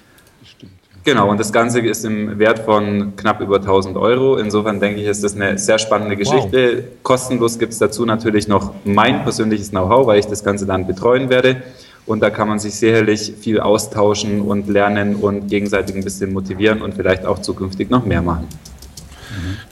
Genau, 1.05 1.29
und 1.29 1.41
das 1.41 1.53
Ganze 1.53 1.81
ist 1.81 2.05
im 2.05 2.39
Wert 2.39 2.61
von 2.61 3.17
knapp 3.17 3.41
über 3.41 3.57
1000 3.57 3.97
Euro. 3.97 4.37
Insofern 4.37 4.79
denke 4.79 5.01
ich, 5.01 5.09
ist 5.09 5.25
das 5.25 5.35
eine 5.35 5.59
sehr 5.59 5.79
spannende 5.81 6.17
Geschichte. 6.17 6.77
Wow. 6.77 6.85
Kostenlos 7.03 7.59
gibt 7.59 7.73
es 7.73 7.81
dazu 7.81 8.07
natürlich 8.07 8.47
noch 8.47 8.73
mein 8.85 9.25
persönliches 9.25 9.71
Know-how, 9.71 10.07
weil 10.07 10.21
ich 10.21 10.27
das 10.27 10.45
Ganze 10.45 10.65
dann 10.65 10.87
betreuen 10.87 11.29
werde. 11.29 11.63
Und 12.07 12.21
da 12.21 12.31
kann 12.31 12.49
man 12.49 12.61
sich 12.61 12.75
sicherlich 12.75 13.35
viel 13.41 13.59
austauschen 13.59 14.43
und 14.43 14.69
lernen 14.69 15.17
und 15.17 15.49
gegenseitig 15.49 15.97
ein 15.97 16.05
bisschen 16.05 16.33
motivieren 16.33 16.83
und 16.83 16.95
vielleicht 16.95 17.27
auch 17.27 17.41
zukünftig 17.41 17.91
noch 17.91 18.07
mehr 18.07 18.23
machen. 18.23 18.47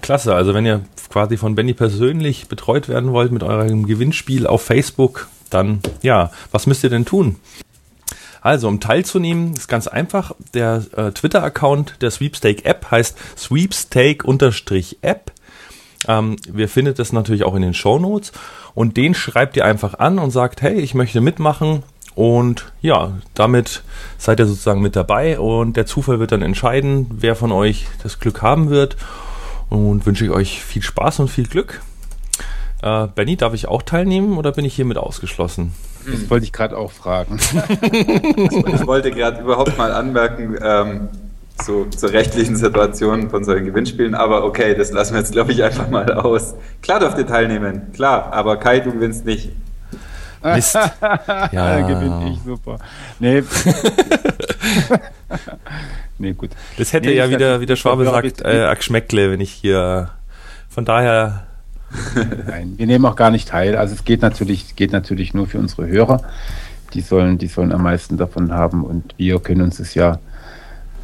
Klasse, 0.03 0.35
also 0.35 0.55
wenn 0.55 0.67
ihr 0.67 0.83
quasi 1.11 1.37
von 1.37 1.55
Benny 1.55 1.75
persönlich 1.75 2.49
betreut 2.49 2.89
werden 2.89 3.13
wollt 3.13 3.33
mit 3.33 3.43
eurem 3.43 3.87
Gewinnspiel 3.87 4.47
auf 4.47 4.63
Facebook, 4.63 5.29
dann 5.51 5.81
ja, 6.03 6.31
was 6.53 6.67
müsst 6.67 6.85
ihr 6.85 6.91
denn 6.91 7.05
tun? 7.05 7.37
Also, 8.43 8.69
um 8.69 8.81
teilzunehmen, 8.81 9.55
ist 9.55 9.69
ganz 9.69 9.87
einfach. 9.87 10.33
Der 10.55 10.83
äh, 10.97 11.13
Twitter-Account 11.13 11.97
der 12.01 12.11
Sweepstake-App 12.11 12.91
heißt 12.91 13.19
Sweepstake-App. 13.37 15.33
Ähm, 16.09 16.37
wir 16.49 16.69
findet 16.69 16.99
das 16.99 17.13
natürlich 17.13 17.45
auch 17.45 17.55
in 17.55 17.63
den 17.63 17.75
Show 17.75 17.99
Notes. 17.99 18.33
Und 18.75 18.97
den 18.97 19.15
schreibt 19.15 19.57
ihr 19.57 19.67
einfach 19.67 19.95
an 19.95 20.19
und 20.19 20.31
sagt, 20.31 20.63
hey, 20.63 20.81
ich 20.81 20.95
möchte 20.95 21.21
mitmachen. 21.21 21.83
Und 22.15 22.73
ja, 22.81 23.19
damit 23.35 23.83
seid 24.17 24.41
ihr 24.41 24.47
sozusagen 24.47 24.81
mit 24.81 24.97
dabei. 24.97 25.39
Und 25.39 25.77
der 25.77 25.87
Zufall 25.87 26.19
wird 26.19 26.33
dann 26.33 26.43
entscheiden, 26.43 27.09
wer 27.11 27.37
von 27.37 27.53
euch 27.53 27.87
das 28.03 28.21
Glück 28.21 28.41
haben 28.41 28.71
wird. 28.71 28.97
Und 29.71 30.05
wünsche 30.05 30.25
ich 30.25 30.31
euch 30.31 30.63
viel 30.63 30.83
Spaß 30.83 31.21
und 31.21 31.29
viel 31.29 31.47
Glück. 31.47 31.81
Äh, 32.83 33.07
Benny, 33.15 33.37
darf 33.37 33.55
ich 33.55 33.69
auch 33.69 33.83
teilnehmen 33.83 34.37
oder 34.37 34.53
bin 34.53 34.65
ich 34.65 34.75
hiermit 34.75 34.99
ausgeschlossen? 34.99 35.73
Das 36.07 36.29
wollte 36.31 36.45
ich 36.45 36.53
gerade 36.53 36.77
auch 36.77 36.91
fragen. 36.91 37.39
ich 37.93 38.87
wollte 38.87 39.11
gerade 39.11 39.41
überhaupt 39.43 39.77
mal 39.77 39.93
anmerken, 39.93 40.57
ähm, 40.63 41.09
so 41.63 41.85
zur 41.85 42.13
rechtlichen 42.13 42.57
Situation 42.57 43.29
von 43.29 43.45
solchen 43.45 43.67
Gewinnspielen, 43.67 44.15
aber 44.15 44.45
okay, 44.45 44.75
das 44.75 44.93
lassen 44.93 45.13
wir 45.13 45.21
jetzt, 45.21 45.33
glaube 45.33 45.53
ich, 45.53 45.63
einfach 45.63 45.89
mal 45.91 46.11
aus. 46.15 46.55
Klar 46.83 47.01
dürft 47.01 47.19
ihr 47.19 47.27
teilnehmen, 47.27 47.93
klar, 47.93 48.33
aber 48.33 48.57
Kai, 48.57 48.81
du 48.81 48.93
gewinnst 48.93 49.27
nicht. 49.27 49.51
Mist. 50.43 50.75
ja, 51.53 51.81
gewinne 51.87 52.33
ich, 52.33 52.43
super. 52.43 52.79
Nee. 53.19 53.43
nee, 56.19 56.33
gut. 56.33 56.51
Das 56.79 56.93
hätte 56.93 57.09
nee, 57.09 57.17
ja 57.17 57.31
wieder, 57.31 57.61
wie 57.61 57.67
der 57.67 57.77
Schwabe 57.77 58.05
sagt, 58.05 58.43
äh, 58.43 58.75
Geschmäckle, 58.75 59.31
wenn 59.31 59.41
ich 59.41 59.51
hier. 59.51 60.11
Von 60.69 60.85
daher 60.85 61.47
Nein, 62.47 62.75
wir 62.77 62.87
nehmen 62.87 63.05
auch 63.05 63.17
gar 63.17 63.31
nicht 63.31 63.49
teil. 63.49 63.77
Also 63.77 63.95
es 63.95 64.05
geht 64.05 64.23
natürlich, 64.23 64.77
geht 64.77 64.93
natürlich 64.93 65.35
nur 65.35 65.47
für 65.47 65.59
unsere 65.59 65.87
Hörer. 65.87 66.23
Die 66.95 67.01
sollen, 67.01 67.39
die 67.39 67.47
sollen 67.47 67.73
am 67.73 67.83
meisten 67.83 68.17
davon 68.17 68.53
haben 68.53 68.85
und 68.85 69.15
wir 69.17 69.39
können 69.41 69.63
uns 69.63 69.79
es 69.79 69.95
ja 69.95 70.19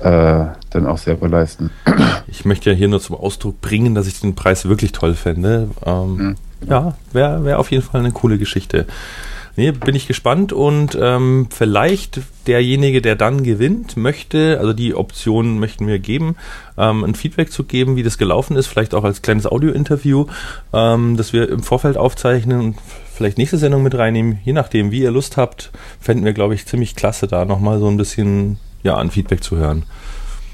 äh, 0.00 0.46
dann 0.70 0.86
auch 0.86 0.98
selber 0.98 1.28
leisten. 1.28 1.70
Ich 2.28 2.44
möchte 2.44 2.70
ja 2.70 2.76
hier 2.76 2.88
nur 2.88 3.00
zum 3.00 3.14
Ausdruck 3.14 3.60
bringen, 3.60 3.94
dass 3.94 4.08
ich 4.08 4.20
den 4.20 4.34
Preis 4.34 4.68
wirklich 4.68 4.90
toll 4.90 5.14
fände. 5.14 5.70
Ähm, 5.86 6.16
mhm. 6.16 6.36
Ja, 6.68 6.96
wäre 7.12 7.44
wär 7.44 7.60
auf 7.60 7.70
jeden 7.70 7.84
Fall 7.84 8.00
eine 8.00 8.10
coole 8.10 8.36
Geschichte. 8.36 8.84
Nee, 9.56 9.72
bin 9.72 9.94
ich 9.94 10.06
gespannt 10.06 10.52
und 10.52 10.98
ähm, 11.00 11.48
vielleicht 11.50 12.20
derjenige, 12.46 13.00
der 13.00 13.16
dann 13.16 13.42
gewinnt, 13.42 13.96
möchte, 13.96 14.58
also 14.60 14.74
die 14.74 14.94
Option 14.94 15.58
möchten 15.58 15.86
wir 15.86 15.98
geben, 15.98 16.36
ähm, 16.76 17.02
ein 17.04 17.14
Feedback 17.14 17.50
zu 17.50 17.64
geben, 17.64 17.96
wie 17.96 18.02
das 18.02 18.18
gelaufen 18.18 18.56
ist, 18.56 18.66
vielleicht 18.66 18.94
auch 18.94 19.04
als 19.04 19.22
kleines 19.22 19.46
Audio-Interview, 19.46 20.26
ähm, 20.74 21.16
das 21.16 21.32
wir 21.32 21.48
im 21.48 21.62
Vorfeld 21.62 21.96
aufzeichnen 21.96 22.60
und 22.60 22.76
vielleicht 23.14 23.38
nächste 23.38 23.56
Sendung 23.56 23.82
mit 23.82 23.94
reinnehmen, 23.94 24.38
je 24.44 24.52
nachdem, 24.52 24.90
wie 24.90 25.00
ihr 25.00 25.10
Lust 25.10 25.38
habt, 25.38 25.70
fänden 26.00 26.26
wir, 26.26 26.34
glaube 26.34 26.54
ich, 26.54 26.66
ziemlich 26.66 26.94
klasse, 26.94 27.26
da 27.26 27.46
nochmal 27.46 27.78
so 27.78 27.88
ein 27.88 27.96
bisschen 27.96 28.58
ja, 28.82 28.96
an 28.96 29.10
Feedback 29.10 29.42
zu 29.42 29.56
hören. 29.56 29.84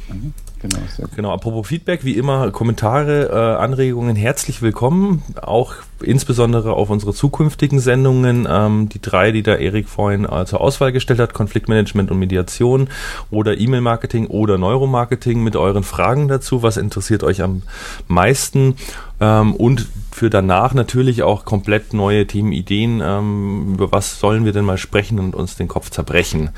Mhm. 0.09 0.33
Genau, 0.63 0.79
genau, 1.17 1.33
apropos 1.33 1.67
Feedback, 1.67 2.05
wie 2.05 2.17
immer 2.17 2.53
Kommentare, 2.53 3.31
äh, 3.31 3.63
Anregungen 3.63 4.15
herzlich 4.15 4.63
willkommen. 4.63 5.25
Auch 5.43 5.75
insbesondere 6.01 6.75
auf 6.75 6.89
unsere 6.89 7.13
zukünftigen 7.13 7.81
Sendungen. 7.81 8.47
Ähm, 8.49 8.89
die 8.89 9.03
drei, 9.03 9.33
die 9.33 9.43
da 9.43 9.57
Erik 9.57 9.89
vorhin 9.89 10.25
äh, 10.25 10.45
zur 10.47 10.61
Auswahl 10.61 10.93
gestellt 10.93 11.19
hat, 11.19 11.35
Konfliktmanagement 11.35 12.13
und 12.13 12.19
Mediation 12.21 12.89
oder 13.33 13.59
E-Mail-Marketing 13.59 14.29
oder 14.29 14.57
Neuromarketing 14.57 15.43
mit 15.43 15.57
euren 15.57 15.83
Fragen 15.83 16.29
dazu. 16.29 16.63
Was 16.63 16.77
interessiert 16.77 17.25
euch 17.25 17.43
am 17.43 17.63
meisten? 18.07 18.77
Ähm, 19.21 19.57
und 19.57 19.89
für 20.15 20.31
danach 20.31 20.75
natürlich 20.75 21.23
auch 21.23 21.45
komplett 21.45 21.95
neue 21.95 22.27
Themenideen. 22.27 23.03
Ähm, 23.03 23.75
über 23.75 23.93
was 23.93 24.21
sollen 24.21 24.45
wir 24.45 24.53
denn 24.53 24.65
mal 24.65 24.79
sprechen 24.79 25.19
und 25.19 25.35
uns 25.35 25.57
den 25.57 25.69
Kopf 25.69 25.91
zerbrechen? 25.91 26.51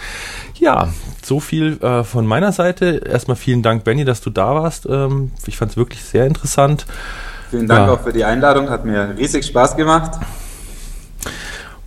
Ja, 0.57 0.89
so 1.23 1.41
viel 1.41 1.79
äh, 1.83 2.05
von 2.05 2.27
meiner 2.27 2.53
Seite. 2.53 3.03
Erstmal 3.07 3.37
vielen 3.37 3.63
Dank, 3.63 3.85
Benny, 3.85 4.05
dass 4.05 4.21
du 4.21 4.31
da 4.31 4.55
warst. 4.55 4.87
Ähm, 4.87 5.31
ich 5.47 5.57
fand 5.57 5.71
es 5.71 5.77
wirklich 5.77 6.03
sehr 6.03 6.27
interessant. 6.27 6.87
Vielen 7.51 7.69
Dank 7.69 7.87
ja. 7.87 7.95
auch 7.95 8.01
für 8.01 8.13
die 8.13 8.25
Einladung, 8.25 8.71
hat 8.71 8.85
mir 8.85 9.15
riesig 9.17 9.47
Spaß 9.47 9.77
gemacht. 9.77 10.21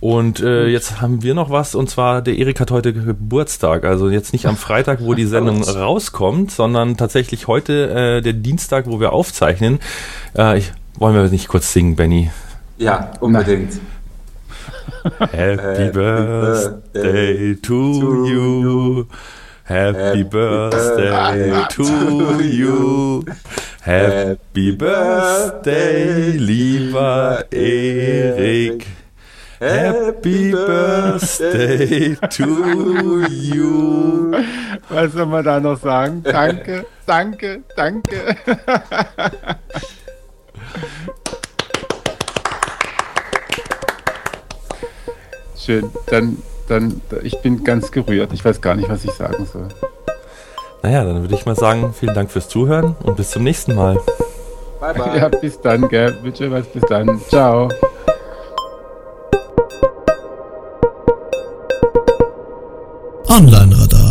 Und 0.00 0.40
äh, 0.40 0.68
jetzt 0.68 1.00
haben 1.00 1.22
wir 1.22 1.34
noch 1.34 1.50
was, 1.50 1.74
und 1.74 1.90
zwar 1.90 2.22
der 2.22 2.36
Erik 2.38 2.60
hat 2.60 2.70
heute 2.70 2.92
Geburtstag. 2.92 3.84
Also 3.84 4.08
jetzt 4.08 4.32
nicht 4.32 4.46
am 4.46 4.56
Freitag, 4.56 5.00
wo 5.02 5.14
die 5.14 5.24
Sendung 5.24 5.62
rauskommt, 5.62 6.52
sondern 6.52 6.96
tatsächlich 6.96 7.48
heute 7.48 7.90
äh, 7.90 8.22
der 8.22 8.34
Dienstag, 8.34 8.86
wo 8.86 9.00
wir 9.00 9.12
aufzeichnen. 9.12 9.80
Äh, 10.36 10.58
ich, 10.58 10.72
wollen 10.98 11.14
wir 11.14 11.28
nicht 11.28 11.48
kurz 11.48 11.72
singen, 11.72 11.96
Benny? 11.96 12.30
Ja, 12.76 13.10
unbedingt. 13.20 13.80
Happy 15.32 15.90
Birthday 15.90 17.56
to 17.62 18.26
you. 18.26 19.06
Happy 19.64 20.24
Birthday 20.24 21.66
to 21.70 22.40
you. 22.40 23.24
Happy 23.82 24.72
Birthday, 24.72 26.32
lieber 26.32 27.44
Erik. 27.50 28.86
Happy 29.60 30.52
Birthday 30.52 32.16
to 32.30 33.24
you. 33.28 34.32
Was 34.88 35.12
soll 35.12 35.26
man 35.26 35.44
da 35.44 35.60
noch 35.60 35.78
sagen? 35.80 36.22
Danke, 36.22 36.86
danke, 37.06 37.62
danke. 37.76 38.36
Schön. 45.56 45.90
Dann, 46.06 46.42
dann, 46.68 47.02
ich 47.22 47.40
bin 47.42 47.62
ganz 47.64 47.90
gerührt. 47.90 48.32
Ich 48.32 48.44
weiß 48.44 48.60
gar 48.60 48.74
nicht, 48.74 48.88
was 48.88 49.04
ich 49.04 49.12
sagen 49.12 49.46
soll. 49.52 49.68
Naja, 50.82 51.04
dann 51.04 51.20
würde 51.20 51.34
ich 51.34 51.44
mal 51.44 51.56
sagen, 51.56 51.92
vielen 51.92 52.14
Dank 52.14 52.30
fürs 52.30 52.48
Zuhören 52.48 52.96
und 53.02 53.16
bis 53.16 53.30
zum 53.30 53.42
nächsten 53.42 53.74
Mal. 53.74 53.98
Bye, 54.80 54.94
bye. 54.94 55.18
Ja, 55.18 55.28
bis 55.28 55.60
dann, 55.60 55.88
gell. 55.88 56.16
Bitte 56.22 56.50
was, 56.50 56.66
bis 56.68 56.82
dann. 56.88 57.20
Ciao. 57.28 57.68
Online-Radar. 63.28 64.07